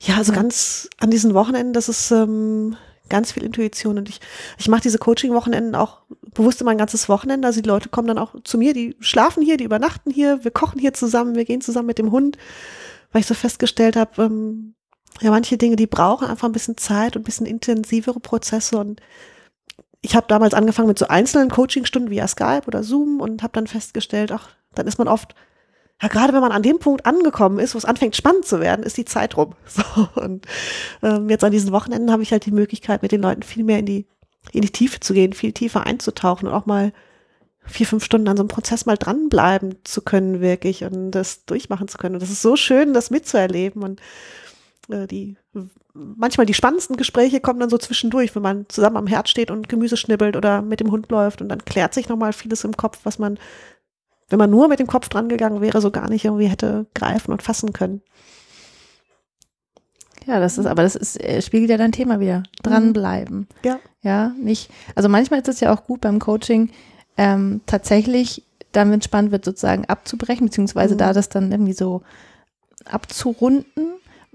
Ja, 0.00 0.16
also 0.16 0.32
ja. 0.32 0.40
ganz 0.40 0.88
an 0.98 1.10
diesen 1.10 1.34
Wochenenden, 1.34 1.72
das 1.72 1.88
ist 1.88 2.10
ähm, 2.10 2.76
ganz 3.08 3.32
viel 3.32 3.42
Intuition 3.42 3.98
und 3.98 4.08
ich, 4.08 4.20
ich 4.58 4.68
mache 4.68 4.82
diese 4.82 4.98
Coaching-Wochenenden 4.98 5.74
auch 5.74 6.02
bewusst 6.34 6.60
immer 6.60 6.70
ein 6.70 6.78
ganzes 6.78 7.08
Wochenende. 7.08 7.46
Also 7.46 7.60
die 7.60 7.68
Leute 7.68 7.88
kommen 7.88 8.08
dann 8.08 8.18
auch 8.18 8.34
zu 8.44 8.58
mir, 8.58 8.74
die 8.74 8.96
schlafen 9.00 9.42
hier, 9.42 9.56
die 9.56 9.64
übernachten 9.64 10.10
hier, 10.10 10.44
wir 10.44 10.50
kochen 10.50 10.78
hier 10.78 10.94
zusammen, 10.94 11.34
wir 11.34 11.44
gehen 11.44 11.60
zusammen 11.60 11.86
mit 11.86 11.98
dem 11.98 12.10
Hund, 12.10 12.38
weil 13.12 13.20
ich 13.20 13.26
so 13.26 13.34
festgestellt 13.34 13.96
habe, 13.96 14.22
ähm, 14.22 14.74
ja, 15.20 15.30
manche 15.30 15.58
Dinge, 15.58 15.76
die 15.76 15.86
brauchen 15.86 16.26
einfach 16.26 16.48
ein 16.48 16.52
bisschen 16.52 16.76
Zeit 16.78 17.16
und 17.16 17.22
ein 17.22 17.24
bisschen 17.24 17.46
intensivere 17.46 18.18
Prozesse. 18.18 18.78
Und 18.78 19.00
ich 20.02 20.16
habe 20.16 20.26
damals 20.28 20.52
angefangen 20.52 20.88
mit 20.88 20.98
so 20.98 21.06
einzelnen 21.06 21.48
Coachingstunden 21.48 22.10
via 22.10 22.26
Skype 22.26 22.66
oder 22.66 22.82
Zoom 22.82 23.20
und 23.20 23.42
habe 23.42 23.52
dann 23.52 23.68
festgestellt, 23.68 24.32
ach, 24.32 24.50
dann 24.74 24.88
ist 24.88 24.98
man 24.98 25.06
oft, 25.06 25.34
ja, 26.02 26.08
gerade 26.08 26.32
wenn 26.32 26.40
man 26.40 26.50
an 26.50 26.64
dem 26.64 26.80
Punkt 26.80 27.06
angekommen 27.06 27.60
ist, 27.60 27.74
wo 27.74 27.78
es 27.78 27.84
anfängt 27.84 28.16
spannend 28.16 28.44
zu 28.44 28.60
werden, 28.60 28.84
ist 28.84 28.96
die 28.96 29.04
Zeit 29.04 29.36
rum. 29.36 29.54
So, 29.66 30.08
und 30.20 30.46
ähm, 31.02 31.30
jetzt 31.30 31.44
an 31.44 31.52
diesen 31.52 31.70
Wochenenden 31.70 32.10
habe 32.10 32.24
ich 32.24 32.32
halt 32.32 32.44
die 32.44 32.50
Möglichkeit, 32.50 33.02
mit 33.02 33.12
den 33.12 33.22
Leuten 33.22 33.44
viel 33.44 33.62
mehr 33.62 33.78
in 33.78 33.86
die, 33.86 34.06
in 34.50 34.62
die 34.62 34.70
Tiefe 34.70 34.98
zu 34.98 35.14
gehen, 35.14 35.32
viel 35.32 35.52
tiefer 35.52 35.86
einzutauchen 35.86 36.48
und 36.48 36.54
auch 36.54 36.66
mal 36.66 36.92
vier, 37.64 37.86
fünf 37.86 38.04
Stunden 38.04 38.26
an 38.26 38.36
so 38.36 38.42
einem 38.42 38.48
Prozess 38.48 38.86
mal 38.86 38.96
dranbleiben 38.96 39.76
zu 39.84 40.02
können, 40.02 40.40
wirklich, 40.40 40.82
und 40.82 41.12
das 41.12 41.44
durchmachen 41.44 41.86
zu 41.86 41.96
können. 41.96 42.16
Und 42.16 42.22
das 42.22 42.30
ist 42.30 42.42
so 42.42 42.56
schön, 42.56 42.92
das 42.92 43.10
mitzuerleben. 43.10 43.84
Und 43.84 44.00
äh, 44.88 45.06
die 45.06 45.36
manchmal 45.94 46.46
die 46.46 46.54
spannendsten 46.54 46.96
Gespräche 46.96 47.40
kommen 47.40 47.60
dann 47.60 47.70
so 47.70 47.78
zwischendurch, 47.78 48.34
wenn 48.34 48.42
man 48.42 48.66
zusammen 48.68 48.96
am 48.96 49.06
Herd 49.06 49.28
steht 49.28 49.50
und 49.50 49.68
Gemüse 49.68 49.96
schnibbelt 49.96 50.36
oder 50.36 50.62
mit 50.62 50.80
dem 50.80 50.90
Hund 50.90 51.10
läuft 51.10 51.42
und 51.42 51.48
dann 51.48 51.64
klärt 51.64 51.94
sich 51.94 52.08
nochmal 52.08 52.32
vieles 52.32 52.64
im 52.64 52.76
Kopf, 52.76 53.00
was 53.04 53.18
man, 53.18 53.38
wenn 54.28 54.38
man 54.38 54.50
nur 54.50 54.68
mit 54.68 54.78
dem 54.78 54.86
Kopf 54.86 55.08
dran 55.08 55.28
gegangen 55.28 55.60
wäre, 55.60 55.80
so 55.80 55.90
gar 55.90 56.08
nicht 56.08 56.24
irgendwie 56.24 56.46
hätte 56.48 56.86
greifen 56.94 57.32
und 57.32 57.42
fassen 57.42 57.72
können. 57.72 58.02
Ja, 60.26 60.38
das 60.38 60.56
ist, 60.56 60.66
aber 60.66 60.82
das 60.82 60.94
ist, 60.94 61.20
äh, 61.20 61.42
spiegelt 61.42 61.70
ja 61.70 61.76
dein 61.76 61.92
Thema 61.92 62.20
wieder. 62.20 62.44
Dranbleiben. 62.62 63.38
Mhm. 63.38 63.46
Ja. 63.64 63.78
Ja, 64.02 64.34
nicht, 64.38 64.70
also 64.94 65.08
manchmal 65.08 65.40
ist 65.40 65.48
es 65.48 65.60
ja 65.60 65.72
auch 65.72 65.84
gut 65.84 66.00
beim 66.00 66.18
Coaching, 66.18 66.70
ähm, 67.16 67.60
tatsächlich, 67.66 68.44
dann, 68.72 68.90
wenn 68.90 69.00
es 69.00 69.04
spannend 69.04 69.32
wird, 69.32 69.44
sozusagen 69.44 69.84
abzubrechen, 69.84 70.46
beziehungsweise 70.46 70.94
mhm. 70.94 70.98
da 70.98 71.12
das 71.12 71.28
dann 71.28 71.52
irgendwie 71.52 71.74
so 71.74 72.02
abzurunden 72.84 73.92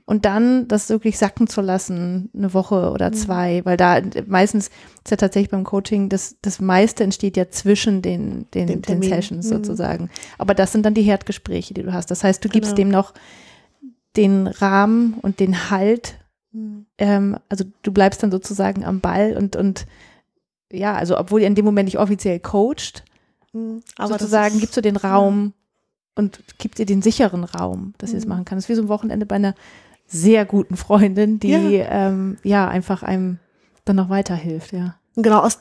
und 0.08 0.24
dann 0.26 0.68
das 0.70 0.88
wirklich 0.90 1.18
sacken 1.20 1.48
zu 1.48 1.60
lassen, 1.62 2.30
eine 2.36 2.54
Woche 2.54 2.92
oder 2.92 3.12
zwei, 3.12 3.64
weil 3.66 3.76
da 3.78 4.02
meistens 4.26 4.70
ist 5.04 5.12
ja 5.12 5.18
tatsächlich 5.18 5.52
beim 5.52 5.64
Coaching, 5.66 6.08
das, 6.10 6.38
das 6.42 6.60
meiste 6.62 7.04
entsteht 7.04 7.36
ja 7.38 7.50
zwischen 7.50 8.02
den, 8.02 8.48
den, 8.54 8.68
Den 8.68 8.82
den. 8.82 9.02
Sessions 9.04 9.46
Mhm. 9.46 9.50
sozusagen. 9.50 10.10
Aber 10.40 10.54
das 10.56 10.72
sind 10.72 10.86
dann 10.86 10.94
die 10.96 11.02
Herdgespräche, 11.04 11.74
die 11.74 11.84
du 11.84 11.92
hast. 11.94 12.10
Das 12.10 12.24
heißt, 12.24 12.44
du 12.44 12.48
gibst 12.50 12.76
Genau. 12.78 12.86
dem 12.86 12.90
noch 12.90 13.14
den 14.16 14.48
Rahmen 14.48 15.16
und 15.22 15.40
den 15.42 15.70
Halt, 15.70 16.18
Mhm. 16.54 16.86
ähm, 16.98 17.38
also 17.50 17.66
du 17.84 17.92
bleibst 17.92 18.24
dann 18.24 18.32
sozusagen 18.32 18.86
am 18.86 19.02
Ball 19.02 19.36
und, 19.38 19.56
und 19.58 19.86
ja, 20.72 20.96
also 20.96 21.18
obwohl 21.18 21.42
ihr 21.42 21.48
in 21.48 21.56
dem 21.56 21.66
Moment 21.66 21.86
nicht 21.88 22.00
offiziell 22.00 22.40
coacht, 22.40 23.04
Mhm. 23.54 23.82
Aber 23.98 24.10
sozusagen 24.20 24.60
gibst 24.60 24.76
du 24.76 24.82
den 24.82 24.98
Raum 24.98 25.54
und 26.16 26.40
gibt 26.58 26.80
ihr 26.80 26.86
den 26.86 27.02
sicheren 27.02 27.44
Raum, 27.46 27.94
dass 27.98 28.12
ihr 28.12 28.18
es 28.18 28.26
Mhm. 28.26 28.30
machen 28.30 28.46
kann. 28.46 28.58
Das 28.58 28.66
ist 28.66 28.70
wie 28.70 28.76
so 28.76 28.82
ein 28.82 28.88
Wochenende 28.90 29.26
bei 29.26 29.36
einer 29.36 29.54
sehr 30.08 30.46
guten 30.46 30.78
Freundin, 30.78 31.40
die 31.40 31.50
ja, 31.50 31.60
ähm, 31.90 32.38
ja 32.44 32.68
einfach 32.68 33.04
einem 33.04 33.40
dann 33.86 33.98
noch 33.98 34.10
weiterhilft, 34.10 34.74
ja. 34.74 34.96
Genau, 35.20 35.40
aus, 35.40 35.60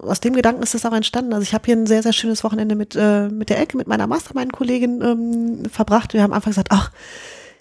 aus 0.00 0.20
dem 0.20 0.32
Gedanken 0.32 0.62
ist 0.62 0.72
das 0.72 0.86
auch 0.86 0.94
entstanden. 0.94 1.34
Also 1.34 1.42
ich 1.42 1.52
habe 1.52 1.66
hier 1.66 1.76
ein 1.76 1.86
sehr, 1.86 2.02
sehr 2.02 2.14
schönes 2.14 2.42
Wochenende 2.42 2.74
mit, 2.74 2.96
äh, 2.96 3.28
mit 3.28 3.50
der 3.50 3.58
Elke, 3.58 3.76
mit 3.76 3.86
meiner 3.86 4.06
Mastermind-Kollegin 4.06 5.02
ähm, 5.02 5.70
verbracht. 5.70 6.14
Wir 6.14 6.22
haben 6.22 6.32
einfach 6.32 6.50
gesagt, 6.50 6.68
ach, 6.70 6.90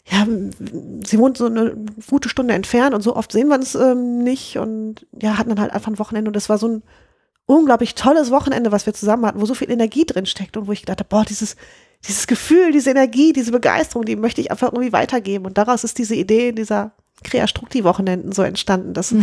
ja, 0.10 0.26
sie 1.06 1.20
wohnt 1.20 1.38
so 1.38 1.48
eine 1.48 1.76
gute 2.10 2.30
Stunde 2.30 2.54
entfernt 2.54 2.96
und 2.96 3.02
so 3.02 3.14
oft 3.14 3.34
sehen 3.34 3.50
wir 3.50 3.56
uns 3.56 3.76
ähm, 3.76 4.24
nicht 4.24 4.58
und 4.58 5.06
ja, 5.22 5.38
hatten 5.38 5.50
dann 5.50 5.60
halt 5.60 5.74
einfach 5.74 5.92
ein 5.92 6.00
Wochenende 6.00 6.30
und 6.30 6.36
das 6.36 6.48
war 6.48 6.58
so 6.58 6.70
ein 6.70 6.84
unglaublich 7.48 7.96
tolles 7.96 8.30
Wochenende, 8.30 8.72
was 8.72 8.86
wir 8.86 8.94
zusammen 8.94 9.26
hatten, 9.26 9.42
wo 9.42 9.46
so 9.46 9.56
viel 9.56 9.72
Energie 9.72 10.06
drin 10.06 10.28
steckt 10.28 10.56
und 10.58 10.68
wo 10.68 10.72
ich 10.72 10.82
gedacht 10.82 11.00
habe, 11.00 11.10
boah, 11.10 11.26
dieses, 11.26 11.56
dieses 12.06 12.28
Gefühl, 12.28 12.72
diese 12.72 12.92
Energie, 12.92 13.34
diese 13.34 13.52
Begeisterung, 13.52 14.06
die 14.06 14.16
möchte 14.16 14.42
ich 14.42 14.52
einfach 14.52 14.72
irgendwie 14.72 14.94
weitergeben 14.94 15.46
und 15.46 15.58
daraus 15.58 15.84
ist 15.84 15.98
diese 15.98 16.14
Idee 16.14 16.52
dieser 16.52 16.92
Krea-Strukti-Wochenenden 17.24 18.32
so 18.32 18.44
entstanden, 18.44 18.94
das 18.94 19.16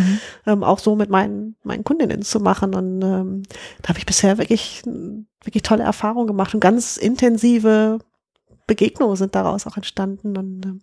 ähm, 0.47 0.65
auch 0.65 0.79
so 0.79 0.97
mit 0.97 1.11
meinen, 1.11 1.55
meinen 1.63 1.85
Kundinnen 1.85 2.23
zu 2.23 2.41
machen. 2.41 2.75
Und 2.75 3.03
ähm, 3.03 3.43
da 3.83 3.91
habe 3.91 3.99
ich 3.99 4.07
bisher 4.07 4.39
wirklich, 4.39 4.83
wirklich 5.45 5.63
tolle 5.63 5.85
Erfahrungen 5.85 6.27
gemacht 6.27 6.55
und 6.55 6.61
ganz 6.61 6.97
intensive 6.97 7.99
Begegnungen 8.67 9.17
sind 9.17 9.35
daraus 9.35 9.67
auch 9.67 9.77
entstanden. 9.77 10.37
Und 10.37 10.67
ähm, 10.67 10.81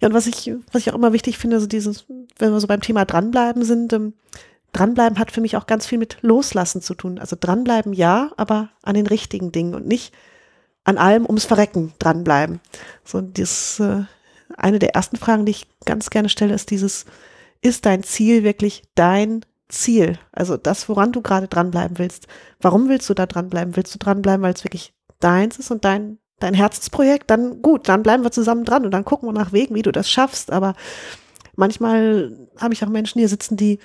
ja, 0.00 0.08
und 0.08 0.14
was 0.14 0.26
ich, 0.26 0.52
was 0.72 0.82
ich 0.82 0.90
auch 0.90 0.96
immer 0.96 1.12
wichtig 1.12 1.38
finde, 1.38 1.60
so 1.60 1.66
dieses, 1.66 2.06
wenn 2.38 2.52
wir 2.52 2.58
so 2.58 2.66
beim 2.66 2.80
Thema 2.80 3.04
dranbleiben 3.04 3.62
sind, 3.62 3.92
ähm, 3.92 4.14
dranbleiben 4.72 5.18
hat 5.18 5.30
für 5.30 5.40
mich 5.40 5.56
auch 5.56 5.66
ganz 5.66 5.86
viel 5.86 5.98
mit 5.98 6.18
Loslassen 6.22 6.82
zu 6.82 6.94
tun. 6.94 7.18
Also 7.18 7.36
dranbleiben 7.38 7.92
ja, 7.92 8.30
aber 8.36 8.70
an 8.82 8.94
den 8.94 9.06
richtigen 9.06 9.52
Dingen 9.52 9.74
und 9.74 9.86
nicht 9.86 10.14
an 10.84 10.98
allem 10.98 11.26
ums 11.26 11.44
Verrecken 11.44 11.92
dranbleiben. 11.98 12.60
So 13.04 13.20
das, 13.20 13.78
äh, 13.80 14.02
eine 14.56 14.78
der 14.78 14.94
ersten 14.94 15.16
Fragen, 15.16 15.46
die 15.46 15.52
ich 15.52 15.66
ganz 15.84 16.10
gerne 16.10 16.28
stelle, 16.28 16.54
ist 16.54 16.70
dieses, 16.70 17.04
ist 17.60 17.86
dein 17.86 18.02
Ziel 18.02 18.42
wirklich 18.42 18.82
dein 18.94 19.44
Ziel? 19.68 20.18
Also 20.32 20.56
das, 20.56 20.88
woran 20.88 21.12
du 21.12 21.22
gerade 21.22 21.48
dranbleiben 21.48 21.98
willst. 21.98 22.26
Warum 22.60 22.88
willst 22.88 23.08
du 23.08 23.14
da 23.14 23.26
dranbleiben? 23.26 23.76
Willst 23.76 23.94
du 23.94 23.98
dranbleiben, 23.98 24.42
weil 24.42 24.54
es 24.54 24.64
wirklich 24.64 24.94
deins 25.20 25.58
ist 25.58 25.70
und 25.70 25.84
dein, 25.84 26.18
dein 26.40 26.54
Herzensprojekt? 26.54 27.30
Dann 27.30 27.62
gut, 27.62 27.88
dann 27.88 28.02
bleiben 28.02 28.24
wir 28.24 28.32
zusammen 28.32 28.64
dran 28.64 28.84
und 28.84 28.90
dann 28.90 29.04
gucken 29.04 29.28
wir 29.28 29.32
nach 29.32 29.52
Wegen, 29.52 29.74
wie 29.74 29.82
du 29.82 29.92
das 29.92 30.10
schaffst. 30.10 30.50
Aber 30.50 30.74
manchmal 31.56 32.48
habe 32.58 32.74
ich 32.74 32.84
auch 32.84 32.88
Menschen 32.88 33.18
hier 33.18 33.28
sitzen, 33.28 33.56
die 33.56 33.78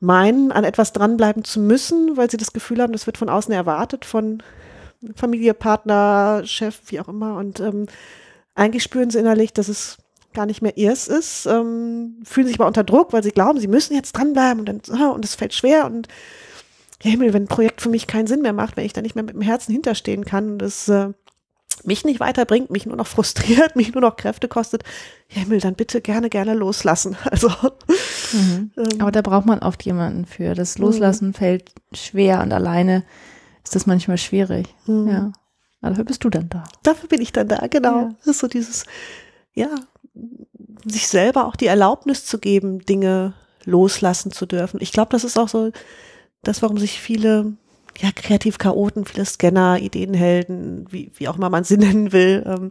meinen, 0.00 0.50
an 0.50 0.64
etwas 0.64 0.92
dranbleiben 0.92 1.44
zu 1.44 1.60
müssen, 1.60 2.16
weil 2.16 2.30
sie 2.30 2.38
das 2.38 2.52
Gefühl 2.52 2.80
haben, 2.82 2.92
das 2.92 3.06
wird 3.06 3.18
von 3.18 3.28
außen 3.28 3.52
erwartet, 3.52 4.04
von 4.04 4.42
Familie, 5.14 5.54
Partner, 5.54 6.42
Chef, 6.44 6.80
wie 6.86 7.00
auch 7.00 7.08
immer. 7.08 7.36
Und 7.36 7.60
ähm, 7.60 7.86
eigentlich 8.54 8.82
spüren 8.82 9.10
sie 9.10 9.18
innerlich, 9.18 9.52
dass 9.52 9.68
es 9.68 9.98
gar 10.32 10.46
nicht 10.46 10.62
mehr 10.62 10.76
ihrs 10.76 11.08
ist, 11.08 11.46
ähm, 11.46 12.20
fühlen 12.24 12.46
sich 12.46 12.56
aber 12.56 12.66
unter 12.66 12.84
Druck, 12.84 13.12
weil 13.12 13.22
sie 13.22 13.32
glauben, 13.32 13.58
sie 13.58 13.68
müssen 13.68 13.94
jetzt 13.94 14.12
dranbleiben 14.12 14.60
und 14.60 14.68
dann, 14.68 14.80
ah, 14.96 15.10
und 15.10 15.24
es 15.24 15.34
fällt 15.34 15.54
schwer 15.54 15.86
und 15.86 16.08
Himmel, 17.02 17.32
wenn 17.32 17.44
ein 17.44 17.48
Projekt 17.48 17.80
für 17.80 17.88
mich 17.88 18.06
keinen 18.06 18.26
Sinn 18.26 18.42
mehr 18.42 18.52
macht, 18.52 18.76
wenn 18.76 18.84
ich 18.84 18.92
da 18.92 19.00
nicht 19.00 19.14
mehr 19.14 19.24
mit 19.24 19.34
dem 19.34 19.40
Herzen 19.40 19.72
hinterstehen 19.72 20.24
kann 20.24 20.52
und 20.52 20.62
es 20.62 20.88
äh, 20.88 21.08
mich 21.84 22.04
nicht 22.04 22.20
weiterbringt, 22.20 22.70
mich 22.70 22.86
nur 22.86 22.96
noch 22.96 23.06
frustriert, 23.06 23.76
mich 23.76 23.92
nur 23.92 24.02
noch 24.02 24.16
Kräfte 24.16 24.48
kostet, 24.48 24.84
ja, 25.28 25.42
Himmel, 25.42 25.60
dann 25.60 25.74
bitte 25.74 26.00
gerne, 26.00 26.30
gerne 26.30 26.54
loslassen. 26.54 27.16
Also, 27.30 27.50
ähm, 28.34 28.70
Aber 28.98 29.12
da 29.12 29.22
braucht 29.22 29.46
man 29.46 29.60
oft 29.60 29.84
jemanden 29.84 30.26
für. 30.26 30.54
Das 30.54 30.78
Loslassen 30.78 31.32
fällt 31.34 31.72
schwer 31.92 32.42
und 32.42 32.52
alleine 32.52 33.04
ist 33.64 33.74
das 33.74 33.86
manchmal 33.86 34.18
schwierig. 34.18 34.74
Mhm. 34.86 35.08
Ja. 35.08 35.32
Aber 35.80 35.90
dafür 35.90 36.04
bist 36.04 36.24
du 36.24 36.30
dann 36.30 36.48
da. 36.48 36.64
dafür 36.82 37.08
bin 37.08 37.20
ich 37.20 37.32
dann 37.32 37.48
da, 37.48 37.66
genau. 37.68 38.02
Ja. 38.02 38.14
Das 38.18 38.26
ist 38.26 38.38
so 38.40 38.48
dieses, 38.48 38.84
ja, 39.54 39.68
sich 40.84 41.08
selber 41.08 41.46
auch 41.46 41.56
die 41.56 41.66
Erlaubnis 41.66 42.26
zu 42.26 42.38
geben, 42.38 42.80
Dinge 42.80 43.34
loslassen 43.64 44.32
zu 44.32 44.46
dürfen. 44.46 44.80
Ich 44.80 44.92
glaube, 44.92 45.10
das 45.10 45.24
ist 45.24 45.38
auch 45.38 45.48
so 45.48 45.70
das, 46.42 46.62
warum 46.62 46.78
sich 46.78 47.00
viele 47.00 47.54
ja, 48.00 48.10
Kreativ-Chaoten, 48.14 49.04
viele 49.04 49.24
Scanner, 49.24 49.78
Ideenhelden, 49.78 50.86
wie, 50.90 51.12
wie 51.16 51.28
auch 51.28 51.36
immer 51.36 51.50
man 51.50 51.64
sie 51.64 51.76
nennen 51.78 52.12
will, 52.12 52.42
ähm, 52.46 52.70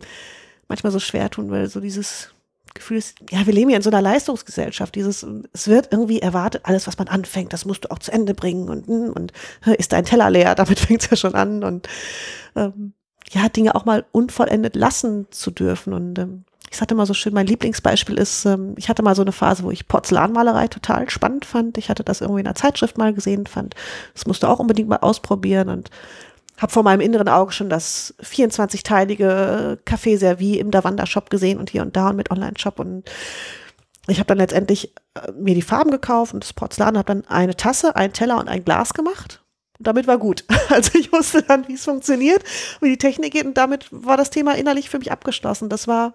manchmal 0.67 0.91
so 0.91 0.99
schwer 0.99 1.30
tun, 1.30 1.51
weil 1.51 1.69
so 1.69 1.80
dieses 1.80 2.34
Gefühl 2.73 2.97
ist, 2.97 3.15
ja, 3.32 3.45
wir 3.45 3.53
leben 3.53 3.69
ja 3.69 3.77
in 3.77 3.82
so 3.82 3.89
einer 3.89 4.01
Leistungsgesellschaft, 4.01 4.95
dieses, 4.95 5.25
es 5.53 5.67
wird 5.67 5.89
irgendwie 5.91 6.21
erwartet, 6.21 6.61
alles, 6.65 6.88
was 6.88 6.97
man 6.97 7.07
anfängt, 7.07 7.51
das 7.51 7.65
musst 7.65 7.86
du 7.86 7.91
auch 7.91 7.99
zu 7.99 8.11
Ende 8.11 8.34
bringen 8.34 8.69
und, 8.69 8.88
hm, 8.88 9.11
und 9.13 9.34
ist 9.77 9.91
dein 9.91 10.05
Teller 10.05 10.30
leer, 10.30 10.55
damit 10.55 10.80
fängt 10.80 11.03
es 11.03 11.09
ja 11.09 11.17
schon 11.17 11.36
an 11.36 11.63
und 11.63 11.88
ähm, 12.55 12.93
ja, 13.32 13.49
Dinge 13.49 13.75
auch 13.75 13.86
mal 13.86 14.05
unvollendet 14.11 14.75
lassen 14.75 15.27
zu 15.32 15.51
dürfen 15.51 15.93
und 15.93 16.17
ähm, 16.17 16.45
ich 16.72 16.78
sagte 16.78 16.95
mal 16.95 17.05
so 17.05 17.13
schön, 17.13 17.34
mein 17.34 17.47
Lieblingsbeispiel 17.47 18.17
ist, 18.17 18.45
ähm, 18.45 18.76
ich 18.78 18.89
hatte 18.89 19.03
mal 19.03 19.15
so 19.15 19.22
eine 19.22 19.32
Phase, 19.32 19.63
wo 19.63 19.72
ich 19.72 19.88
Porzellanmalerei 19.88 20.67
total 20.67 21.09
spannend 21.09 21.45
fand. 21.45 21.78
Ich 21.78 21.89
hatte 21.89 22.03
das 22.03 22.22
irgendwie 22.22 22.41
in 22.41 22.47
einer 22.47 22.55
Zeitschrift 22.55 22.97
mal 22.97 23.13
gesehen, 23.13 23.47
fand, 23.47 23.76
das 24.13 24.28
musste 24.28 24.49
auch 24.49 24.59
unbedingt 24.59 24.89
mal 24.89 24.97
ausprobieren 24.97 25.70
und 25.70 25.89
habe 26.57 26.72
vor 26.72 26.84
meinem 26.84 27.01
inneren 27.01 27.30
Auge 27.30 27.53
schon 27.53 27.70
das 27.70 28.13
24-teilige 28.22 29.78
Café-Servis 29.86 30.57
im 30.57 30.72
Davanda-Shop 30.72 31.30
gesehen 31.30 31.57
und 31.57 31.70
hier 31.70 31.82
und 31.82 31.95
da 31.95 32.09
und 32.09 32.17
mit 32.17 32.32
Online-Shop 32.32 32.80
und 32.80 33.09
ich 34.07 34.20
habe 34.20 34.28
dann 34.28 34.39
letztendlich 34.39 34.93
äh, 35.15 35.32
mir 35.34 35.55
die 35.55 35.61
Farben 35.61 35.91
gekauft 35.91 36.34
und 36.34 36.43
das 36.43 36.53
Porzellan 36.53 36.97
habe 36.97 37.07
dann 37.07 37.26
eine 37.28 37.55
Tasse, 37.55 37.95
einen 37.95 38.13
Teller 38.13 38.39
und 38.39 38.49
ein 38.49 38.65
Glas 38.65 38.93
gemacht. 38.93 39.43
Und 39.78 39.88
damit 39.88 40.07
war 40.07 40.17
gut. 40.17 40.45
Also 40.70 40.99
ich 40.99 41.11
wusste 41.11 41.41
dann, 41.41 41.67
wie 41.67 41.74
es 41.74 41.84
funktioniert, 41.84 42.43
wie 42.80 42.89
die 42.89 42.99
Technik 42.99 43.34
geht 43.34 43.45
und 43.45 43.57
damit 43.57 43.88
war 43.89 44.17
das 44.17 44.30
Thema 44.30 44.55
innerlich 44.55 44.88
für 44.88 44.99
mich 44.99 45.11
abgeschlossen. 45.11 45.67
Das 45.67 45.88
war 45.88 46.13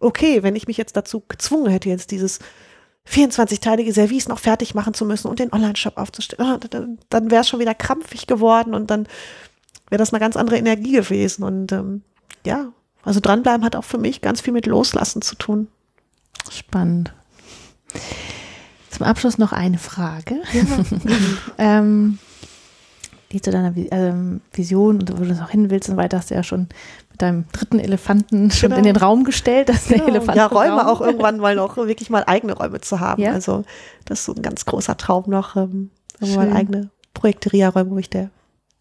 okay, 0.00 0.42
wenn 0.42 0.56
ich 0.56 0.66
mich 0.66 0.76
jetzt 0.76 0.96
dazu 0.96 1.22
gezwungen 1.28 1.70
hätte, 1.70 1.88
jetzt 1.88 2.10
dieses 2.10 2.38
24-teilige 3.10 3.92
Service 3.92 4.28
noch 4.28 4.38
fertig 4.38 4.74
machen 4.74 4.94
zu 4.94 5.04
müssen 5.04 5.28
und 5.28 5.38
den 5.38 5.52
Online-Shop 5.52 5.96
aufzustellen, 5.96 6.46
ah, 6.46 6.58
dann, 7.10 7.30
wäre 7.30 7.40
es 7.40 7.48
schon 7.48 7.60
wieder 7.60 7.74
krampfig 7.74 8.26
geworden 8.26 8.74
und 8.74 8.90
dann 8.90 9.06
wäre 9.88 9.98
das 9.98 10.12
eine 10.12 10.20
ganz 10.20 10.36
andere 10.36 10.58
Energie 10.58 10.92
gewesen. 10.92 11.42
Und 11.42 11.72
ähm, 11.72 12.02
ja, 12.44 12.72
also 13.02 13.20
dranbleiben 13.20 13.64
hat 13.64 13.76
auch 13.76 13.84
für 13.84 13.98
mich 13.98 14.20
ganz 14.20 14.40
viel 14.40 14.52
mit 14.52 14.66
Loslassen 14.66 15.22
zu 15.22 15.34
tun. 15.36 15.68
Spannend. 16.50 17.12
Zum 18.90 19.06
Abschluss 19.06 19.38
noch 19.38 19.52
eine 19.52 19.78
Frage. 19.78 20.42
ähm, 21.58 22.18
die 23.32 23.42
zu 23.42 23.50
deiner 23.50 23.74
ähm, 23.90 24.40
Vision 24.52 25.00
und 25.00 25.12
wo 25.12 25.24
du 25.24 25.34
noch 25.34 25.50
hin 25.50 25.70
willst 25.70 25.88
und 25.90 25.96
weiter 25.96 26.18
hast 26.18 26.30
du 26.30 26.34
ja 26.34 26.42
schon 26.42 26.68
mit 27.10 27.20
deinem 27.20 27.44
dritten 27.52 27.78
Elefanten 27.78 28.50
schon 28.50 28.70
Genau. 28.70 28.78
in 28.78 28.84
den 28.84 28.96
Raum 28.96 29.24
gestellt. 29.24 29.68
Dass 29.68 29.86
der 29.88 30.06
Elefant 30.06 30.36
ja, 30.36 30.46
Räume 30.46 30.88
auch 30.88 31.00
irgendwann 31.00 31.38
mal 31.38 31.54
noch 31.54 31.76
wirklich 31.76 32.10
mal 32.10 32.24
eigene 32.26 32.54
Räume 32.54 32.80
zu 32.80 33.00
haben. 33.00 33.22
Ja. 33.22 33.32
Also 33.32 33.64
das 34.06 34.20
ist 34.20 34.24
so 34.24 34.34
ein 34.34 34.42
ganz 34.42 34.64
großer 34.64 34.96
Traum 34.96 35.24
noch, 35.28 35.56
ähm, 35.56 35.90
mal 36.20 36.52
eigene 36.52 36.90
Projekterieräume, 37.14 37.90
wo 37.90 37.98
ich 37.98 38.10
der 38.10 38.30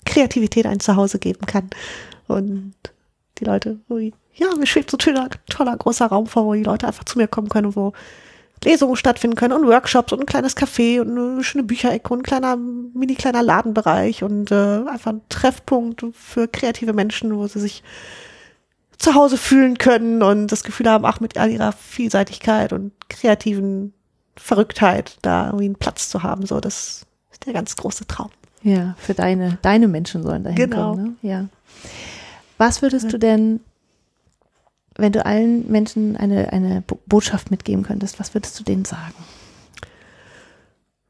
Kreativität 0.06 0.66
ein 0.66 0.80
Zuhause 0.80 1.20
geben 1.20 1.46
kann. 1.46 1.70
Und 2.28 2.74
die 3.40 3.46
Leute, 3.46 3.80
ja, 4.34 4.48
mir 4.58 4.66
schwebt 4.68 4.92
so 4.92 4.98
ein 4.98 5.00
toller, 5.00 5.30
toller 5.50 5.76
großer 5.76 6.08
Raum 6.08 6.28
vor, 6.28 6.46
wo 6.46 6.54
die 6.54 6.64
Leute 6.64 6.88
einfach 6.88 7.04
zu 7.04 7.18
mir 7.18 7.28
kommen 7.28 7.50
können, 7.50 7.76
wo 7.76 7.94
Lesungen 8.64 8.96
stattfinden 8.96 9.36
können 9.36 9.54
und 9.54 9.68
Workshops 9.68 10.12
und 10.14 10.20
ein 10.22 10.26
kleines 10.26 10.58
Café 10.58 11.00
und 11.02 11.18
eine 11.18 11.44
schöne 11.44 11.64
Bücherecke 11.64 12.12
und 12.14 12.20
ein 12.20 12.24
kleiner, 12.24 12.58
mini 12.58 13.16
kleiner 13.16 13.44
Ladenbereich 13.44 14.24
und 14.24 14.52
äh, 14.52 14.56
einfach 14.88 15.12
ein 15.14 15.22
Treffpunkt 15.30 16.04
für 16.14 16.48
kreative 16.48 16.94
Menschen, 16.94 17.36
wo 17.36 17.46
sie 17.48 17.60
sich 17.60 17.84
zu 18.98 19.14
Hause 19.14 19.38
fühlen 19.38 19.78
können 19.78 20.24
und 20.24 20.48
das 20.48 20.64
Gefühl 20.64 20.90
haben, 20.90 21.06
ach, 21.06 21.20
mit 21.20 21.38
all 21.38 21.52
ihrer 21.52 21.72
Vielseitigkeit 21.72 22.74
und 22.74 22.92
kreativen 23.10 23.94
Verrücktheit 24.36 25.18
da 25.22 25.48
irgendwie 25.48 25.66
einen 25.66 25.76
Platz 25.76 26.10
zu 26.10 26.24
haben. 26.24 26.46
So, 26.46 26.60
das 26.60 27.06
ist 27.32 27.46
der 27.46 27.54
ganz 27.54 27.76
große 27.76 28.08
Traum. 28.08 28.30
Ja, 28.64 28.96
für 28.98 29.14
deine, 29.14 29.60
deine 29.62 29.88
Menschen 29.88 30.24
sollen 30.24 30.44
dahin 30.44 30.56
Genau. 30.58 30.92
kommen. 30.92 31.18
Ne? 31.22 31.30
Ja. 31.30 31.46
Was 32.58 32.82
würdest 32.82 33.14
du 33.14 33.20
denn, 33.20 33.60
wenn 34.98 35.12
du 35.12 35.26
allen 35.26 35.70
Menschen 35.72 36.18
eine, 36.18 36.52
eine 36.52 36.82
Bo- 36.86 37.00
Botschaft 37.06 37.52
mitgeben 37.52 37.84
könntest, 37.84 38.20
was 38.20 38.34
würdest 38.34 38.60
du 38.60 38.64
denen 38.64 38.86
sagen? 38.86 39.14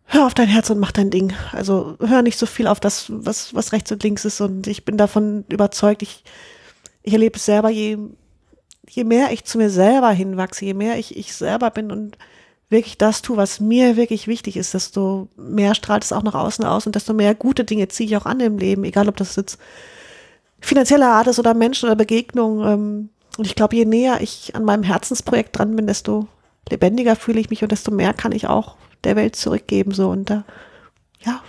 Hör 0.06 0.26
auf 0.26 0.34
dein 0.34 0.48
Herz 0.48 0.70
und 0.70 0.80
mach 0.80 0.92
dein 0.92 1.10
Ding. 1.10 1.34
Also 1.52 1.98
hör 2.00 2.22
nicht 2.22 2.38
so 2.38 2.46
viel 2.46 2.68
auf 2.68 2.80
das, 2.80 3.08
was, 3.10 3.54
was 3.54 3.74
rechts 3.74 3.92
und 3.92 4.04
links 4.04 4.24
ist. 4.24 4.40
Und 4.40 4.68
ich 4.68 4.86
bin 4.86 4.96
davon 4.96 5.44
überzeugt, 5.50 6.02
ich, 6.02 6.24
ich 7.04 7.12
erlebe 7.14 7.38
es 7.38 7.46
selber, 7.46 7.70
je, 7.70 7.98
je 8.90 9.04
mehr 9.04 9.32
ich 9.32 9.44
zu 9.44 9.58
mir 9.58 9.70
selber 9.70 10.12
hinwachse, 10.12 10.64
je 10.64 10.74
mehr 10.74 10.98
ich 10.98 11.18
ich 11.18 11.34
selber 11.34 11.72
bin 11.72 11.92
und 11.92 12.18
wirklich 12.70 12.98
das 12.98 13.22
tue, 13.22 13.38
was 13.38 13.60
mir 13.60 13.98
wirklich 13.98 14.28
wichtig 14.28 14.56
ist, 14.58 14.74
desto 14.74 15.28
mehr 15.38 15.76
strahlt 15.76 16.04
es 16.04 16.14
auch 16.14 16.24
nach 16.24 16.36
außen 16.36 16.66
aus 16.66 16.86
und 16.86 16.96
desto 16.96 17.14
mehr 17.14 17.36
gute 17.36 17.64
Dinge 17.64 17.88
ziehe 17.90 18.08
ich 18.08 18.18
auch 18.18 18.26
an 18.26 18.40
im 18.40 18.58
Leben, 18.58 18.84
egal 18.86 19.10
ob 19.10 19.18
das 19.18 19.36
jetzt 19.36 19.60
finanzieller 20.60 21.10
Art 21.10 21.28
ist 21.28 21.40
oder 21.40 21.54
Menschen 21.54 21.86
oder 21.86 21.96
Begegnungen. 21.96 22.68
Ähm, 22.68 23.10
und 23.38 23.46
ich 23.46 23.56
glaube, 23.56 23.76
je 23.76 23.86
näher 23.86 24.22
ich 24.22 24.56
an 24.56 24.64
meinem 24.64 24.84
Herzensprojekt 24.84 25.58
dran 25.58 25.76
bin, 25.76 25.88
desto 25.88 26.28
lebendiger 26.70 27.16
fühle 27.16 27.40
ich 27.40 27.50
mich 27.50 27.64
und 27.64 27.72
desto 27.72 27.92
mehr 27.92 28.14
kann 28.14 28.32
ich 28.32 28.48
auch 28.48 28.76
der 29.04 29.16
Welt 29.16 29.36
zurückgeben. 29.36 29.92
So 29.92 30.10
und 30.10 30.30
da, 30.30 30.44
ja, 31.22 31.42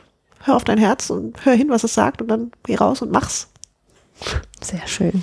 hör 0.44 0.56
auf 0.56 0.64
dein 0.64 0.78
Herz 0.78 1.10
und 1.10 1.44
hör 1.44 1.54
hin, 1.54 1.70
was 1.70 1.84
es 1.84 1.94
sagt 1.94 2.22
und 2.22 2.28
dann 2.28 2.52
geh 2.64 2.76
raus 2.76 3.02
und 3.02 3.10
mach's. 3.10 3.48
Sehr 4.60 4.86
schön. 4.86 5.22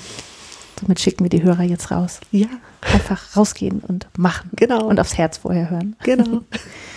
Somit 0.79 0.99
schicken 0.99 1.23
wir 1.23 1.29
die 1.29 1.43
Hörer 1.43 1.63
jetzt 1.63 1.91
raus. 1.91 2.19
Ja. 2.31 2.47
Einfach 2.81 3.35
rausgehen 3.35 3.79
und 3.79 4.07
machen. 4.17 4.51
Genau. 4.55 4.85
Und 4.85 4.99
aufs 4.99 5.17
Herz 5.17 5.37
vorher 5.37 5.69
hören. 5.69 5.95
Genau. 6.03 6.41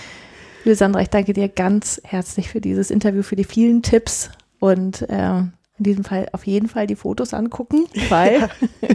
Liebe 0.65 0.77
Sandra, 0.77 1.01
ich 1.01 1.09
danke 1.09 1.33
dir 1.33 1.49
ganz 1.49 2.01
herzlich 2.05 2.49
für 2.49 2.61
dieses 2.61 2.91
Interview, 2.91 3.23
für 3.23 3.37
die 3.37 3.45
vielen 3.45 3.83
Tipps 3.83 4.31
und 4.59 5.09
äh, 5.09 5.43
in 5.79 5.85
diesem 5.85 6.05
Fall 6.05 6.29
auf 6.33 6.47
jeden 6.47 6.69
Fall 6.69 6.87
die 6.87 6.97
Fotos 6.97 7.35
angucken, 7.35 7.87
weil 8.09 8.41
ja. 8.41 8.49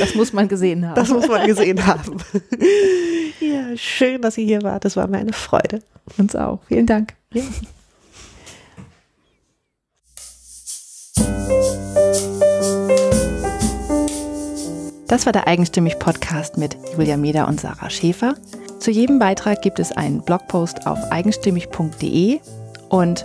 das 0.00 0.14
muss 0.14 0.32
man 0.32 0.48
gesehen 0.48 0.86
haben. 0.86 0.96
Das 0.96 1.08
muss 1.08 1.28
man 1.28 1.46
gesehen 1.46 1.86
haben. 1.86 2.16
ja, 3.40 3.76
schön, 3.76 4.20
dass 4.22 4.36
ihr 4.38 4.44
hier 4.44 4.62
wart. 4.62 4.84
Das 4.84 4.96
war 4.96 5.06
mir 5.06 5.18
eine 5.18 5.32
Freude. 5.32 5.80
Uns 6.18 6.34
auch. 6.36 6.60
Vielen 6.68 6.86
Dank. 6.86 7.14
Ja. 7.32 7.42
Das 15.06 15.26
war 15.26 15.32
der 15.32 15.46
Eigenstimmig 15.46 15.98
Podcast 15.98 16.58
mit 16.58 16.76
Julia 16.92 17.16
Meder 17.16 17.46
und 17.46 17.60
Sarah 17.60 17.88
Schäfer. 17.88 18.34
Zu 18.80 18.90
jedem 18.90 19.18
Beitrag 19.18 19.62
gibt 19.62 19.78
es 19.78 19.92
einen 19.92 20.22
Blogpost 20.22 20.86
auf 20.86 20.98
eigenstimmig.de 21.12 22.40
und 22.88 23.24